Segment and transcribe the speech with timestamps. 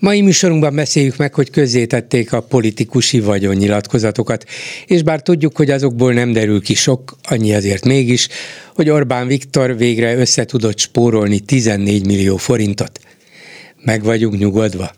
[0.00, 4.44] Mai műsorunkban beszéljük meg, hogy közzétették a politikusi vagyonnyilatkozatokat,
[4.86, 8.28] és bár tudjuk, hogy azokból nem derül ki sok, annyi azért mégis,
[8.74, 13.00] hogy Orbán Viktor végre össze tudott spórolni 14 millió forintot.
[13.84, 14.90] Meg vagyunk nyugodva.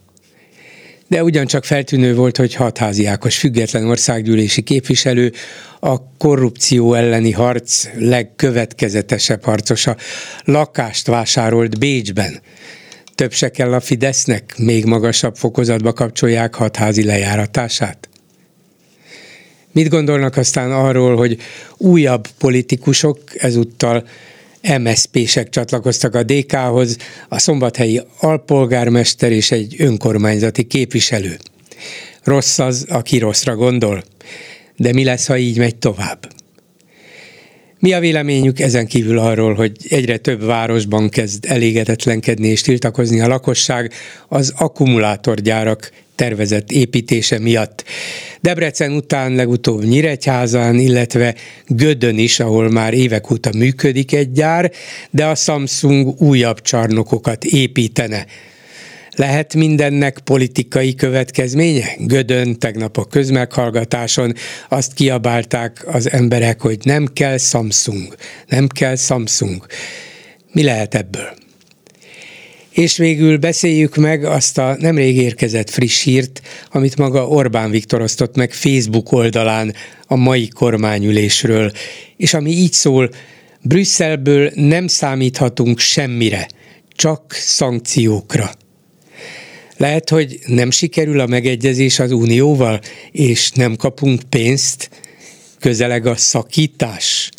[1.09, 5.33] De ugyancsak feltűnő volt, hogy hatházi Ákos független országgyűlési képviselő
[5.81, 9.97] a korrupció elleni harc legkövetkezetesebb harcosa
[10.45, 12.41] lakást vásárolt Bécsben
[13.21, 18.09] több se kell a Fidesznek, még magasabb fokozatba kapcsolják hatházi lejáratását?
[19.73, 21.39] Mit gondolnak aztán arról, hogy
[21.77, 24.07] újabb politikusok ezúttal
[24.79, 26.97] MSZP-sek csatlakoztak a DK-hoz,
[27.29, 31.39] a szombathelyi alpolgármester és egy önkormányzati képviselő.
[32.23, 34.03] Rossz az, aki rosszra gondol.
[34.77, 36.40] De mi lesz, ha így megy tovább?
[37.81, 43.29] Mi a véleményük ezen kívül arról, hogy egyre több városban kezd elégedetlenkedni és tiltakozni a
[43.29, 43.93] lakosság
[44.29, 47.85] az akkumulátorgyárak tervezett építése miatt.
[48.41, 51.35] Debrecen után legutóbb Nyíregyházán, illetve
[51.67, 54.73] Gödön is, ahol már évek óta működik egy gyár,
[55.11, 58.27] de a Samsung újabb csarnokokat építene.
[59.17, 61.95] Lehet mindennek politikai következménye?
[61.99, 64.35] Gödön tegnap a közmeghallgatáson
[64.69, 68.15] azt kiabálták az emberek, hogy nem kell Samsung,
[68.49, 69.67] nem kell Samsung.
[70.53, 71.39] Mi lehet ebből?
[72.71, 78.37] És végül beszéljük meg azt a nemrég érkezett friss hírt, amit maga Orbán Viktor osztott
[78.37, 79.75] meg Facebook oldalán
[80.07, 81.73] a mai kormányülésről,
[82.17, 83.11] és ami így szól,
[83.63, 86.49] Brüsszelből nem számíthatunk semmire,
[86.93, 88.51] csak szankciókra.
[89.81, 92.81] Lehet, hogy nem sikerül a megegyezés az Unióval,
[93.13, 94.91] és nem kapunk pénzt,
[95.61, 97.31] közeleg a szakítás.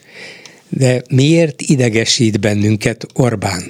[0.70, 3.62] De miért idegesít bennünket Orbán?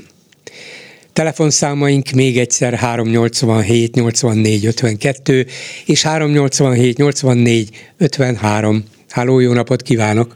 [1.13, 5.45] Telefonszámaink még egyszer 387 84 52
[5.85, 8.83] és 387 84 53.
[9.09, 10.33] Háló, jó napot kívánok!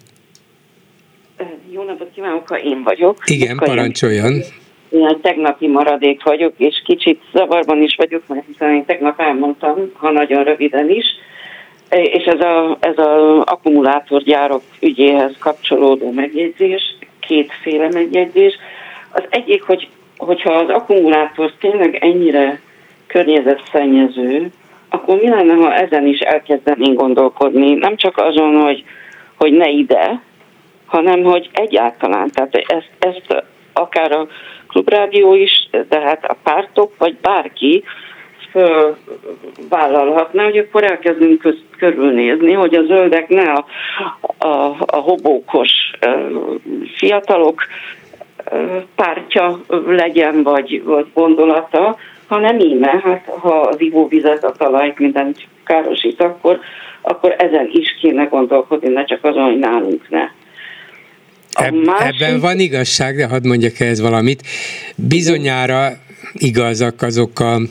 [1.72, 3.18] Jó napot kívánok, ha én vagyok.
[3.26, 4.34] Igen, parancsoljon.
[4.34, 4.44] Én
[5.04, 10.12] egy tegnapi maradék vagyok, és kicsit zavarban is vagyok, mert hiszen én tegnap elmondtam, ha
[10.12, 11.06] nagyon röviden is,
[11.90, 18.54] és ez a, ez a akkumulátorgyárok ügyéhez kapcsolódó megjegyzés, kétféle megjegyzés.
[19.12, 22.60] Az egyik, hogy, hogyha az akkumulátor tényleg ennyire
[23.08, 24.52] környezetszennyező,
[24.90, 28.84] akkor mi lenne, ha ezen is elkezdenénk gondolkodni, nem csak azon, hogy,
[29.36, 30.22] hogy ne ide,
[30.86, 33.44] hanem hogy egyáltalán, tehát ezt, ezt
[33.76, 34.28] akár a
[34.68, 37.84] klubrádió is, tehát a pártok, vagy bárki
[39.70, 43.66] vállalhatna, hogy akkor elkezdünk köz, körülnézni, hogy a zöldek ne a,
[44.38, 45.72] a, a hobókos
[46.96, 47.62] fiatalok
[48.96, 51.98] pártja legyen, vagy, vagy gondolata,
[52.28, 56.60] hanem íme, hát ha az ivóvizet, a talajt, mindent károsít, akkor,
[57.02, 60.30] akkor ezen is kéne gondolkodni, ne csak azon, hogy nálunk ne.
[61.64, 62.22] Eb- másik...
[62.22, 64.42] Ebben van igazság, de hadd mondjak ehhez valamit.
[64.96, 65.98] Bizonyára
[66.34, 67.62] igazak azok a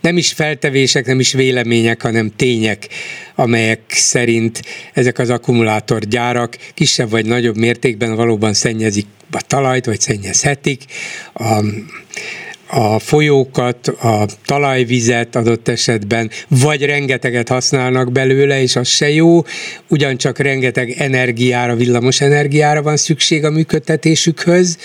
[0.00, 2.88] nem is feltevések, nem is vélemények, hanem tények,
[3.34, 4.62] amelyek szerint
[4.92, 10.82] ezek az akkumulátorgyárak kisebb vagy nagyobb mértékben valóban szennyezik a talajt, vagy szennyezhetik.
[11.34, 11.64] A
[12.76, 19.44] a folyókat, a talajvizet adott esetben, vagy rengeteget használnak belőle, és az se jó,
[19.88, 24.78] ugyancsak rengeteg energiára, villamos energiára van szükség a működtetésükhöz,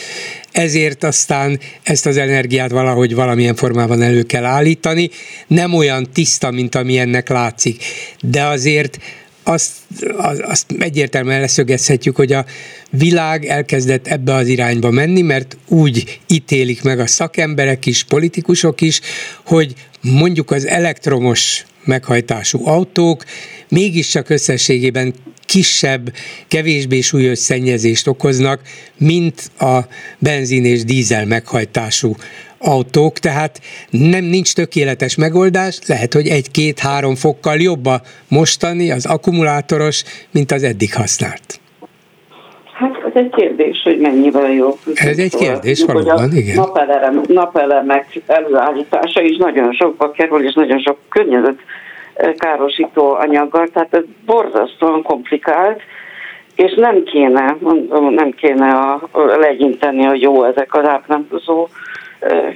[0.52, 5.10] ezért aztán ezt az energiát valahogy valamilyen formában elő kell állítani.
[5.48, 7.84] Nem olyan tiszta, mint ami ennek látszik,
[8.22, 9.00] de azért
[9.50, 9.72] azt,
[10.42, 12.46] azt egyértelműen leszögezhetjük, hogy a
[12.92, 19.02] világ elkezdett ebbe az irányba menni, mert úgy ítélik meg a szakemberek is, politikusok is,
[19.46, 23.24] hogy mondjuk az elektromos meghajtású autók
[23.70, 25.14] mégiscsak összességében
[25.46, 26.14] kisebb,
[26.48, 28.62] kevésbé súlyos szennyezést okoznak,
[28.98, 29.80] mint a
[30.20, 32.16] benzin és dízel meghajtású
[32.60, 33.60] autók, tehát
[33.90, 40.64] nem nincs tökéletes megoldás, lehet, hogy egy-két-három fokkal jobb a mostani, az akkumulátoros, mint az
[40.64, 41.60] eddig használt.
[42.74, 44.78] Hát ez egy kérdés, hogy mennyivel jobb.
[44.94, 46.56] Ez egy kérdés, valóban, igen.
[46.56, 51.58] Napelem, napelemek előállítása is nagyon sokba kerül, és nagyon sok környezet
[52.38, 55.82] károsító anyaggal, tehát ez borzasztóan komplikált,
[56.56, 57.58] és nem kéne,
[58.10, 59.10] nem kéne a,
[59.40, 61.68] legyinteni, hogy jó ezek az áprándozó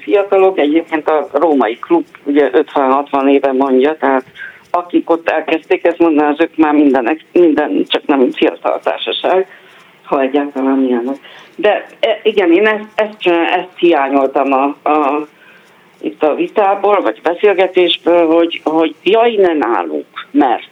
[0.02, 0.58] fiatalok.
[0.58, 4.26] Egyébként a római klub ugye 50-60 éve mondja, tehát
[4.72, 9.48] akik ott elkezdték ezt mondani, az ők már minden, minden csak nem fiatal társaság,
[10.04, 11.18] ha egyáltalán ilyenek.
[11.56, 15.28] De e, igen, én ezt, ezt, ezt hiányoltam a, a,
[16.02, 20.72] itt a vitából, vagy beszélgetésből, hogy, hogy jaj, ne nálunk, mert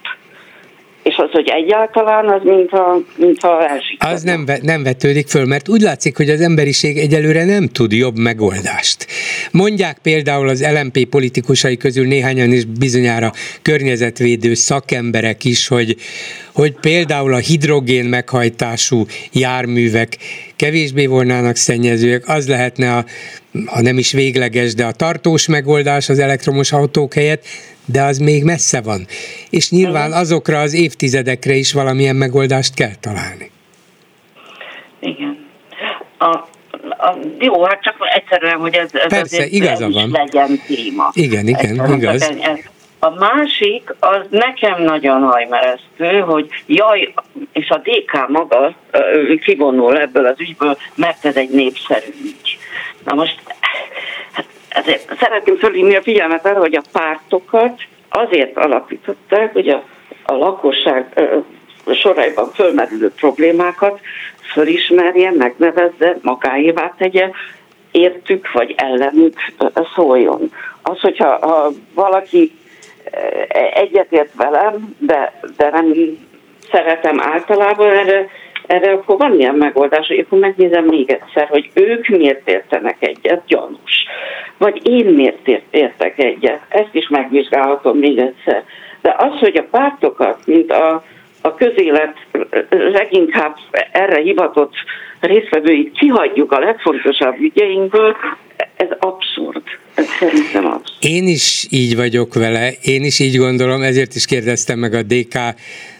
[1.03, 4.15] és az, hogy egyáltalán, az mintha, mintha elsikerül.
[4.15, 8.17] Az nem, nem vetődik föl, mert úgy látszik, hogy az emberiség egyelőre nem tud jobb
[8.17, 9.07] megoldást.
[9.51, 13.31] Mondják például az LMP politikusai közül néhányan is bizonyára
[13.61, 15.95] környezetvédő szakemberek is, hogy,
[16.53, 20.17] hogy például a hidrogén meghajtású járművek
[20.55, 23.05] kevésbé volnának szennyezőek, az lehetne a,
[23.65, 27.45] ha nem is végleges, de a tartós megoldás az elektromos autók helyett,
[27.91, 29.05] de az még messze van.
[29.49, 33.51] És nyilván azokra az évtizedekre is valamilyen megoldást kell találni.
[34.99, 35.45] Igen.
[36.17, 36.25] A,
[36.97, 40.09] a, jó, hát csak egyszerűen, hogy ez, ez Persze, igaza van.
[40.09, 41.09] legyen téma.
[41.13, 42.21] Igen, igen, egyszerűen, igaz.
[42.21, 42.59] Ez,
[43.03, 47.13] a másik, az nekem nagyon hajmeresztő, hogy jaj,
[47.51, 48.75] és a DK maga
[49.43, 52.57] kivonul ebből az ügyből, mert ez egy népszerű ügy.
[53.05, 53.41] Na most
[54.73, 59.83] ezért szeretném fölhívni a figyelmet arra, hogy a pártokat azért alapították, hogy a,
[60.23, 61.37] a lakosság ö,
[61.93, 63.99] soraiban fölmerülő problémákat
[64.51, 67.29] fölismerje, megnevezze, magáévá tegye,
[67.91, 69.33] értük vagy ellenük
[69.95, 70.51] szóljon.
[70.81, 72.51] Az, hogyha ha valaki
[73.73, 75.93] egyetért velem, de, de nem
[76.71, 78.27] szeretem általában, erre
[78.71, 83.45] erre akkor van ilyen megoldás, hogy akkor megnézem még egyszer, hogy ők miért értenek egyet,
[83.47, 84.05] gyanús.
[84.57, 88.63] Vagy én miért értek egyet, ezt is megvizsgálhatom még egyszer.
[89.01, 91.03] De az, hogy a pártokat, mint a,
[91.41, 92.17] a közélet
[92.69, 93.55] leginkább
[93.91, 94.73] erre hivatott
[95.19, 98.15] résztvevőit kihagyjuk a legfontosabb ügyeinkből,
[98.75, 99.63] ez abszurd.
[99.95, 100.97] Ez szerintem abszurd.
[100.99, 105.37] Én is így vagyok vele, én is így gondolom, ezért is kérdeztem meg a DK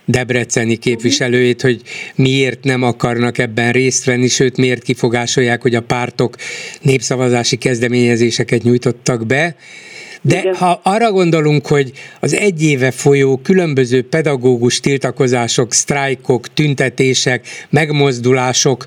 [0.05, 1.81] debreceni képviselőjét, hogy
[2.15, 6.35] miért nem akarnak ebben részt venni, sőt miért kifogásolják, hogy a pártok
[6.81, 9.55] népszavazási kezdeményezéseket nyújtottak be.
[10.21, 10.55] De Igen.
[10.55, 18.85] ha arra gondolunk, hogy az egy éve folyó különböző pedagógus tiltakozások, sztrájkok, tüntetések, megmozdulások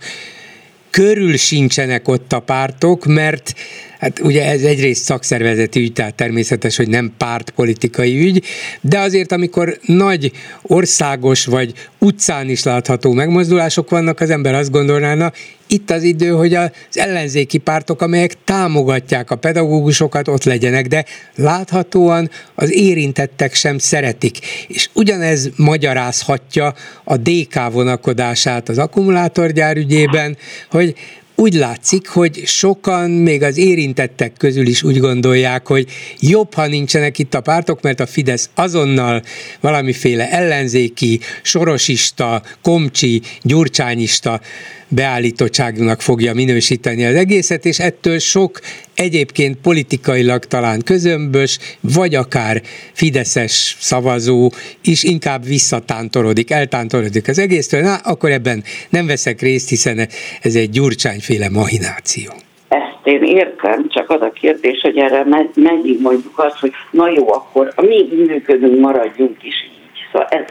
[0.94, 3.54] körül sincsenek ott a pártok, mert
[3.98, 8.44] Hát ugye ez egyrészt szakszervezeti ügy, tehát természetes, hogy nem pártpolitikai ügy,
[8.80, 10.32] de azért, amikor nagy
[10.62, 15.32] országos vagy utcán is látható megmozdulások vannak, az ember azt gondolná,
[15.74, 21.04] itt az idő, hogy az ellenzéki pártok, amelyek támogatják a pedagógusokat, ott legyenek, de
[21.34, 24.38] láthatóan az érintettek sem szeretik.
[24.68, 26.74] És ugyanez magyarázhatja
[27.04, 30.36] a DK vonakodását az akkumulátorgyár ügyében,
[30.70, 30.94] hogy
[31.36, 35.86] úgy látszik, hogy sokan, még az érintettek közül is úgy gondolják, hogy
[36.20, 39.22] jobb, ha nincsenek itt a pártok, mert a Fidesz azonnal
[39.60, 44.40] valamiféle ellenzéki, sorosista, komcsi, gyurcsányista
[44.88, 48.60] beállítottságnak fogja minősíteni az egészet, és ettől sok
[48.94, 52.60] egyébként politikailag talán közömbös, vagy akár
[52.92, 54.50] fideszes szavazó
[54.84, 60.08] is inkább visszatántorodik, eltántorodik az egésztől, na, akkor ebben nem veszek részt, hiszen
[60.42, 62.32] ez egy gyurcsányféle mahináció.
[62.68, 65.24] Ezt én értem, csak az a kérdés, hogy erre
[65.54, 69.98] meddig mondjuk azt, hogy na jó, akkor mi működünk, maradjunk is így.
[70.12, 70.44] Szóval ez,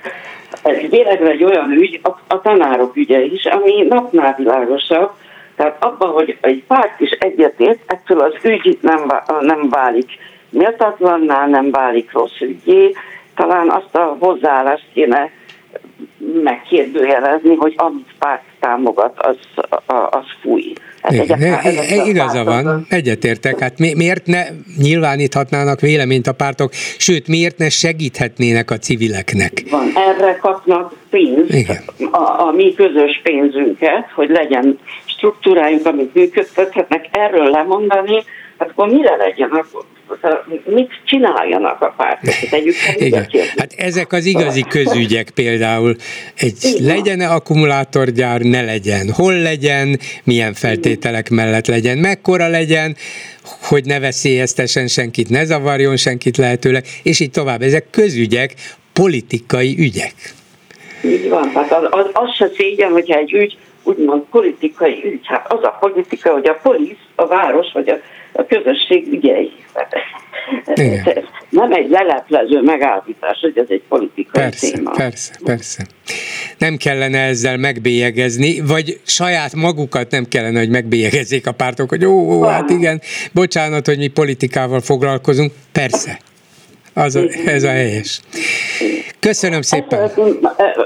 [0.63, 5.11] ez véletlenül egy olyan ügy, a, a tanárok ügye is, ami napnál világosabb,
[5.55, 10.11] tehát abban, hogy egy párt is egyetért, ettől az ügy nem, nem válik
[10.49, 12.95] méltatlanná, nem válik rossz ügyé,
[13.35, 15.31] talán azt a hozzáállást kéne
[16.43, 19.37] megkérdőjelezni, hogy amit párt támogat, az,
[20.09, 20.73] az fúj.
[21.03, 23.59] Hát Igen, e, igaza van, egyetértek.
[23.59, 24.43] Hát mi, miért ne
[24.77, 29.51] nyilváníthatnának véleményt a pártok, sőt, miért ne segíthetnének a civileknek?
[29.69, 31.83] Van, erre kapnak pénzt, Igen.
[32.11, 38.25] A, a mi közös pénzünket, hogy legyen struktúrájuk, amit működtethetnek, erről lemondani, hát
[38.69, 39.85] akkor mire legyen akkor
[40.65, 42.33] mit csináljanak a pártok.
[42.97, 43.27] Igen.
[43.57, 45.95] Hát ezek az igazi közügyek például.
[46.35, 46.95] Egy Igen.
[46.95, 49.11] legyen -e akkumulátorgyár, ne legyen.
[49.11, 52.95] Hol legyen, milyen feltételek mellett legyen, mekkora legyen,
[53.61, 57.61] hogy ne veszélyeztesen senkit, ne zavarjon senkit lehetőleg, és így tovább.
[57.61, 58.53] Ezek közügyek,
[58.93, 60.13] politikai ügyek.
[61.05, 65.19] Így van, hát az, az, az se szégyen, hogyha egy ügy úgymond politikai ügy.
[65.23, 67.95] Hát az a politika, hogy a polisz, a város vagy a
[68.33, 69.51] a közösség ügyei.
[70.73, 71.25] Igen.
[71.49, 74.91] Nem egy leleplező megállítás, hogy ez egy politikai persze, téma.
[74.91, 75.85] Persze, persze.
[76.57, 82.11] Nem kellene ezzel megbélyegezni, vagy saját magukat nem kellene, hogy megbélyegezzék a pártok, hogy ó,
[82.11, 83.01] ó hát igen,
[83.33, 85.51] bocsánat, hogy mi politikával foglalkozunk.
[85.71, 86.19] Persze,
[86.93, 88.21] az a, ez a helyes.
[89.19, 90.09] Köszönöm szépen.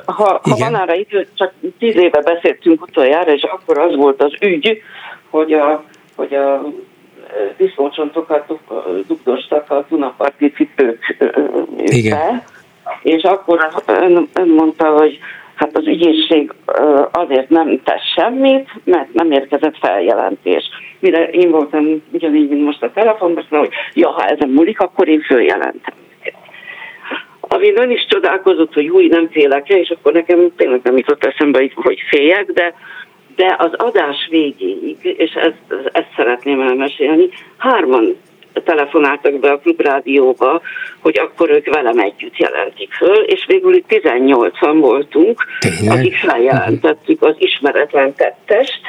[0.05, 4.33] Ha, ha van arra idő, csak tíz éve beszéltünk utoljára, és akkor az volt az
[4.41, 4.81] ügy,
[5.29, 5.83] hogy a,
[6.15, 6.73] hogy a
[7.57, 8.53] disznócsontokat
[9.07, 11.17] dugdostak a Dunaparti cipők
[11.77, 12.43] Igen.
[13.01, 13.67] és akkor
[14.45, 15.19] mondta, hogy
[15.55, 16.53] hát az ügyészség
[17.11, 20.69] azért nem tesz semmit, mert nem érkezett feljelentés.
[20.99, 25.21] Mire én voltam ugyanígy, mint most a telefonban, hogy ja, ha ezen múlik, akkor én
[25.21, 25.93] följelentem.
[27.39, 31.69] Amin ön is csodálkozott, hogy új, nem félek és akkor nekem tényleg nem jutott eszembe,
[31.75, 32.73] hogy féljek, de
[33.37, 38.15] de az adás végéig, és ezt, ezt szeretném elmesélni, hárman
[38.63, 40.61] telefonáltak be a klubrádióba,
[40.99, 45.97] hogy akkor ők velem együtt jelentik föl, és végül itt 18-an voltunk, Tényleg?
[45.97, 48.81] akik feljelentettük az ismeretlen tettest,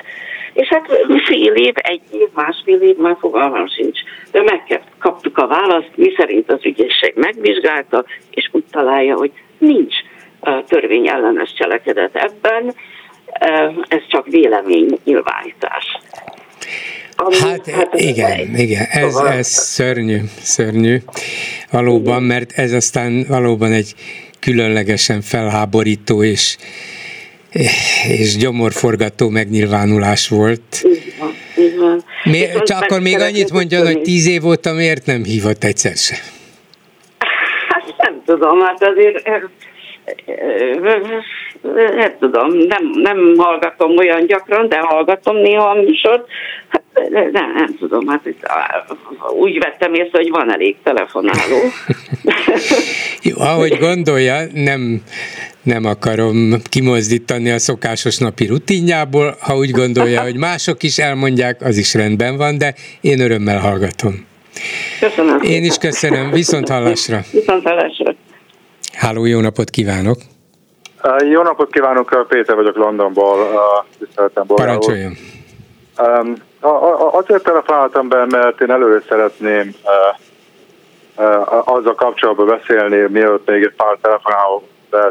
[0.53, 0.87] és hát
[1.25, 4.01] fél év, egy év, másfél év, már fogalmam sincs.
[4.31, 9.95] De megkaptuk a választ, mi szerint az ügyészség megvizsgálta, és úgy találja, hogy nincs
[10.67, 12.75] törvényellenes cselekedet ebben,
[13.89, 15.85] ez csak vélemény nyilvánítás.
[17.17, 20.99] Ami, hát, hát igen, igen, ez, szóval- ez szörnyű, szörnyű,
[21.71, 23.95] valóban, mert ez aztán valóban egy
[24.41, 26.57] különlegesen felháborító és,
[28.09, 30.83] és gyomorforgató megnyilvánulás volt.
[30.83, 32.05] Így van, így van.
[32.25, 36.15] Mi, csak akkor még annyit mondjon, hogy tíz év óta miért nem hívott egyszer se?
[37.69, 39.29] Hát nem tudom, hát azért
[41.73, 46.27] nem tudom, nem, nem hallgatom olyan gyakran, de hallgatom néha a műsort.
[46.69, 48.47] Hát, nem, nem tudom, hát itt,
[49.31, 51.59] úgy vettem észre, hogy van elég telefonáló.
[53.23, 55.03] Jó, ahogy gondolja, nem,
[55.63, 61.77] nem akarom kimozdítani a szokásos napi rutinjából, ha úgy gondolja, hogy mások is elmondják, az
[61.77, 64.27] is rendben van, de én örömmel hallgatom.
[65.01, 65.41] Köszönöm.
[65.43, 67.21] Én is köszönöm, viszont hallásra.
[67.33, 68.08] Viszont hallásra.
[68.99, 70.17] Háló, jó napot kívánok!
[71.31, 73.37] Jó napot kívánok, Péter vagyok Londonból,
[73.99, 75.13] tiszteletem Parancsoljon!
[77.13, 79.75] Azért telefonáltam be, mert én előre szeretném
[81.65, 84.63] azzal kapcsolatban beszélni, mielőtt még egy pár telefonál,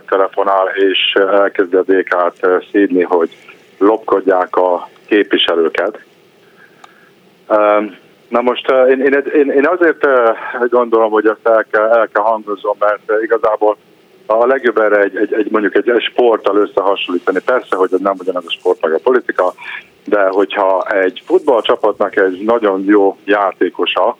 [0.07, 3.29] telefonál és elkezdi a DK-t szídni, hogy
[3.77, 5.99] lopkodják a képviselőket.
[8.27, 10.07] Na most én, én, én, én azért
[10.69, 13.77] gondolom, hogy ezt el kell, el kell hangozom, mert igazából
[14.25, 17.39] a legjobb erre egy, egy, egy mondjuk egy, egy sporttal összehasonlítani.
[17.45, 19.53] Persze, hogy nem ugyanaz a sport, meg a politika,
[20.05, 24.17] de hogyha egy futballcsapatnak egy nagyon jó játékosa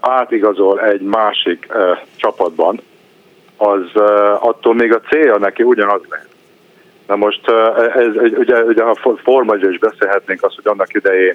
[0.00, 1.68] átigazol egy másik
[2.16, 2.80] csapatban,
[3.56, 4.00] az
[4.40, 6.28] attól még a célja neki ugyanaz lehet.
[7.06, 7.50] Na most
[7.94, 8.06] ez,
[8.38, 11.34] ugye, ugye a Forma is beszélhetnénk azt, hogy annak idején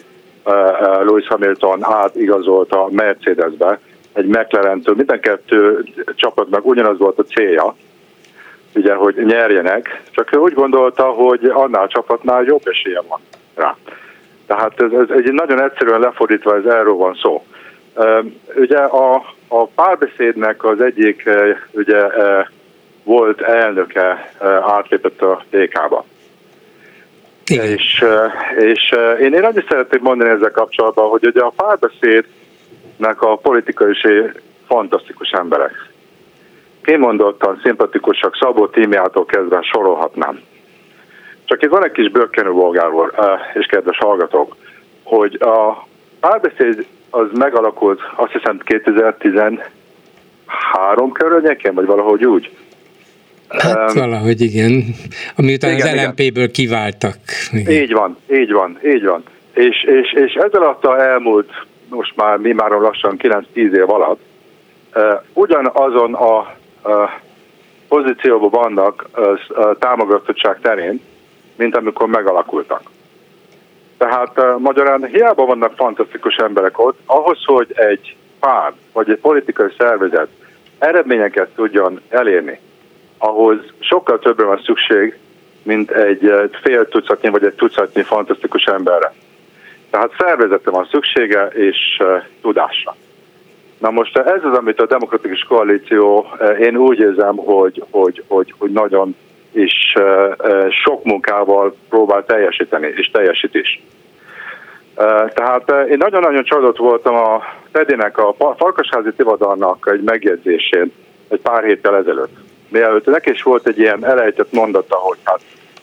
[1.06, 3.80] Lewis Hamilton átigazolt a Mercedesbe,
[4.14, 5.84] egy McLaren-től, minden kettő
[6.16, 7.76] csapatnak ugyanaz volt a célja,
[8.76, 13.20] ugye, hogy nyerjenek, csak ő úgy gondolta, hogy annál a csapatnál jobb esélye van
[13.56, 13.76] rá.
[14.48, 17.44] Tehát ez, ez egy nagyon egyszerűen lefordítva, ez erről van szó.
[18.56, 19.16] Ugye a,
[19.48, 21.30] a párbeszédnek az egyik
[21.72, 22.08] ugye,
[23.04, 26.06] volt elnöke átlépett a DK-ba.
[27.46, 28.06] És,
[28.58, 33.96] és én, én annyit szeretnék mondani ezzel kapcsolatban, hogy ugye a párbeszédnek a politikai
[34.68, 35.92] fantasztikus emberek.
[36.84, 40.40] Kimondottan szimpatikusak Szabó Tímiától kezdve sorolhatnám.
[41.46, 42.90] Csak itt van egy kis bőkkenő bolgár
[43.54, 44.56] és kedves hallgatók,
[45.04, 45.88] hogy a
[46.20, 52.58] párbeszéd az megalakult azt hiszem 2013 környékén, vagy valahogy úgy.
[53.58, 54.84] Hát um, valahogy igen,
[55.36, 57.18] amiután igen, az LMP-ből kiváltak.
[57.52, 57.74] Igen.
[57.74, 59.24] Így van, így van, így van.
[59.54, 61.52] És, és, és ez alatt a elmúlt,
[61.90, 64.20] most már mi már lassan 9-10 év alatt,
[64.96, 67.10] uh, ugyanazon a uh,
[67.88, 71.02] pozícióban vannak uh, támogatottság terén,
[71.56, 72.82] mint amikor megalakultak.
[73.98, 79.74] Tehát uh, magyarán hiába vannak fantasztikus emberek ott, ahhoz, hogy egy párt vagy egy politikai
[79.78, 80.28] szervezet
[80.80, 82.60] eredményeket tudjon elérni,
[83.26, 85.18] ahhoz sokkal többre van szükség,
[85.64, 86.32] mint egy
[86.64, 89.14] fél tucatnyi vagy egy tucatnyi fantasztikus emberre.
[89.90, 92.02] Tehát szervezete van szüksége és
[92.42, 92.96] tudásra.
[93.78, 96.28] Na most ez az, amit a demokratikus koalíció,
[96.60, 99.16] én úgy érzem, hogy, hogy, hogy, hogy nagyon
[99.52, 99.94] is
[100.84, 103.84] sok munkával próbál teljesíteni, és teljesít is.
[105.34, 110.92] Tehát én nagyon-nagyon csalódott voltam a Tedének, a Farkasházi Tivadalnak egy megjegyzésén
[111.28, 112.43] egy pár héttel ezelőtt.
[113.06, 115.40] Neki is volt egy ilyen elejtett mondata, hogy hát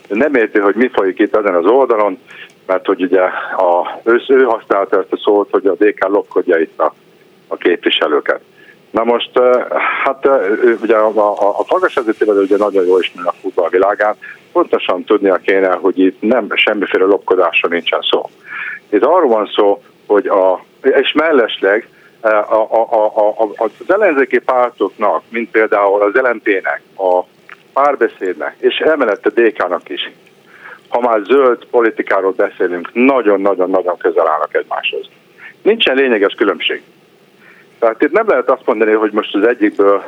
[0.09, 2.19] nem érti, hogy mi folyik itt ezen az oldalon,
[2.67, 3.21] mert hogy ugye
[3.57, 6.95] a, ő, ő használta ezt a szót, hogy a DK lopkodja itt a,
[7.49, 8.41] a képviselőket.
[8.91, 9.31] Na most,
[10.05, 10.29] hát
[10.83, 14.15] ugye a, a, a Farkasházi Tivadal ugye nagyon jól ismeri a futballvilágán,
[14.53, 18.31] pontosan tudnia kéne, hogy itt nem semmiféle lopkodásra nincsen szó.
[18.89, 21.89] Itt arról van szó, hogy a, és mellesleg
[22.21, 27.25] a, a, a, a, az ellenzéki pártoknak, mint például az LMP-nek, a
[27.73, 30.11] párbeszédnek, és emellett a DK-nak is,
[30.89, 35.09] ha már zöld politikáról beszélünk, nagyon-nagyon-nagyon közel állnak egymáshoz.
[35.63, 36.83] Nincsen lényeges különbség.
[37.79, 40.03] Tehát itt nem lehet azt mondani, hogy most az egyikből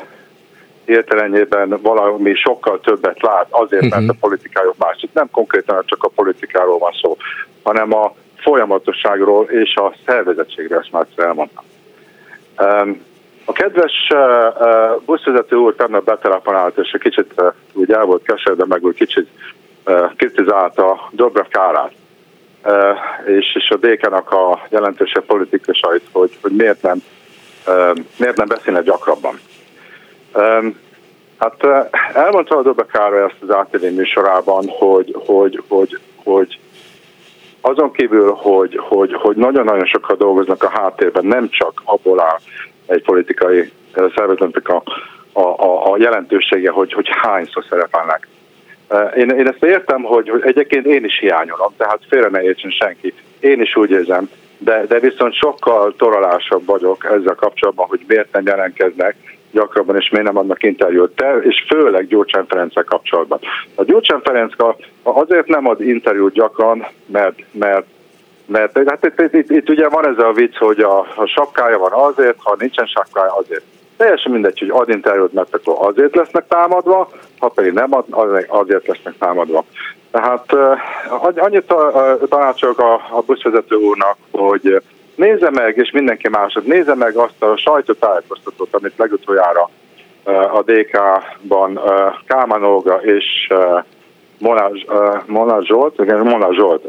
[0.84, 4.10] értelemében valami sokkal többet lát, azért, mert mhm.
[4.10, 5.10] a politikájuk másik.
[5.12, 7.16] Nem konkrétan csak a politikáról van szó,
[7.62, 11.64] hanem a folyamatosságról és a szervezettségről, ezt már elmondtam.
[13.44, 14.08] A kedves
[15.04, 17.42] buszvezető úr tegnap betelefonált, és egy kicsit
[17.72, 19.28] úgy el volt keserve, meg úgy kicsit
[20.16, 21.92] kritizálta Dobrev Kárát,
[23.26, 27.02] és, és a DK-nak a jelentősebb politikusait, hogy, hogy miért, nem,
[28.16, 29.40] miért nem beszélne gyakrabban.
[31.38, 31.66] Hát
[32.14, 36.58] elmondta a Dobrev Kára ezt az ATV műsorában, hogy, hogy, hogy, hogy
[37.62, 42.38] azon kívül, hogy, hogy, hogy nagyon-nagyon sokan dolgoznak a háttérben, nem csak abból áll
[42.86, 43.70] egy politikai
[44.14, 44.82] szervezetnek a,
[45.32, 48.28] a, a, a jelentősége, hogy, hogy hányszor szerepelnek.
[49.16, 53.14] Én, én ezt értem, hogy, hogy egyébként én is hiányolom, tehát félre ne értsen senki.
[53.40, 58.46] Én is úgy érzem, de, de viszont sokkal toralásabb vagyok ezzel kapcsolatban, hogy miért nem
[58.46, 59.16] jelentkeznek,
[59.52, 63.38] gyakrabban, és miért nem adnak interjút, te, és főleg Gyurcsány Ferenccel kapcsolatban.
[63.74, 64.52] A Gyurcsány Ferenc
[65.02, 67.86] azért nem ad interjút gyakran, mert, mert
[68.46, 71.78] mert hát itt, itt, itt, itt ugye van ez a vicc, hogy a, a sapkája
[71.78, 73.62] van azért, ha nincsen sapkája azért.
[73.96, 78.04] Teljesen mindegy, hogy ad interjút, mert akkor azért lesznek támadva, ha pedig nem ad,
[78.48, 79.64] azért lesznek támadva.
[80.10, 80.52] Tehát
[81.36, 81.74] annyit
[82.28, 84.82] tanácsolok a, a buszvezető úrnak, hogy
[85.14, 89.70] nézze meg, és mindenki másod, nézze meg azt a sajtótájékoztatót, amit legutoljára
[90.52, 91.80] a DK-ban
[92.26, 93.48] Kálmán Olga és
[95.26, 96.84] Mona Zsolt, igen, Mona Zsolt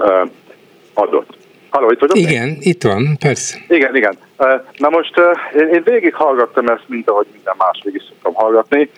[0.94, 1.38] adott.
[1.70, 2.18] Halló, itt vagyok?
[2.18, 2.66] Igen, még?
[2.66, 3.58] itt van, persze.
[3.68, 4.18] Igen, igen.
[4.78, 5.14] Na most
[5.56, 8.90] én, én végig hallgattam ezt, mint ahogy minden más végig szoktam hallgatni,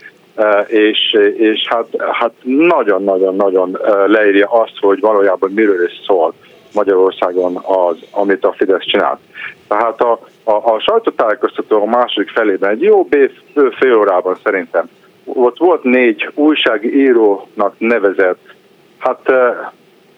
[0.68, 6.34] és, és hát, hát nagyon-nagyon-nagyon leírja azt, hogy valójában miről is szól
[6.76, 9.20] Magyarországon az, amit a Fidesz csinált.
[9.68, 14.90] Tehát a, a, a sajtótájékoztató a második felében egy jó bő fél órában szerintem
[15.26, 18.54] ott volt négy újságírónak nevezett,
[18.98, 19.32] hát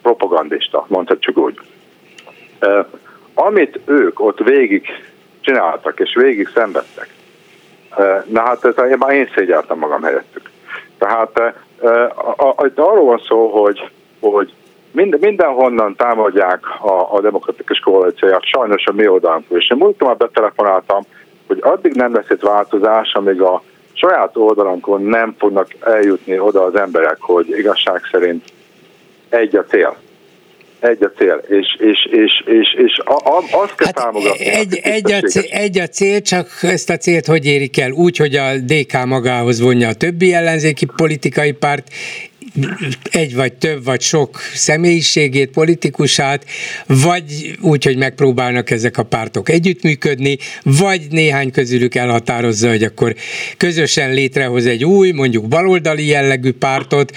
[0.02, 1.60] propagandista, mondhatjuk úgy.
[3.34, 4.88] Amit ők ott végig
[5.42, 7.10] csináltak és végig szenvedtek,
[8.26, 10.50] na hát ez, már én szégyeltem magam helyettük.
[10.98, 11.54] Tehát
[12.66, 13.90] itt arról van szó, hogy,
[14.20, 14.54] hogy
[14.98, 19.60] minden, mindenhonnan támadják a, a demokratikus koalícióját, sajnos a mi oldalunkról.
[19.60, 21.02] És én múltkor már betelefonáltam,
[21.48, 26.76] hogy addig nem lesz itt változás, amíg a saját oldalunkon nem fognak eljutni oda az
[26.76, 28.44] emberek, hogy igazság szerint
[29.30, 29.98] egy a cél
[30.80, 34.46] egy a cél, és, és, és, és, és a, a, azt kell hát támogatni.
[34.46, 37.92] Egy, egy, a cél, egy a cél, csak ezt a célt hogy érik el?
[37.92, 41.88] Úgy, hogy a DK magához vonja a többi ellenzéki politikai párt,
[43.12, 46.46] egy vagy több vagy sok személyiségét, politikusát,
[46.88, 53.16] vagy úgy, hogy megpróbálnak ezek a pártok együttműködni, vagy néhány közülük elhatározza, hogy akkor
[53.58, 57.12] közösen létrehoz egy új, mondjuk baloldali jellegű pártot,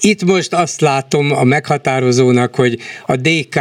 [0.00, 3.60] itt most azt látom a meghatározónak, hogy a DK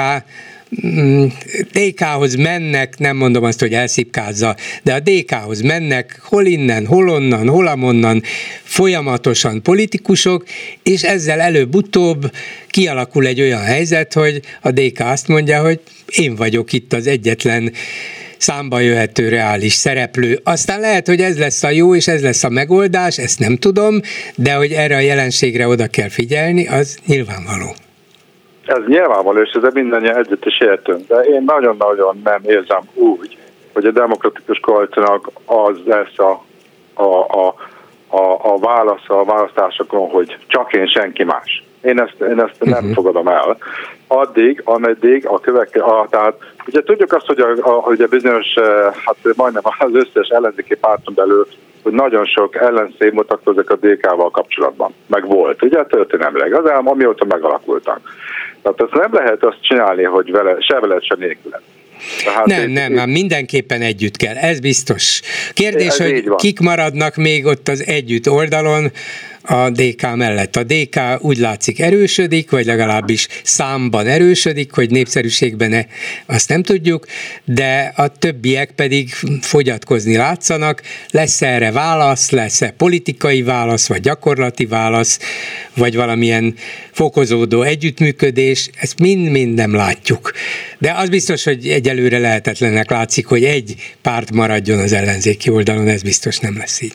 [1.72, 7.48] DK-hoz mennek, nem mondom azt, hogy elszipkázza, de a DK-hoz mennek hol innen, hol onnan,
[7.48, 8.24] hol amonnan
[8.64, 10.46] folyamatosan politikusok,
[10.84, 12.32] és ezzel előbb-utóbb
[12.68, 17.74] kialakul egy olyan helyzet, hogy a DK azt mondja, hogy én vagyok itt az egyetlen
[18.38, 20.40] számba jöhető reális szereplő.
[20.44, 24.02] Aztán lehet, hogy ez lesz a jó, és ez lesz a megoldás, ezt nem tudom,
[24.36, 27.76] de hogy erre a jelenségre oda kell figyelni, az nyilvánvaló.
[28.72, 33.38] Ez nyilvánvaló, és ezzel mindannyian együtt is értünk, de én nagyon-nagyon nem érzem úgy,
[33.74, 36.44] hogy a demokratikus koalíciónak az lesz a,
[36.94, 37.56] a, a,
[38.08, 41.64] a, a válasz a választásokon, hogy csak én, senki más.
[41.82, 42.70] Én ezt, én ezt uh-huh.
[42.70, 42.94] nem mhm.
[42.94, 43.58] fogadom el.
[44.08, 46.36] Addig, ameddig a következő, tehát
[46.68, 50.76] ugye tudjuk azt, hogy a, a, hogy a bizonyos, eh, hát majdnem az összes ellenzéki
[50.76, 51.48] párton belül,
[51.84, 54.94] hogy nagyon sok ellenszép mutatkozik a DK-val kapcsolatban.
[55.08, 58.00] Meg volt, ugye történelmileg, az elm, amióta megalakultak.
[58.62, 61.52] Tehát azt nem lehet azt csinálni, hogy vele, se veled, se nélkül.
[62.24, 63.06] Tehát nem, itt, nem, itt...
[63.06, 65.22] mindenképpen együtt kell, ez biztos.
[65.54, 68.92] Kérdés, ez hogy kik maradnak még ott az együtt oldalon,
[69.42, 70.56] a DK mellett.
[70.56, 75.86] A DK úgy látszik erősödik, vagy legalábbis számban erősödik, hogy népszerűségben
[76.26, 77.06] azt nem tudjuk,
[77.46, 79.10] de a többiek pedig
[79.42, 80.82] fogyatkozni látszanak.
[81.10, 85.20] Lesz erre válasz, lesz-e politikai válasz, vagy gyakorlati válasz,
[85.76, 86.56] vagy valamilyen
[86.92, 90.32] fokozódó együttműködés, ezt mind-mind nem látjuk.
[90.78, 96.02] De az biztos, hogy egyelőre lehetetlennek látszik, hogy egy párt maradjon az ellenzéki oldalon, ez
[96.02, 96.94] biztos nem lesz így.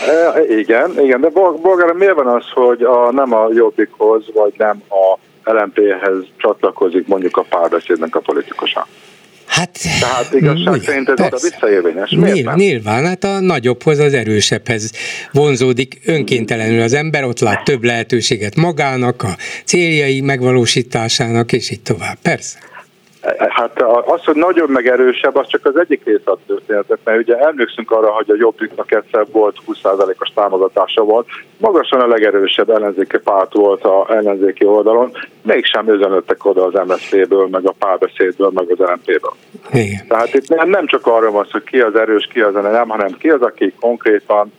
[0.00, 1.28] E, igen, igen, de
[1.62, 5.18] Bolgára miért van az, hogy a, nem a Jobbikhoz, vagy nem a
[5.50, 8.86] LMP-hez csatlakozik mondjuk a párbeszédnek a politikusa?
[9.46, 12.10] Hát, Tehát igazság szerint ez a visszaérvényes.
[12.10, 14.92] Miért Nyilván, hát a nagyobbhoz, az erősebbhez
[15.32, 22.16] vonzódik önkéntelenül az ember, ott lát több lehetőséget magának, a céljai megvalósításának, és így tovább.
[22.22, 22.58] Persze.
[23.48, 27.36] Hát az, hogy nagyobb meg erősebb, az csak az egyik része a történetet, mert ugye
[27.36, 31.26] emlékszünk arra, hogy a Jobbiknak egyszer volt 20%-os támogatása volt,
[31.58, 35.10] magasan a legerősebb ellenzéki párt volt a ellenzéki oldalon,
[35.42, 39.34] mégsem üzenöttek oda az MSZP-ből, meg a párbeszédből, meg az LMP-ből.
[39.72, 40.06] Igen.
[40.08, 42.88] Tehát itt nem, nem csak arra van szó, hogy ki az erős, ki az nem,
[42.88, 44.52] hanem ki az, aki konkrétan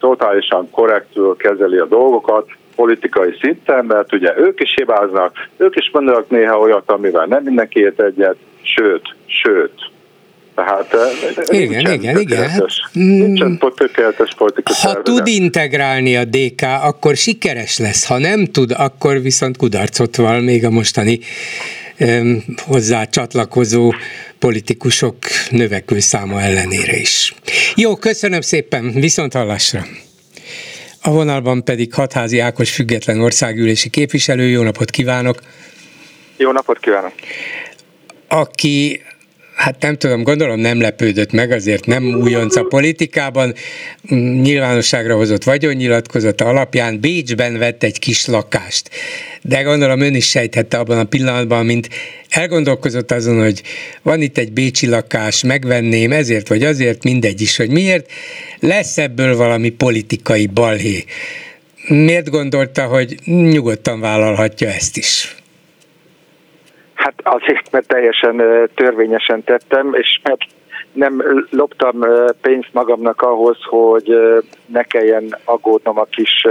[0.00, 6.30] totálisan korrektül kezeli a dolgokat, politikai szinten, mert ugye ők is hibáznak, ők is mondanak
[6.30, 9.90] néha olyat, amivel nem mindenki ért egyet, sőt, sőt,
[10.54, 10.94] tehát
[11.48, 12.48] eh, igen, igen, igen.
[12.48, 15.04] Hát, nincsen tökéletes politikai Ha szervezet.
[15.04, 18.06] tud integrálni a DK, akkor sikeres lesz.
[18.06, 21.18] Ha nem tud, akkor viszont kudarcot val még a mostani
[22.00, 23.92] um, hozzá csatlakozó
[24.38, 25.16] politikusok
[25.50, 27.34] növekvő száma ellenére is.
[27.76, 29.80] Jó, köszönöm szépen, viszont hallásra!
[31.04, 34.48] A vonalban pedig Hatházi Ákos független országgyűlési képviselő.
[34.48, 35.40] Jó napot kívánok!
[36.36, 37.12] Jó napot kívánok!
[38.28, 39.02] Aki
[39.62, 43.54] hát nem tudom, gondolom nem lepődött meg, azért nem újonc a politikában,
[44.42, 48.90] nyilvánosságra hozott vagyonnyilatkozata alapján Bécsben vett egy kis lakást.
[49.42, 51.88] De gondolom ön is sejthette abban a pillanatban, mint
[52.28, 53.62] elgondolkozott azon, hogy
[54.02, 58.10] van itt egy bécsi lakás, megvenném ezért vagy azért, mindegy is, hogy miért,
[58.60, 61.04] lesz ebből valami politikai balhé.
[61.88, 65.41] Miért gondolta, hogy nyugodtan vállalhatja ezt is?
[67.02, 68.36] Hát azért, mert teljesen
[68.74, 70.40] törvényesen tettem, és mert
[70.92, 72.04] nem loptam
[72.40, 74.16] pénzt magamnak ahhoz, hogy
[74.66, 76.46] ne kelljen aggódnom a kis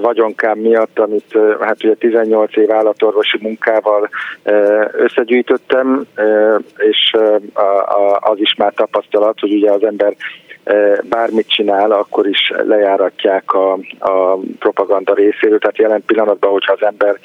[0.00, 4.08] vagyonkám miatt, amit hát ugye 18 év állatorvosi munkával
[4.92, 6.06] összegyűjtöttem,
[6.76, 7.16] és
[8.18, 10.14] az is már tapasztalat, hogy ugye az ember
[11.08, 15.58] bármit csinál, akkor is lejáratják a, a propaganda részéről.
[15.58, 17.18] Tehát jelen pillanatban, hogyha az ember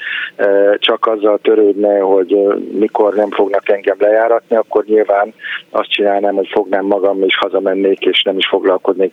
[0.78, 2.36] csak azzal törődne, hogy
[2.72, 5.34] mikor nem fognak engem lejáratni, akkor nyilván
[5.70, 9.12] azt csinálnám, hogy fognám magam és hazamennék, és nem is foglalkoznék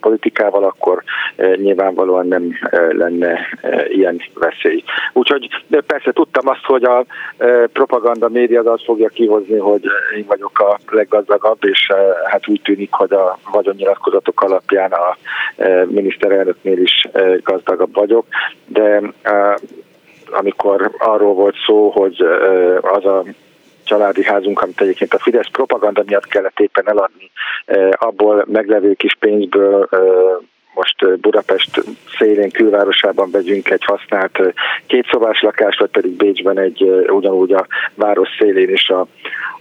[0.00, 1.02] politikával, akkor
[1.56, 2.52] nyilvánvalóan nem
[2.90, 3.38] lenne
[3.88, 4.82] ilyen veszély.
[5.12, 5.48] Úgyhogy
[5.86, 7.04] persze tudtam azt, hogy a
[7.72, 9.82] propaganda média az fogja kihozni, hogy
[10.16, 11.92] én vagyok a leggazdagabb, és
[12.24, 15.16] hát úgy tűnik, hogy a vagyonnyilatkozatok alapján a
[15.56, 18.26] e, miniszterelnöknél is e, gazdagabb vagyok,
[18.66, 19.58] de e,
[20.30, 22.20] amikor arról volt szó, hogy
[22.80, 23.24] az a
[23.84, 27.30] családi házunk, amit egyébként a Fidesz propaganda miatt kellett éppen eladni,
[27.90, 29.88] abból meglevő kis pénzből
[30.74, 31.84] most Budapest
[32.18, 34.38] szélén külvárosában vegyünk egy használt
[34.86, 39.06] kétszobás lakást, vagy pedig Bécsben egy ugyanúgy a város szélén is a,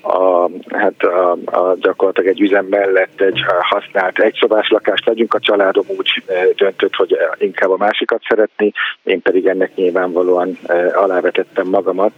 [0.02, 5.34] a, hát a, a, gyakorlatilag egy üzem mellett egy használt egyszobás lakást vegyünk.
[5.34, 6.24] A családom úgy
[6.56, 8.72] döntött, hogy inkább a másikat szeretni,
[9.04, 10.58] én pedig ennek nyilvánvalóan
[10.94, 12.12] alávetettem magamat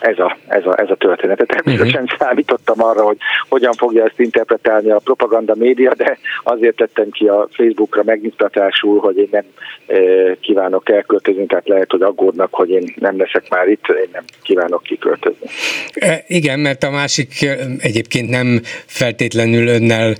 [0.00, 1.46] ez a, ez a, ez a történet.
[1.46, 2.18] Természetesen uh-huh.
[2.18, 3.16] számítottam arra, hogy
[3.48, 9.16] hogyan fogja ezt interpretálni a propaganda média, de azért tettem ki a Facebookra megnyugtatásul, hogy
[9.16, 9.44] én nem
[9.86, 10.00] e,
[10.40, 14.82] kívánok elköltözni, tehát lehet, hogy aggódnak, hogy én nem leszek már itt, én nem kívánok
[14.82, 15.46] kiköltözni.
[15.94, 20.14] E, igen, mert a másik egyébként nem feltétlenül önnel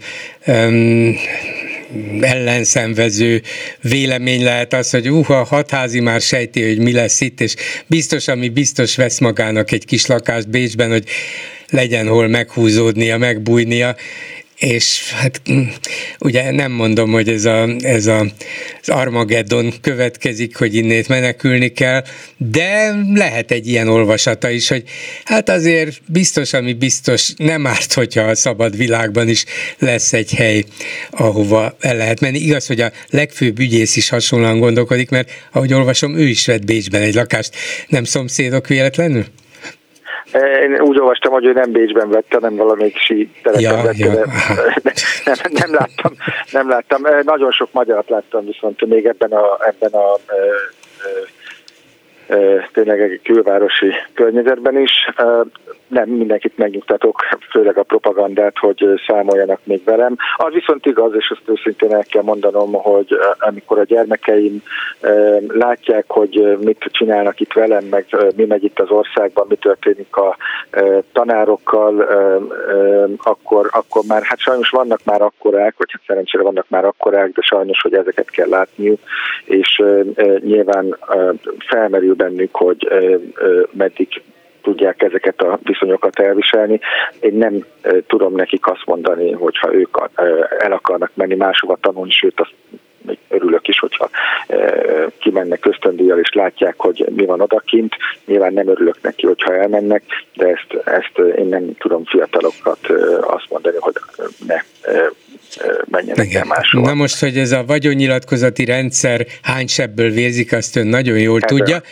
[0.47, 1.15] um,
[2.21, 3.43] ellenszenvező
[3.83, 7.55] vélemény lehet az, hogy uha, a hatházi már sejti, hogy mi lesz itt, és
[7.87, 11.05] biztos, ami biztos vesz magának egy kis lakást Bécsben, hogy
[11.71, 13.97] legyen hol meghúzódnia, megbújnia.
[14.59, 15.63] És hát mm,
[16.19, 18.21] ugye nem mondom, hogy ez, a, ez a,
[18.83, 22.05] az Armageddon következik, hogy innét menekülni kell,
[22.37, 24.83] de lehet egy ilyen olvasata is, hogy
[25.25, 29.45] hát azért biztos, ami biztos, nem árt, hogyha a szabad világban is
[29.79, 30.65] lesz egy hely,
[31.11, 32.39] ahova el lehet menni.
[32.39, 37.03] Igaz, hogy a legfőbb ügyész is hasonlóan gondolkodik, mert ahogy olvasom, ő is vett Bécsben
[37.03, 37.57] egy lakást.
[37.89, 39.27] Nem szomszédok véletlenül?
[40.35, 44.13] Én úgy olvastam, hogy ő nem Bécsben vette, hanem valamelyik sí ja, vette, ja.
[45.25, 46.13] De nem, nem, láttam,
[46.53, 47.03] nem láttam.
[47.23, 50.19] Nagyon sok magyart láttam viszont még ebben a, ebben a
[52.73, 55.11] tényleg egy külvárosi környezetben is.
[55.89, 57.21] Nem mindenkit megnyugtatok,
[57.51, 60.17] főleg a propagandát, hogy számoljanak még velem.
[60.37, 64.63] Az viszont igaz, és azt őszintén el kell mondanom, hogy amikor a gyermekeim
[65.49, 70.37] látják, hogy mit csinálnak itt velem, meg mi megy itt az országban, mi történik a
[71.13, 72.01] tanárokkal,
[73.17, 77.43] akkor, akkor már, hát sajnos vannak már akkorák, vagy hát szerencsére vannak már akkorák, de
[77.43, 79.01] sajnos, hogy ezeket kell látniuk,
[79.45, 79.83] és
[80.41, 80.99] nyilván
[81.59, 82.89] felmerül bennük, hogy
[83.71, 84.23] meddig
[84.69, 86.81] tudják ezeket a viszonyokat elviselni.
[87.21, 87.65] Én nem
[88.07, 89.99] tudom nekik azt mondani, hogyha ők
[90.59, 92.55] el akarnak menni máshova tanulni, sőt azt
[93.03, 94.11] még örülök is, hogyha
[95.19, 97.97] kimennek ösztöndíjjal és látják, hogy mi van odakint.
[98.27, 100.03] Nyilván nem örülök neki, hogyha elmennek,
[100.35, 102.79] de ezt, ezt én nem tudom fiatalokat
[103.21, 103.95] azt mondani, hogy
[104.47, 104.57] ne
[105.91, 106.41] menjenek Igen.
[106.41, 106.87] el máshova.
[106.87, 111.59] Na most, hogy ez a vagyonnyilatkozati rendszer hány sebből vérzik, azt ön nagyon jól Ebből.
[111.59, 111.83] tudja.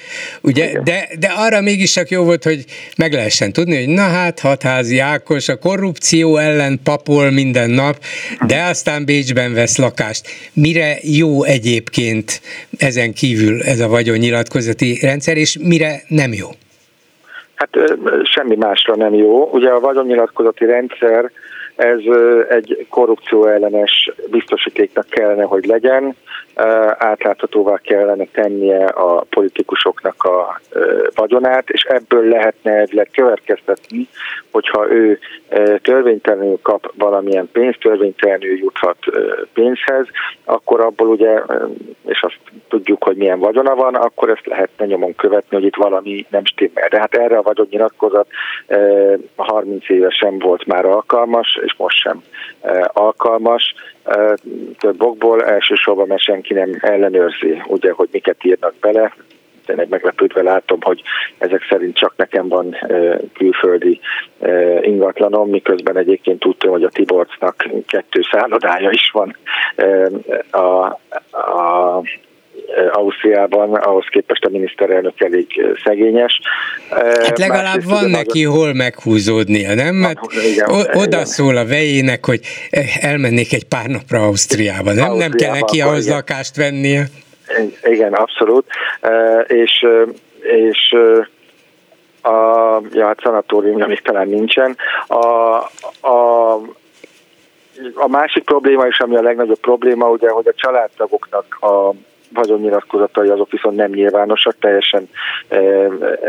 [0.40, 2.64] Ugye, de, de arra mégis csak jó volt, hogy
[2.96, 7.98] meg lehessen tudni, hogy na hát, hatházi Ákos a korrupció ellen papol minden nap,
[8.46, 10.26] de aztán Bécsben vesz lakást.
[10.52, 12.40] Mire jó egyébként
[12.78, 16.48] ezen kívül ez a vagyonnyilatkozati rendszer, és mire nem jó?
[17.54, 17.70] Hát
[18.22, 19.48] semmi másra nem jó.
[19.52, 21.30] Ugye a vagyonnyilatkozati rendszer
[21.76, 21.98] ez
[22.48, 26.16] egy korrupció ellenes biztosítéknak kellene, hogy legyen,
[26.98, 30.60] átláthatóvá kellene tennie a politikusoknak a
[31.14, 34.08] vagyonát, és ebből lehetne ezzel következtetni,
[34.50, 35.18] hogyha ő
[35.82, 38.98] törvénytelenül kap valamilyen pénzt, törvénytelenül juthat
[39.52, 40.06] pénzhez,
[40.44, 41.40] akkor abból ugye,
[42.06, 42.38] és azt
[42.68, 46.88] tudjuk, hogy milyen vagyona van, akkor ezt lehetne nyomon követni, hogy itt valami nem stimmel.
[46.88, 48.26] De hát erre a vagyonnyilatkozat
[49.36, 52.22] 30 évesen volt már alkalmas, és most sem
[52.92, 53.74] alkalmas
[54.78, 59.12] több okból, elsősorban mert senki nem ellenőrzi, ugye, hogy miket írnak bele,
[59.66, 61.02] tényleg meglepődve látom, hogy
[61.38, 62.76] ezek szerint csak nekem van
[63.32, 64.00] külföldi
[64.80, 69.36] ingatlanom, miközben egyébként tudtam, hogy a Tiborcnak kettő szállodája is van
[70.50, 70.84] a,
[71.38, 72.02] a
[72.92, 75.46] Ausztriában, ahhoz képest a miniszterelnök elég
[75.84, 76.40] szegényes.
[77.22, 78.58] Hát legalább van neki nagyon...
[78.58, 79.94] hol meghúzódnia, nem?
[79.94, 80.20] Mert
[80.52, 81.24] igen, oda igen.
[81.24, 82.40] szól a vejének, hogy
[83.00, 85.10] elmennék egy pár napra Ausztriába, nem?
[85.10, 86.16] Ausztriába, nem kell neki ahhoz igen.
[86.16, 87.04] lakást vennie.
[87.82, 88.66] Igen, abszolút.
[89.46, 89.86] És,
[90.40, 90.94] és
[92.22, 94.76] a, ja, hát szanatórium még talán nincsen.
[95.06, 95.24] A,
[96.08, 96.54] a,
[97.94, 101.90] a másik probléma is, ami a legnagyobb probléma, ugye, hogy a családtagoknak a
[102.32, 105.08] vagyonnyilatkozatai azok viszont nem nyilvánosak, teljesen
[105.48, 105.58] e,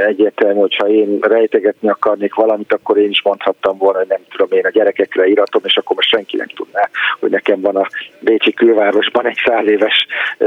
[0.07, 4.65] egyértelmű, hogyha én rejtegetni akarnék valamit, akkor én is mondhattam volna, hogy nem tudom én
[4.65, 7.87] a gyerekekre iratom, és akkor most senki nem tudná, hogy nekem van a
[8.19, 10.07] Bécsi külvárosban egy száz éves
[10.37, 10.45] e,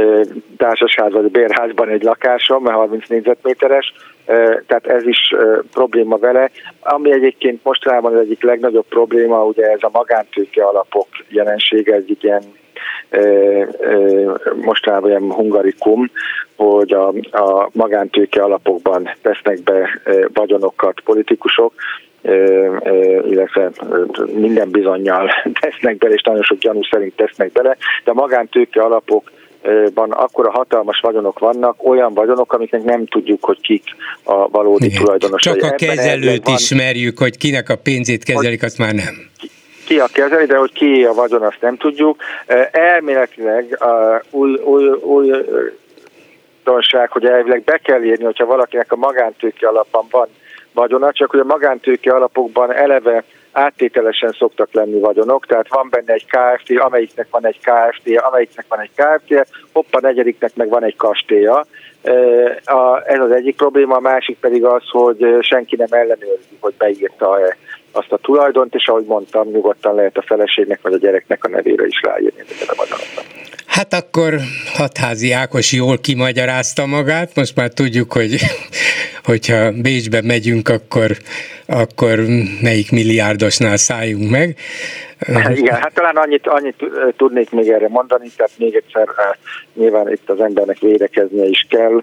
[0.57, 3.93] társasház vagy bérházban egy lakásom, mert 30 négyzetméteres,
[4.27, 5.35] e, tehát ez is
[5.73, 6.51] probléma vele.
[6.81, 12.43] Ami egyébként mostanában az egyik legnagyobb probléma, ugye ez a magántőke alapok jelensége, ez ilyen
[14.61, 16.11] mostanában ilyen hungarikum,
[16.57, 20.01] hogy a, a magántőke alapokban tesznek be
[20.33, 21.73] vagyonokat politikusok,
[23.29, 23.71] illetve
[24.35, 29.31] minden bizonyal tesznek bele, és nagyon sok gyanú szerint tesznek bele, de a magántőke alapok
[29.95, 33.85] van akkora hatalmas vagyonok vannak, olyan vagyonok, amiknek nem tudjuk, hogy kik
[34.23, 35.03] a valódi Igen.
[35.03, 35.59] tulajdonosai.
[35.59, 39.29] Csak a kezelőt ismerjük, hogy kinek a pénzét kezelik, azt már nem
[39.91, 42.23] ki a kezeli, de hogy ki a vagyon, azt nem tudjuk.
[42.71, 43.79] Elméletileg
[44.31, 45.31] új, új, új
[47.09, 50.29] hogy elvileg be kell írni, hogyha valakinek a magántőke alapban van
[50.73, 56.27] vagyona, csak hogy a magántőke alapokban eleve áttételesen szoktak lenni vagyonok, tehát van benne egy
[56.27, 61.67] KFT, amelyiknek van egy KFT, amelyiknek van egy KFT, hoppa negyediknek meg van egy kastélya.
[63.07, 67.57] Ez az egyik probléma, a másik pedig az, hogy senki nem ellenőrzi, hogy beírta-e
[67.93, 71.87] azt a tulajdont, és ahogy mondtam, nyugodtan lehet a feleségnek vagy a gyereknek a nevére
[71.87, 73.25] is ráírni ezeket a vagyonoknak.
[73.67, 74.35] Hát akkor
[74.75, 78.37] Hatházi Ákos jól kimagyarázta magát, most már tudjuk, hogy
[79.31, 81.17] hogyha Bécsbe megyünk, akkor,
[81.67, 82.19] akkor
[82.61, 84.57] melyik milliárdosnál szálljunk meg.
[85.55, 86.85] Igen, hát talán annyit, annyit
[87.17, 89.09] tudnék még erre mondani, tehát még egyszer
[89.75, 92.03] nyilván itt az embernek védekeznie is kell.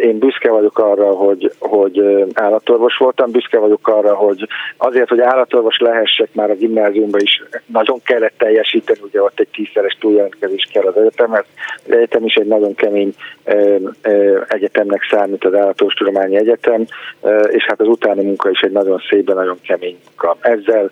[0.00, 5.78] Én büszke vagyok arra, hogy, hogy állatorvos voltam, büszke vagyok arra, hogy azért, hogy állatorvos
[5.78, 10.96] lehessek már a gimnáziumban is nagyon kellett teljesíteni, ugye ott egy tízszeres túljelentkezés kell az
[10.96, 11.44] egyetemhez.
[11.86, 13.14] Az egyetem is egy nagyon kemény
[14.48, 16.84] egyetemnek számít az Állatorvostudományi Egyetem,
[17.48, 20.36] és hát az utáni munka is egy nagyon szép, nagyon kemény munka.
[20.40, 20.90] Ezzel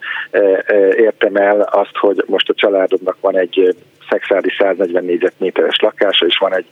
[0.97, 3.75] értem el azt, hogy most a családomnak van egy
[4.13, 6.67] Szexádi 140 négyzetméteres lakása, és van egy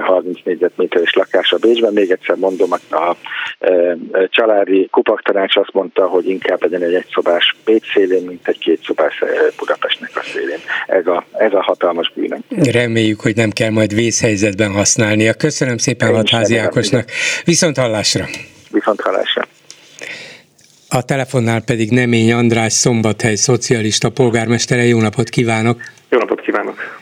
[0.00, 1.92] 30 eh, négyzetméteres lakása Bécsben.
[1.92, 3.16] Még egyszer mondom, a
[3.58, 3.94] eh,
[4.28, 9.22] családi kupaktanács azt mondta, hogy inkább legyen egy egyszobás Bécs szélén, mint egy kétszobás
[9.58, 10.58] Budapestnek a szélén.
[10.86, 12.44] Ez a, ez a hatalmas bűnöm.
[12.72, 15.34] Reméljük, hogy nem kell majd vészhelyzetben használnia.
[15.34, 17.10] Köszönöm szépen Hatházi Ákosnak.
[17.44, 18.24] Viszont hallásra!
[18.70, 19.42] Viszont hallásra!
[20.92, 24.84] A telefonnál pedig Nemény András Szombathely szocialista polgármestere.
[24.84, 25.80] Jó napot kívánok!
[26.08, 27.00] Jó napot kívánok!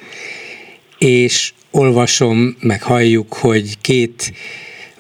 [0.99, 4.33] És olvasom, meg halljuk, hogy két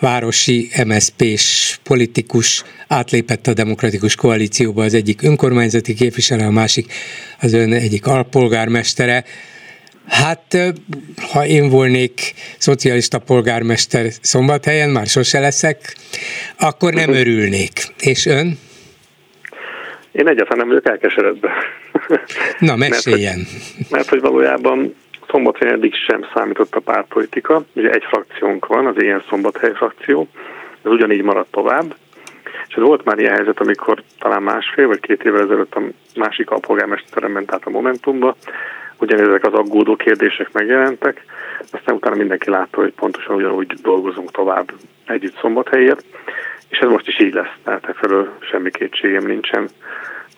[0.01, 6.93] városi MSZP-s politikus átlépett a demokratikus koalícióba, az egyik önkormányzati képviselő, a másik
[7.41, 9.25] az ön egyik alpolgármestere.
[10.07, 10.57] Hát,
[11.33, 15.97] ha én volnék szocialista polgármester szombathelyen, már sose leszek,
[16.59, 17.95] akkor nem örülnék.
[17.99, 18.59] És ön?
[20.19, 21.53] Én egyáltalán nem vagyok elkeseredve.
[22.59, 23.37] Na, meséljen.
[23.39, 24.95] mert, hogy, mert hogy valójában
[25.29, 27.65] Szombathely eddig sem számított a pártpolitika.
[27.73, 30.29] Ugye egy frakciónk van, az ilyen Szombathely frakció,
[30.85, 31.95] ez ugyanígy maradt tovább.
[32.69, 35.83] És ez volt már ilyen helyzet, amikor talán másfél vagy két évvel ezelőtt a
[36.15, 38.37] másik alpolgármesterem ment át a Momentumba,
[39.01, 41.25] ugyanezek az aggódó kérdések megjelentek,
[41.73, 44.73] aztán utána mindenki látta, hogy pontosan ugyanúgy dolgozunk tovább
[45.07, 46.05] együtt Szombathelyért,
[46.69, 49.69] és ez most is így lesz, tehát efelől semmi kétségem nincsen.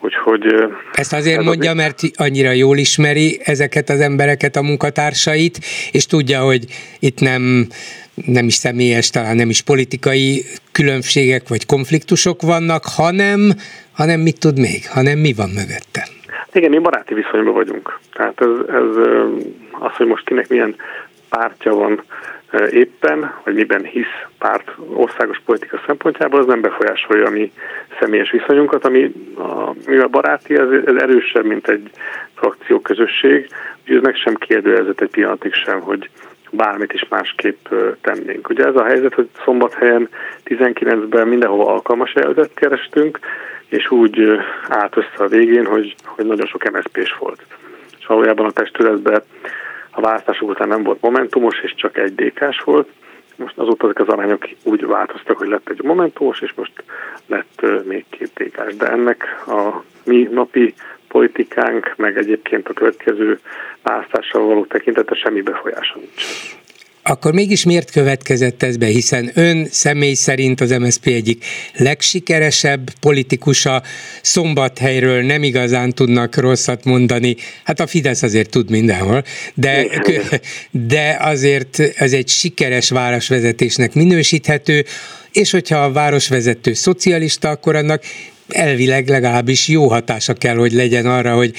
[0.02, 1.86] Úgyhogy, Ezt azért ez mondja, azért...
[1.86, 5.58] mert annyira jól ismeri ezeket az embereket, a munkatársait,
[5.92, 6.64] és tudja, hogy
[6.98, 7.66] itt nem,
[8.26, 13.52] nem is személyes, talán nem is politikai különbségek vagy konfliktusok vannak, hanem,
[13.92, 16.06] hanem mit tud még, hanem mi van mögötte.
[16.52, 17.98] Igen, mi baráti viszonyban vagyunk.
[18.12, 18.96] Tehát ez, ez
[19.70, 20.76] az, hogy most kinek milyen
[21.28, 22.02] pártja van,
[22.70, 27.52] éppen, vagy miben hisz párt országos politika szempontjából, az nem befolyásolja a mi
[28.00, 31.90] személyes viszonyunkat, ami a, mivel baráti, ez, ez erősebb, mint egy
[32.34, 33.48] frakció közösség,
[33.80, 36.10] úgyhogy ez meg sem kérdőjelezett egy pillanatig sem, hogy
[36.50, 37.68] bármit is másképp
[38.00, 38.48] tennénk.
[38.48, 40.08] Ugye ez a helyzet, hogy szombathelyen
[40.44, 43.18] 19-ben mindenhova alkalmas jelöltet kerestünk,
[43.68, 47.46] és úgy állt össze a végén, hogy, hogy nagyon sok MSZP-s volt.
[47.98, 49.22] És valójában a testületben
[50.00, 52.88] a választások után nem volt momentumos, és csak egy dk volt.
[53.36, 56.72] Most azóta ezek az arányok úgy változtak, hogy lett egy momentumos, és most
[57.26, 60.74] lett még két dk De ennek a mi napi
[61.08, 63.40] politikánk, meg egyébként a következő
[63.82, 66.58] választással való tekintete semmi befolyása nincs
[67.02, 71.44] akkor mégis miért következett ez be, hiszen ön személy szerint az MSZP egyik
[71.76, 73.82] legsikeresebb politikusa,
[74.22, 79.86] szombathelyről nem igazán tudnak rosszat mondani, hát a Fidesz azért tud mindenhol, de,
[80.70, 84.84] de azért ez egy sikeres városvezetésnek minősíthető,
[85.32, 88.02] és hogyha a városvezető szocialista, akkor annak
[88.48, 91.54] elvileg legalábbis jó hatása kell, hogy legyen arra, hogy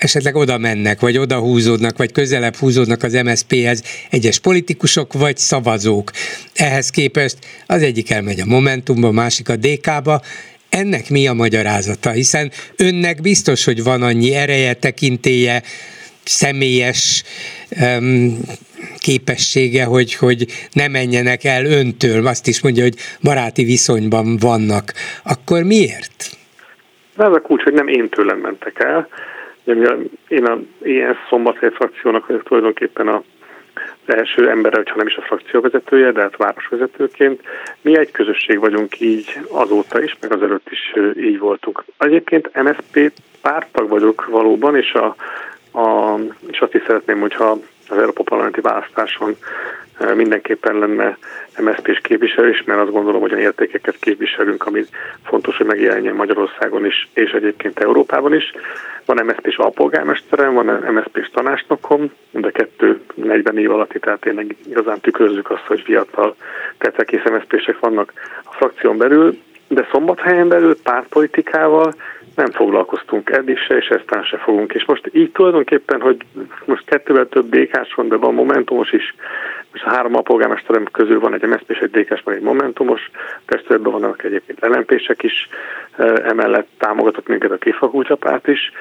[0.00, 6.10] esetleg oda mennek, vagy oda húzódnak, vagy közelebb húzódnak az MSZP-hez egyes politikusok, vagy szavazók.
[6.54, 7.36] Ehhez képest
[7.66, 10.20] az egyik elmegy a Momentumba, a másik a DK-ba,
[10.68, 12.10] ennek mi a magyarázata?
[12.10, 15.62] Hiszen önnek biztos, hogy van annyi ereje, tekintéje,
[16.24, 17.22] személyes
[17.80, 18.38] um,
[18.98, 24.92] képessége, hogy, hogy ne menjenek el öntől, azt is mondja, hogy baráti viszonyban vannak.
[25.24, 26.30] Akkor miért?
[27.16, 29.08] Ez a kulcs, hogy nem én tőlem mentek el,
[30.28, 33.22] én a ilyen szombathely frakciónak vagyok tulajdonképpen a
[34.06, 37.40] első ember, hogyha nem is a frakcióvezetője, de hát városvezetőként.
[37.80, 41.84] Mi egy közösség vagyunk így azóta is, meg azelőtt is így voltunk.
[41.98, 45.16] Egyébként MSZP pártag vagyok valóban, és, a,
[45.78, 47.58] a, és azt is szeretném, hogyha
[47.90, 49.36] az Európa Parlamenti választáson
[50.14, 51.18] mindenképpen lenne
[51.58, 54.84] MSZP-s képviselő is, mert azt gondolom, hogy olyan értékeket képviselünk, ami
[55.24, 58.52] fontos, hogy megjelenjen Magyarországon is, és egyébként Európában is.
[59.04, 65.50] Van MSZP-s alpolgármesterem, van MSZP-s tanácsnokom, de kettő 40 év alatti, tehát tényleg igazán tükrözzük
[65.50, 66.36] azt, hogy fiatal
[66.78, 68.12] tetvekész MSZP-sek vannak
[68.44, 71.94] a frakción belül, de szombathelyen belül pártpolitikával
[72.40, 74.72] nem foglalkoztunk eddig se, és eztán se fogunk.
[74.72, 76.16] És most így tulajdonképpen, hogy
[76.64, 79.14] most kettővel több dk van, de van Momentumos is,
[79.72, 83.10] most a három alpolgármesterem közül van egy MSZP és egy DK-s, meg egy Momentumos,
[83.46, 85.48] testületben vannak egyébként lelempések is,
[86.24, 88.72] emellett támogatott minket a kifakulcsapárt is.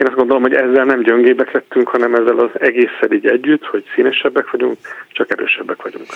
[0.00, 3.84] Én azt gondolom, hogy ezzel nem gyöngébbek lettünk, hanem ezzel az egésszel így együtt, hogy
[3.94, 4.78] színesebbek vagyunk,
[5.12, 6.06] csak erősebbek vagyunk.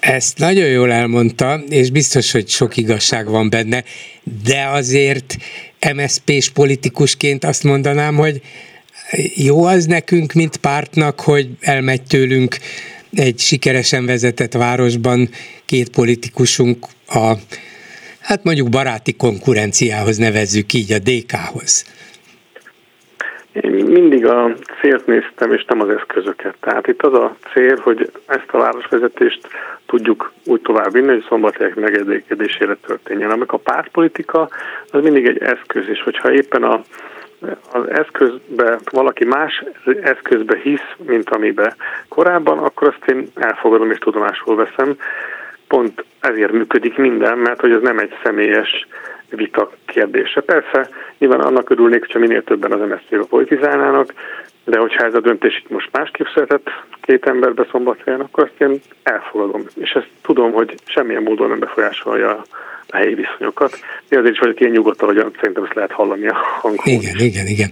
[0.00, 3.82] Ezt nagyon jól elmondta, és biztos, hogy sok igazság van benne,
[4.44, 5.36] de azért
[5.94, 8.40] MSZP-s politikusként azt mondanám, hogy
[9.34, 12.58] jó az nekünk, mint pártnak, hogy elmegy tőlünk
[13.12, 15.30] egy sikeresen vezetett városban
[15.64, 17.34] két politikusunk a,
[18.18, 21.84] hát mondjuk baráti konkurenciához nevezzük így, a DK-hoz.
[23.52, 26.54] Én mindig a célt néztem, és nem az eszközöket.
[26.60, 29.48] Tehát itt az a cél, hogy ezt a városvezetést
[29.86, 33.30] tudjuk úgy tovább vinni, hogy szombathelyek megedékedésére történjen.
[33.30, 34.48] Amikor a pártpolitika,
[34.90, 36.80] az mindig egy eszköz, és hogyha éppen a
[37.72, 39.64] az eszközbe, valaki más
[40.02, 41.76] eszközbe hisz, mint amibe
[42.08, 44.96] korábban, akkor azt én elfogadom és tudomásul veszem.
[45.68, 48.86] Pont ezért működik minden, mert hogy ez nem egy személyes
[49.30, 50.40] vita kérdése.
[50.40, 50.88] Persze,
[51.18, 54.14] nyilván annak örülnék, hogyha minél többen az MSZP-be politizálnának,
[54.64, 58.80] de hogyha ez a döntés itt most másképp született két emberbe szombathelyen, akkor azt én
[59.02, 59.62] elfogadom.
[59.80, 62.44] És ezt tudom, hogy semmilyen módon nem befolyásolja
[62.88, 63.78] a helyi viszonyokat.
[64.08, 66.84] Mi azért is vagyok ilyen nyugodtan, hogy szerintem ezt lehet hallani a hangon.
[66.84, 67.70] Igen, igen, igen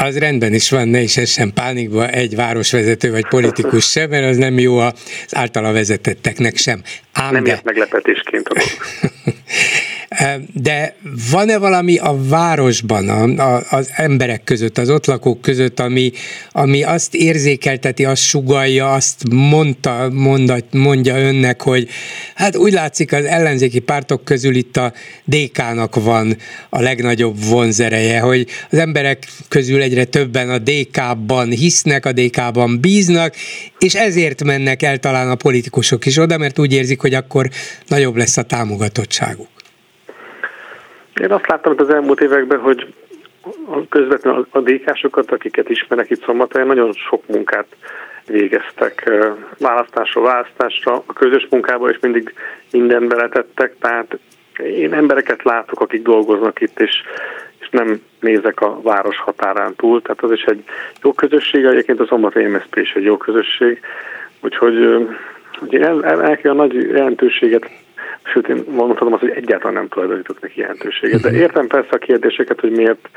[0.00, 4.36] az rendben is van, ne is essen pánikba egy városvezető vagy politikus sem, mert az
[4.36, 4.92] nem jó az
[5.30, 6.82] általa vezetetteknek sem.
[7.12, 7.60] Ám nem de...
[7.64, 8.54] meglepetésként a
[10.52, 10.94] De
[11.30, 16.12] van-e valami a városban, a, a, az emberek között, az ott lakók között, ami,
[16.52, 21.88] ami azt érzékelteti, azt sugalja, azt mondta, mondat, mondja önnek, hogy
[22.34, 24.92] hát úgy látszik az ellenzéki pártok közül itt a
[25.24, 26.36] DK-nak van
[26.70, 33.34] a legnagyobb vonzereje, hogy az emberek közül egyre többen a DK-ban hisznek, a DK-ban bíznak,
[33.78, 37.50] és ezért mennek el talán a politikusok is oda, mert úgy érzik, hogy akkor
[37.86, 39.57] nagyobb lesz a támogatottságuk.
[41.20, 42.94] Én azt láttam az elmúlt években, hogy
[43.88, 47.66] közvetlenül a DK-sokat, akiket ismerek itt Szombathelyen, nagyon sok munkát
[48.26, 49.10] végeztek
[49.58, 52.34] választásról választásra, a közös munkába is mindig
[52.72, 54.18] mindent beletettek, tehát
[54.58, 57.02] én embereket látok, akik dolgoznak itt, és,
[57.58, 60.64] és nem nézek a város határán túl, tehát az is egy
[61.02, 63.80] jó közösség, egyébként a Szombathely MSZP is egy jó közösség,
[64.40, 65.06] úgyhogy
[65.58, 67.70] hogy el, el, el kell a nagy jelentőséget
[68.22, 71.20] sőt én mondhatom azt, hogy egyáltalán nem tulajdonítok neki jelentőséget.
[71.20, 71.38] De mhm.
[71.38, 73.08] értem persze a kérdéseket, hogy miért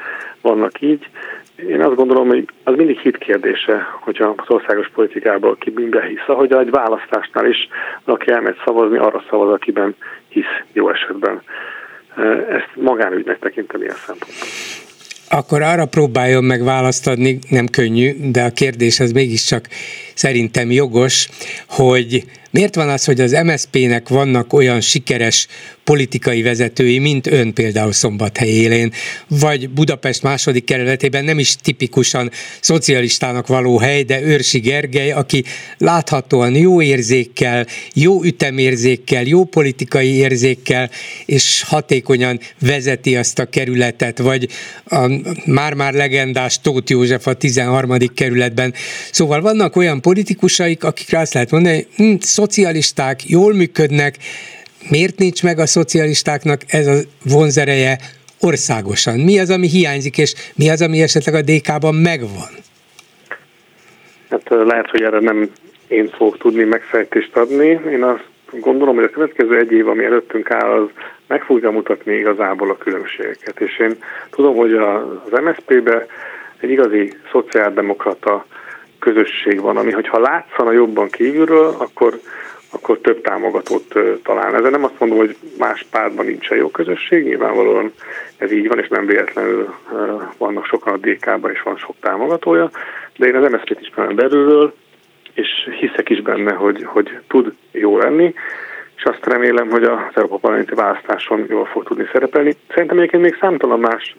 [0.41, 1.09] vannak így.
[1.55, 6.27] Én azt gondolom, hogy az mindig hit kérdése, hogyha az országos politikában ki miben hisz.
[6.27, 7.67] Ahogy egy választásnál is,
[8.03, 9.95] aki elmegy szavazni, arra szavaz, akiben
[10.27, 11.41] hisz jó esetben.
[12.49, 14.39] Ezt magánügynek tekintem ilyen szempontból
[15.33, 19.67] akkor arra próbáljon meg választ adni, nem könnyű, de a kérdés az mégiscsak
[20.21, 21.27] szerintem jogos,
[21.67, 25.47] hogy miért van az, hogy az MSZP-nek vannak olyan sikeres
[25.83, 28.93] politikai vezetői, mint ön például Szombathely élén,
[29.27, 35.43] vagy Budapest második kerületében nem is tipikusan szocialistának való hely, de Őrsi Gergely, aki
[35.77, 40.89] láthatóan jó érzékkel, jó ütemérzékkel, jó politikai érzékkel,
[41.25, 44.47] és hatékonyan vezeti azt a kerületet, vagy
[44.85, 45.11] a
[45.45, 47.97] már-már legendás Tóth József a 13.
[48.13, 48.73] kerületben.
[49.11, 54.15] Szóval vannak olyan politikusaik, akikre azt lehet mondani, hogy hm, szocialisták, jól működnek,
[54.89, 57.97] miért nincs meg a szocialistáknak ez a vonzereje
[58.41, 59.19] országosan?
[59.19, 62.51] Mi az, ami hiányzik, és mi az, ami esetleg a DK-ban megvan?
[64.29, 65.49] Hát lehet, hogy erre nem
[65.87, 67.79] én fogok tudni megfejtést adni.
[67.91, 68.27] Én azt
[68.59, 70.89] gondolom, hogy a következő egy év, ami előttünk áll, az
[71.27, 73.59] meg fogja mutatni igazából a különbségeket.
[73.59, 73.95] És én
[74.29, 76.05] tudom, hogy az MSZP-be
[76.59, 78.45] egy igazi szociáldemokrata
[79.01, 82.19] közösség van, ami hogyha látszana jobban kívülről, akkor
[82.73, 83.93] akkor több támogatót
[84.23, 84.55] talál.
[84.55, 87.93] Ezzel nem azt mondom, hogy más pártban nincsen jó közösség, nyilvánvalóan
[88.37, 89.73] ez így van, és nem véletlenül
[90.37, 92.71] vannak sokan a DK-ban, és van sok támogatója,
[93.17, 94.73] de én az MSZP-t ismerem belülről,
[95.33, 95.47] és
[95.79, 98.33] hiszek is benne, hogy, hogy tud jó lenni,
[98.95, 102.55] és azt remélem, hogy az Európa Parlamenti választáson jól fog tudni szerepelni.
[102.69, 104.15] Szerintem egyébként még számtalan más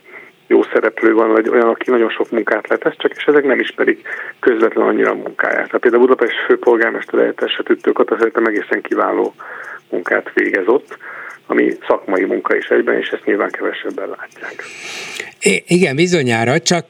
[0.52, 4.08] jó szereplő van, vagy olyan, aki nagyon sok munkát letesz, csak és ezek nem ismerik
[4.40, 5.66] közvetlenül annyira a munkáját.
[5.66, 9.34] Tehát például Budapest főpolgármester helyettes Tüttőkata szerintem egészen kiváló
[9.92, 10.98] munkát végezott,
[11.46, 14.64] ami szakmai munka is egyben, és ezt nyilván kevesebben látják.
[15.66, 16.86] Igen, bizonyára, csak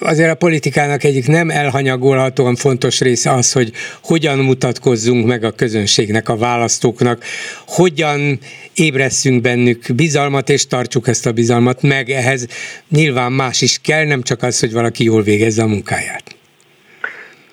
[0.00, 3.70] azért a politikának egyik nem elhanyagolhatóan fontos része az, hogy
[4.02, 7.18] hogyan mutatkozzunk meg a közönségnek, a választóknak,
[7.66, 8.38] hogyan
[8.74, 12.08] ébresszünk bennük bizalmat, és tartsuk ezt a bizalmat meg.
[12.08, 12.46] Ehhez
[12.88, 16.24] nyilván más is kell, nem csak az, hogy valaki jól végezze a munkáját.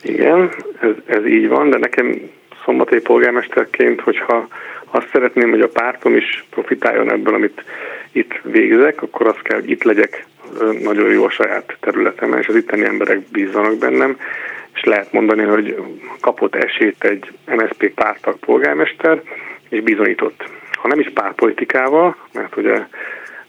[0.04, 2.30] Igen, ez, ez így van, de nekem
[2.66, 4.47] szombatai polgármesterként, hogyha
[4.95, 7.63] azt szeretném, hogy a pártom is profitáljon ebből, amit
[8.11, 10.25] itt végzek, akkor azt kell, hogy itt legyek
[10.81, 14.17] nagyon jó a saját területemen, és az itteni emberek bízzanak bennem,
[14.73, 15.75] és lehet mondani, hogy
[16.19, 19.21] kapott esélyt egy MSZP pártag polgármester,
[19.69, 20.43] és bizonyított.
[20.71, 22.87] Ha nem is pártpolitikával, mert ugye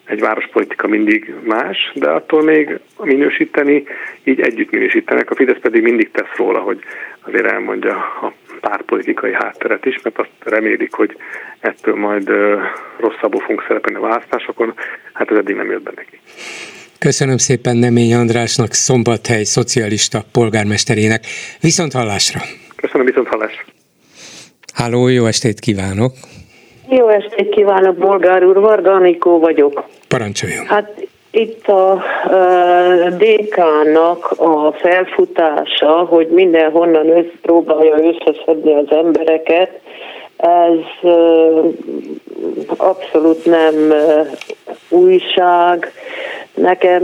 [0.05, 3.85] egy várospolitika mindig más, de attól még minősíteni,
[4.25, 5.31] így együtt minősítenek.
[5.31, 6.79] A Fidesz pedig mindig tesz róla, hogy
[7.21, 11.17] azért elmondja a pártpolitikai hátteret is, mert azt remélik, hogy
[11.61, 12.29] ettől majd
[12.99, 14.75] rosszabbul fogunk szerepelni a választásokon.
[15.13, 16.19] Hát ez eddig nem jött be neki.
[16.99, 21.25] Köszönöm szépen Nemény Andrásnak, Szombathely szocialista polgármesterének.
[21.61, 22.41] Viszont hallásra!
[22.77, 23.63] Köszönöm, viszont hallásra!
[24.75, 26.13] Háló, jó estét kívánok!
[26.89, 29.85] Jó estét kívánok, Bolgár úr, Varga Anikó vagyok.
[30.09, 30.66] Parancsoljon.
[30.66, 39.80] Hát itt a uh, DK-nak a felfutása, hogy mindenhonnan össz, próbálja összeszedni az embereket,
[40.37, 41.11] ez
[42.76, 43.74] abszolúgy nem
[44.89, 45.93] újság.
[46.55, 47.03] Nekem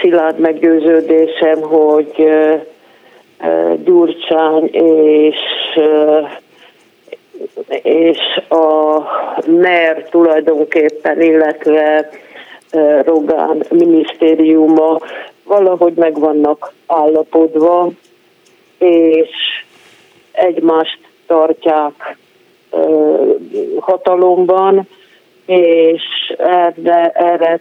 [0.00, 2.28] szilárd meggyőződésem, hogy
[3.84, 5.36] Gyurcsány és
[7.82, 8.18] és
[8.48, 9.02] a
[9.46, 12.10] NER tulajdonképpen, illetve
[13.04, 14.98] Rogán minisztériuma
[15.44, 17.90] valahogy meg vannak állapodva,
[18.78, 19.30] és
[20.32, 22.16] egymást tartják
[23.78, 24.88] hatalomban,
[25.46, 26.02] és
[26.38, 27.60] erre, erre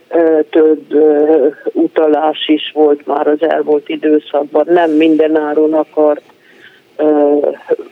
[0.50, 0.94] több
[1.74, 4.66] utalás is volt már az elmúlt időszakban.
[4.70, 6.22] Nem mindenáron akart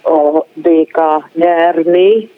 [0.03, 0.99] a DK
[1.34, 2.30] nyerni,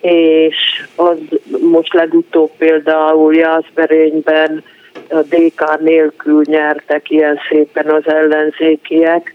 [0.00, 0.56] és
[0.96, 1.18] az
[1.60, 4.64] most legutóbb például Jászberényben
[5.08, 9.34] a DK nélkül nyertek ilyen szépen az ellenzékiek,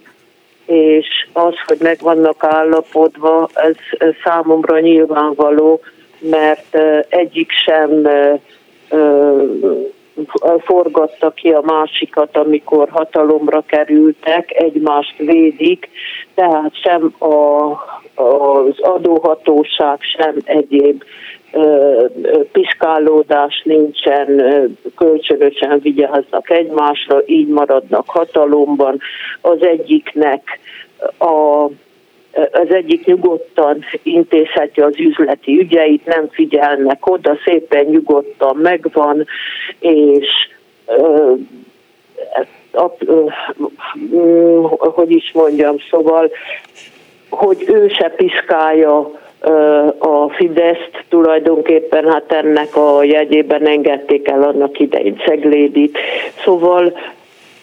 [0.65, 3.75] és az, hogy meg vannak állapodva, ez
[4.23, 5.81] számomra nyilvánvaló,
[6.19, 6.77] mert
[7.09, 8.07] egyik sem
[10.59, 15.89] forgatta ki a másikat, amikor hatalomra kerültek, egymást védik,
[16.35, 17.71] tehát sem a,
[18.23, 21.03] az adóhatóság, sem egyéb
[22.51, 24.27] piszkálódás nincsen,
[24.95, 28.99] kölcsönösen vigyáznak egymásra, így maradnak hatalomban.
[29.41, 30.59] Az egyiknek
[31.17, 31.67] a
[32.51, 39.25] az egyik nyugodtan intézheti az üzleti ügyeit, nem figyelnek oda, szépen nyugodtan megvan,
[39.79, 40.27] és
[44.79, 46.31] hogy is mondjam, szóval,
[47.29, 49.11] hogy ő se piszkálja
[49.97, 55.97] a Fideszt tulajdonképpen hát ennek a jegyében engedték el annak idején Ceglédit.
[56.43, 56.97] Szóval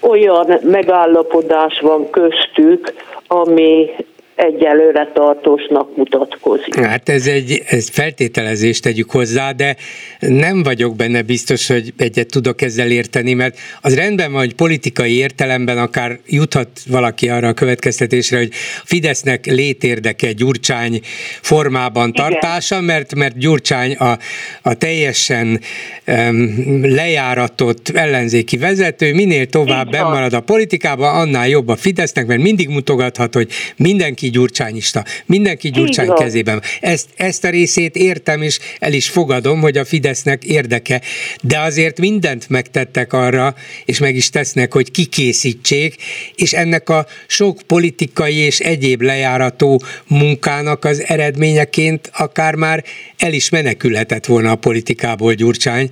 [0.01, 2.93] olyan megállapodás van köztük,
[3.27, 3.91] ami
[4.35, 6.74] egyelőre tartósnak mutatkozik.
[6.74, 9.76] Hát ez egy ez feltételezést tegyük hozzá, de
[10.18, 15.16] nem vagyok benne biztos, hogy egyet tudok ezzel érteni, mert az rendben van, hogy politikai
[15.16, 18.49] értelemben akár juthat valaki arra a következtetésre, hogy
[18.85, 21.01] Fidesznek létérdeke Gyurcsány
[21.41, 24.18] formában tartása, mert, mert Gyurcsány a,
[24.62, 25.61] a teljesen
[26.07, 32.68] um, lejáratott ellenzéki vezető, minél tovább bemarad a politikában, annál jobb a Fidesznek, mert mindig
[32.68, 36.16] mutogathat, hogy mindenki mindenki gyurcsányista, mindenki gyurcsány Igen.
[36.16, 36.62] kezében.
[36.81, 41.01] Ezt, ezt a részét értem, és el is fogadom, hogy a Fidesznek érdeke,
[41.43, 43.55] de azért mindent megtettek arra,
[43.85, 45.97] és meg is tesznek, hogy kikészítsék,
[46.35, 52.85] és ennek a sok politikai és egyéb lejárató munkának az eredményeként akár már
[53.16, 55.91] el is menekülhetett volna a politikából Gyurcsány.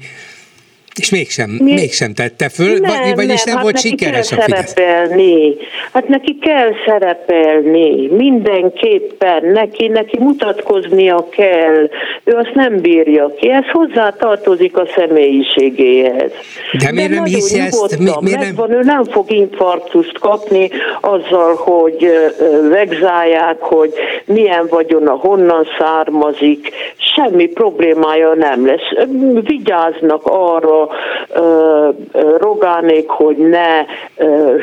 [0.94, 1.72] És mégsem, Mi?
[1.72, 4.72] mégsem tette föl, nem, vagyis nem, nem hát volt sikeres a Fidesz.
[4.72, 5.54] Szerepelni.
[5.92, 11.88] Hát neki kell szerepelni, mindenképpen, neki, neki mutatkoznia kell,
[12.24, 16.30] ő azt nem bírja ki, ez hozzá tartozik a személyiségéhez.
[16.78, 17.98] De miért nem hiszi ezt?
[17.98, 18.46] Mi, miért nem...
[18.46, 20.70] Megvan, ő nem fog infarktust kapni
[21.00, 22.10] azzal, hogy
[22.68, 23.92] vegzálják, hogy
[24.24, 26.70] milyen vagyona, honnan származik,
[27.14, 29.06] semmi problémája nem lesz.
[29.44, 30.81] Vigyáznak arra,
[32.38, 33.84] rogánék, hogy ne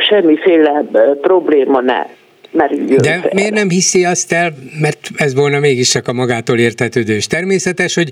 [0.10, 0.84] semmiféle
[1.22, 2.06] probléma ne
[2.52, 3.32] merüljön De fel.
[3.34, 7.96] miért nem hiszi azt el, mert ez volna mégis csak a magától értetődő és természetes,
[7.96, 8.10] hogy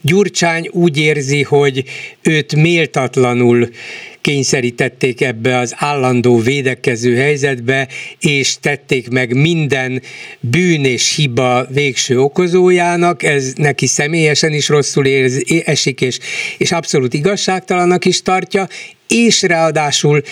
[0.00, 1.82] Gyurcsány úgy érzi, hogy
[2.22, 3.68] őt méltatlanul
[4.26, 7.88] kényszerítették ebbe az állandó védekező helyzetbe,
[8.20, 10.02] és tették meg minden
[10.40, 16.18] bűn és hiba végső okozójának, ez neki személyesen is rosszul érz, esik, és,
[16.58, 18.68] és abszolút igazságtalannak is tartja,
[19.08, 20.22] és ráadásul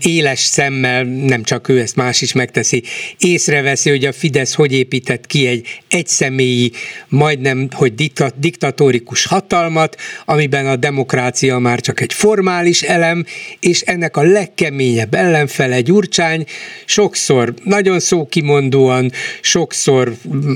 [0.00, 2.82] éles szemmel, nem csak ő, ezt más is megteszi,
[3.18, 6.72] észreveszi, hogy a Fidesz hogy épített ki egy egyszemélyi,
[7.08, 13.24] majdnem, hogy diktatórikus hatalmat, amiben a demokrácia már csak egy formális elem,
[13.60, 16.44] és ennek a legkeményebb ellenfele Gyurcsány
[16.84, 19.10] sokszor nagyon szókimondóan,
[19.40, 20.12] sokszor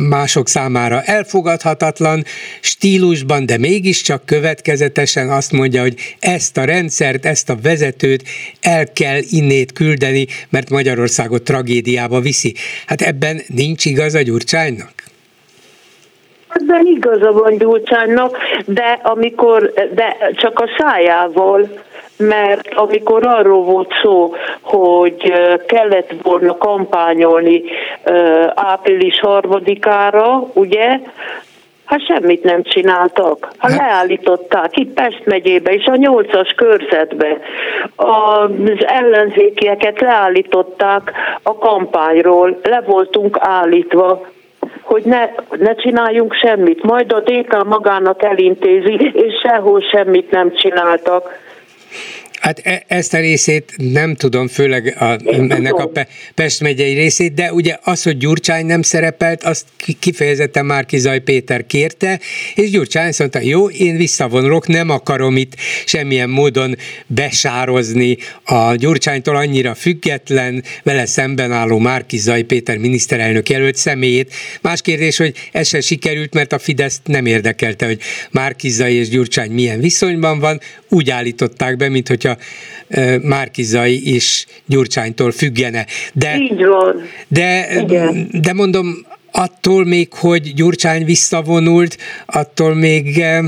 [0.09, 2.25] mások számára elfogadhatatlan
[2.61, 8.23] stílusban, de mégiscsak következetesen azt mondja, hogy ezt a rendszert, ezt a vezetőt
[8.61, 12.55] el kell innét küldeni, mert Magyarországot tragédiába viszi.
[12.87, 14.93] Hát ebben nincs igaz a Gyurcsánynak?
[16.49, 21.69] Ebben igaza van Gyurcsánynak, de amikor, de csak a szájával,
[22.21, 25.33] mert amikor arról volt szó, hogy
[25.67, 27.63] kellett volna kampányolni
[28.55, 30.99] április harmadikára, ugye,
[31.91, 33.49] Hát semmit nem csináltak.
[33.59, 33.77] Ha hát...
[33.77, 37.39] leállították itt Pest megyébe és a nyolcas körzetbe
[37.97, 38.51] az
[38.87, 41.13] ellenzékieket leállították
[41.43, 44.27] a kampányról, le voltunk állítva,
[44.83, 46.83] hogy ne, ne csináljunk semmit.
[46.83, 51.39] Majd a DK magának elintézi, és sehol semmit nem csináltak.
[52.41, 55.19] Hát e- ezt a részét nem tudom, főleg a,
[55.49, 55.91] ennek a
[56.35, 59.67] Pest megyei részét, de ugye az, hogy Gyurcsány nem szerepelt, azt
[59.99, 62.21] kifejezetten Márki Zaj Péter kérte,
[62.55, 66.77] és Gyurcsány azt mondta, jó, én visszavonulok, nem akarom itt semmilyen módon
[67.07, 74.35] besározni a Gyurcsánytól annyira független, vele szemben álló Márki Zaj Péter miniszterelnök jelölt személyét.
[74.61, 79.09] Más kérdés, hogy ez se sikerült, mert a Fidesz nem érdekelte, hogy Márki Zaj és
[79.09, 82.30] Gyurcsány milyen viszonyban van, úgy állították be, mint hogyha
[83.23, 85.87] Márkizai is Gyurcsánytól függene.
[86.13, 87.03] De, Így van.
[87.29, 87.67] De,
[88.33, 93.39] de mondom, attól még, hogy Gyurcsány visszavonult, attól még eh,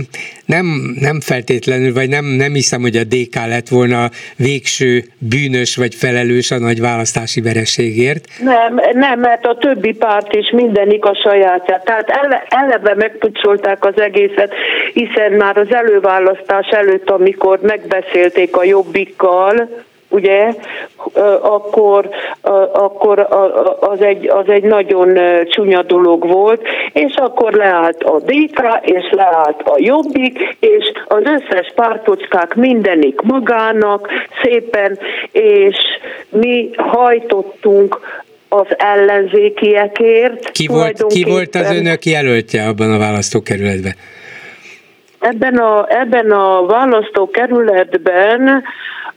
[0.46, 0.66] nem,
[1.00, 6.50] nem feltétlenül, vagy nem, nem hiszem, hogy a DK lett volna végső bűnös vagy felelős
[6.50, 8.26] a nagy választási vereségért.
[8.42, 11.84] Nem, nem, mert a többi párt is mindenik a sajátját.
[11.84, 14.52] Tehát ele, eleve megpucsolták az egészet,
[14.92, 19.68] hiszen már az előválasztás előtt, amikor megbeszélték a jobbikkal,
[20.12, 20.52] ugye,
[21.40, 22.08] akkor,
[22.72, 23.26] akkor
[23.80, 29.62] az egy, az egy nagyon csúnya dolog volt, és akkor leállt a DK, és leállt
[29.64, 34.08] a Jobbik, és az összes pártocskák mindenik magának
[34.42, 34.98] szépen,
[35.32, 35.76] és
[36.28, 38.00] mi hajtottunk
[38.48, 40.50] az ellenzékiekért.
[40.50, 43.94] Ki volt, ki volt az önök jelöltje abban a választókerületben?
[45.18, 48.62] Ebben a, ebben a választókerületben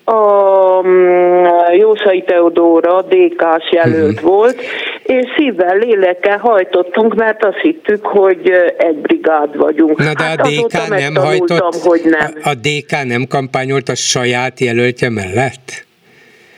[0.05, 1.45] a mm,
[1.77, 4.29] Jószai Teodóra DK-s jelölt uh-huh.
[4.29, 4.61] volt,
[5.03, 9.97] és szívvel, lélekkel hajtottunk, mert azt hittük, hogy egy brigád vagyunk.
[9.97, 12.33] Na de hát a DK nem hajtott, hogy nem.
[12.43, 15.85] A DK nem kampányolt a saját jelöltje mellett?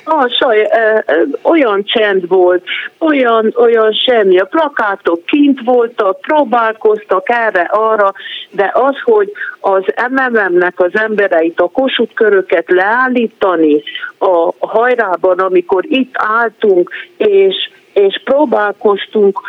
[0.09, 0.67] Ah, saj,
[1.41, 2.63] olyan csend volt,
[2.97, 4.39] olyan, olyan semmi.
[4.39, 8.13] A plakátok kint voltak, próbálkoztak erre-arra,
[8.51, 13.83] de az, hogy az MMM-nek az embereit, a Kossuth köröket leállítani
[14.17, 19.39] a hajrában, amikor itt álltunk, és, és próbálkoztunk,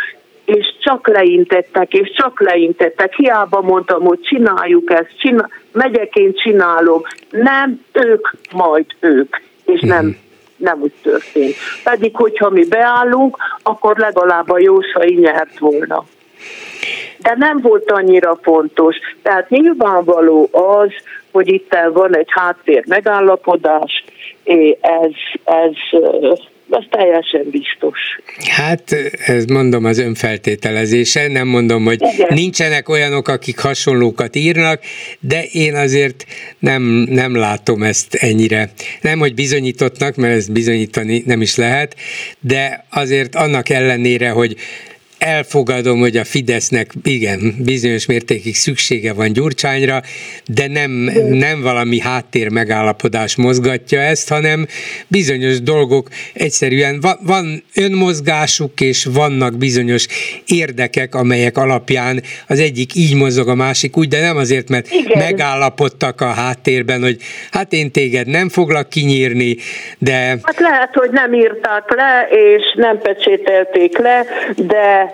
[0.44, 3.14] és csak leintettek, és csak leintettek.
[3.14, 7.02] Hiába mondtam, hogy csináljuk ezt, csinál, megyek én csinálom.
[7.30, 10.26] Nem ők, majd ők, és nem mhm
[10.58, 11.54] nem úgy történt.
[11.84, 16.04] Pedig, hogyha mi beállunk, akkor legalább a Jósai nyert volna.
[17.18, 18.96] De nem volt annyira fontos.
[19.22, 20.90] Tehát nyilvánvaló az,
[21.32, 24.04] hogy itt van egy háttér megállapodás,
[24.80, 25.10] ez,
[25.44, 25.72] ez
[26.70, 27.98] az teljesen biztos.
[28.48, 28.96] Hát,
[29.26, 32.34] ez mondom az önfeltételezése, nem mondom, hogy Igen.
[32.34, 34.80] nincsenek olyanok, akik hasonlókat írnak,
[35.20, 36.24] de én azért
[36.58, 38.70] nem, nem látom ezt ennyire.
[39.00, 41.96] Nem, hogy bizonyítottnak, mert ezt bizonyítani nem is lehet,
[42.40, 44.56] de azért annak ellenére, hogy
[45.18, 50.02] elfogadom, hogy a Fidesznek igen, bizonyos mértékig szüksége van Gyurcsányra,
[50.46, 50.90] de nem,
[51.30, 54.66] nem valami háttér megállapodás mozgatja ezt, hanem
[55.06, 60.06] bizonyos dolgok egyszerűen van, van önmozgásuk, és vannak bizonyos
[60.46, 65.18] érdekek, amelyek alapján az egyik így mozog, a másik úgy, de nem azért, mert igen.
[65.18, 67.16] megállapodtak a háttérben, hogy
[67.50, 69.56] hát én téged nem foglak kinyírni,
[69.98, 70.14] de...
[70.42, 74.24] Hát lehet, hogy nem írták le, és nem pecsételték le,
[74.56, 75.07] de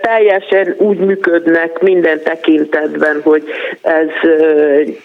[0.00, 3.42] teljesen úgy működnek minden tekintetben, hogy
[3.82, 4.30] ez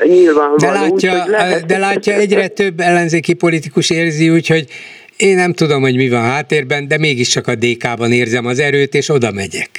[0.04, 0.58] nyilvánvaló.
[0.58, 1.66] De látja, úgy, lehet...
[1.66, 4.66] de látja egyre több ellenzéki politikus érzi úgy, hogy
[5.18, 9.10] én nem tudom, hogy mi van háttérben, de mégiscsak a DK-ban érzem az erőt, és
[9.10, 9.70] oda megyek.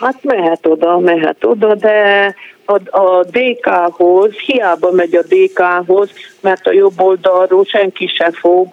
[0.00, 2.34] Hát mehet oda, mehet oda, de
[2.64, 8.68] a, a DK-hoz, hiába megy a DK-hoz, mert a jobb oldalról senki se fog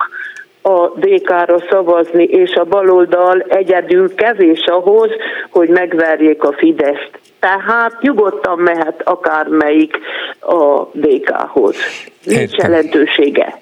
[0.62, 5.10] a DK-ra szavazni, és a baloldal egyedül kevés ahhoz,
[5.50, 7.20] hogy megverjék a Fideszt.
[7.40, 9.98] Tehát nyugodtan mehet akármelyik
[10.40, 11.76] a DK-hoz.
[12.24, 13.60] Nincs jelentősége.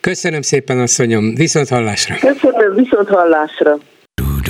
[0.00, 1.34] Köszönöm szépen, asszonyom.
[1.34, 2.14] Viszont hallásra.
[2.20, 3.78] Köszönöm, viszont hallásra.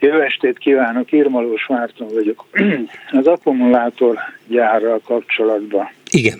[0.00, 2.44] Jó estét kívánok, Irmalós Márton vagyok.
[3.20, 5.90] Az akkumulátor gyárral kapcsolatban.
[6.10, 6.38] Igen.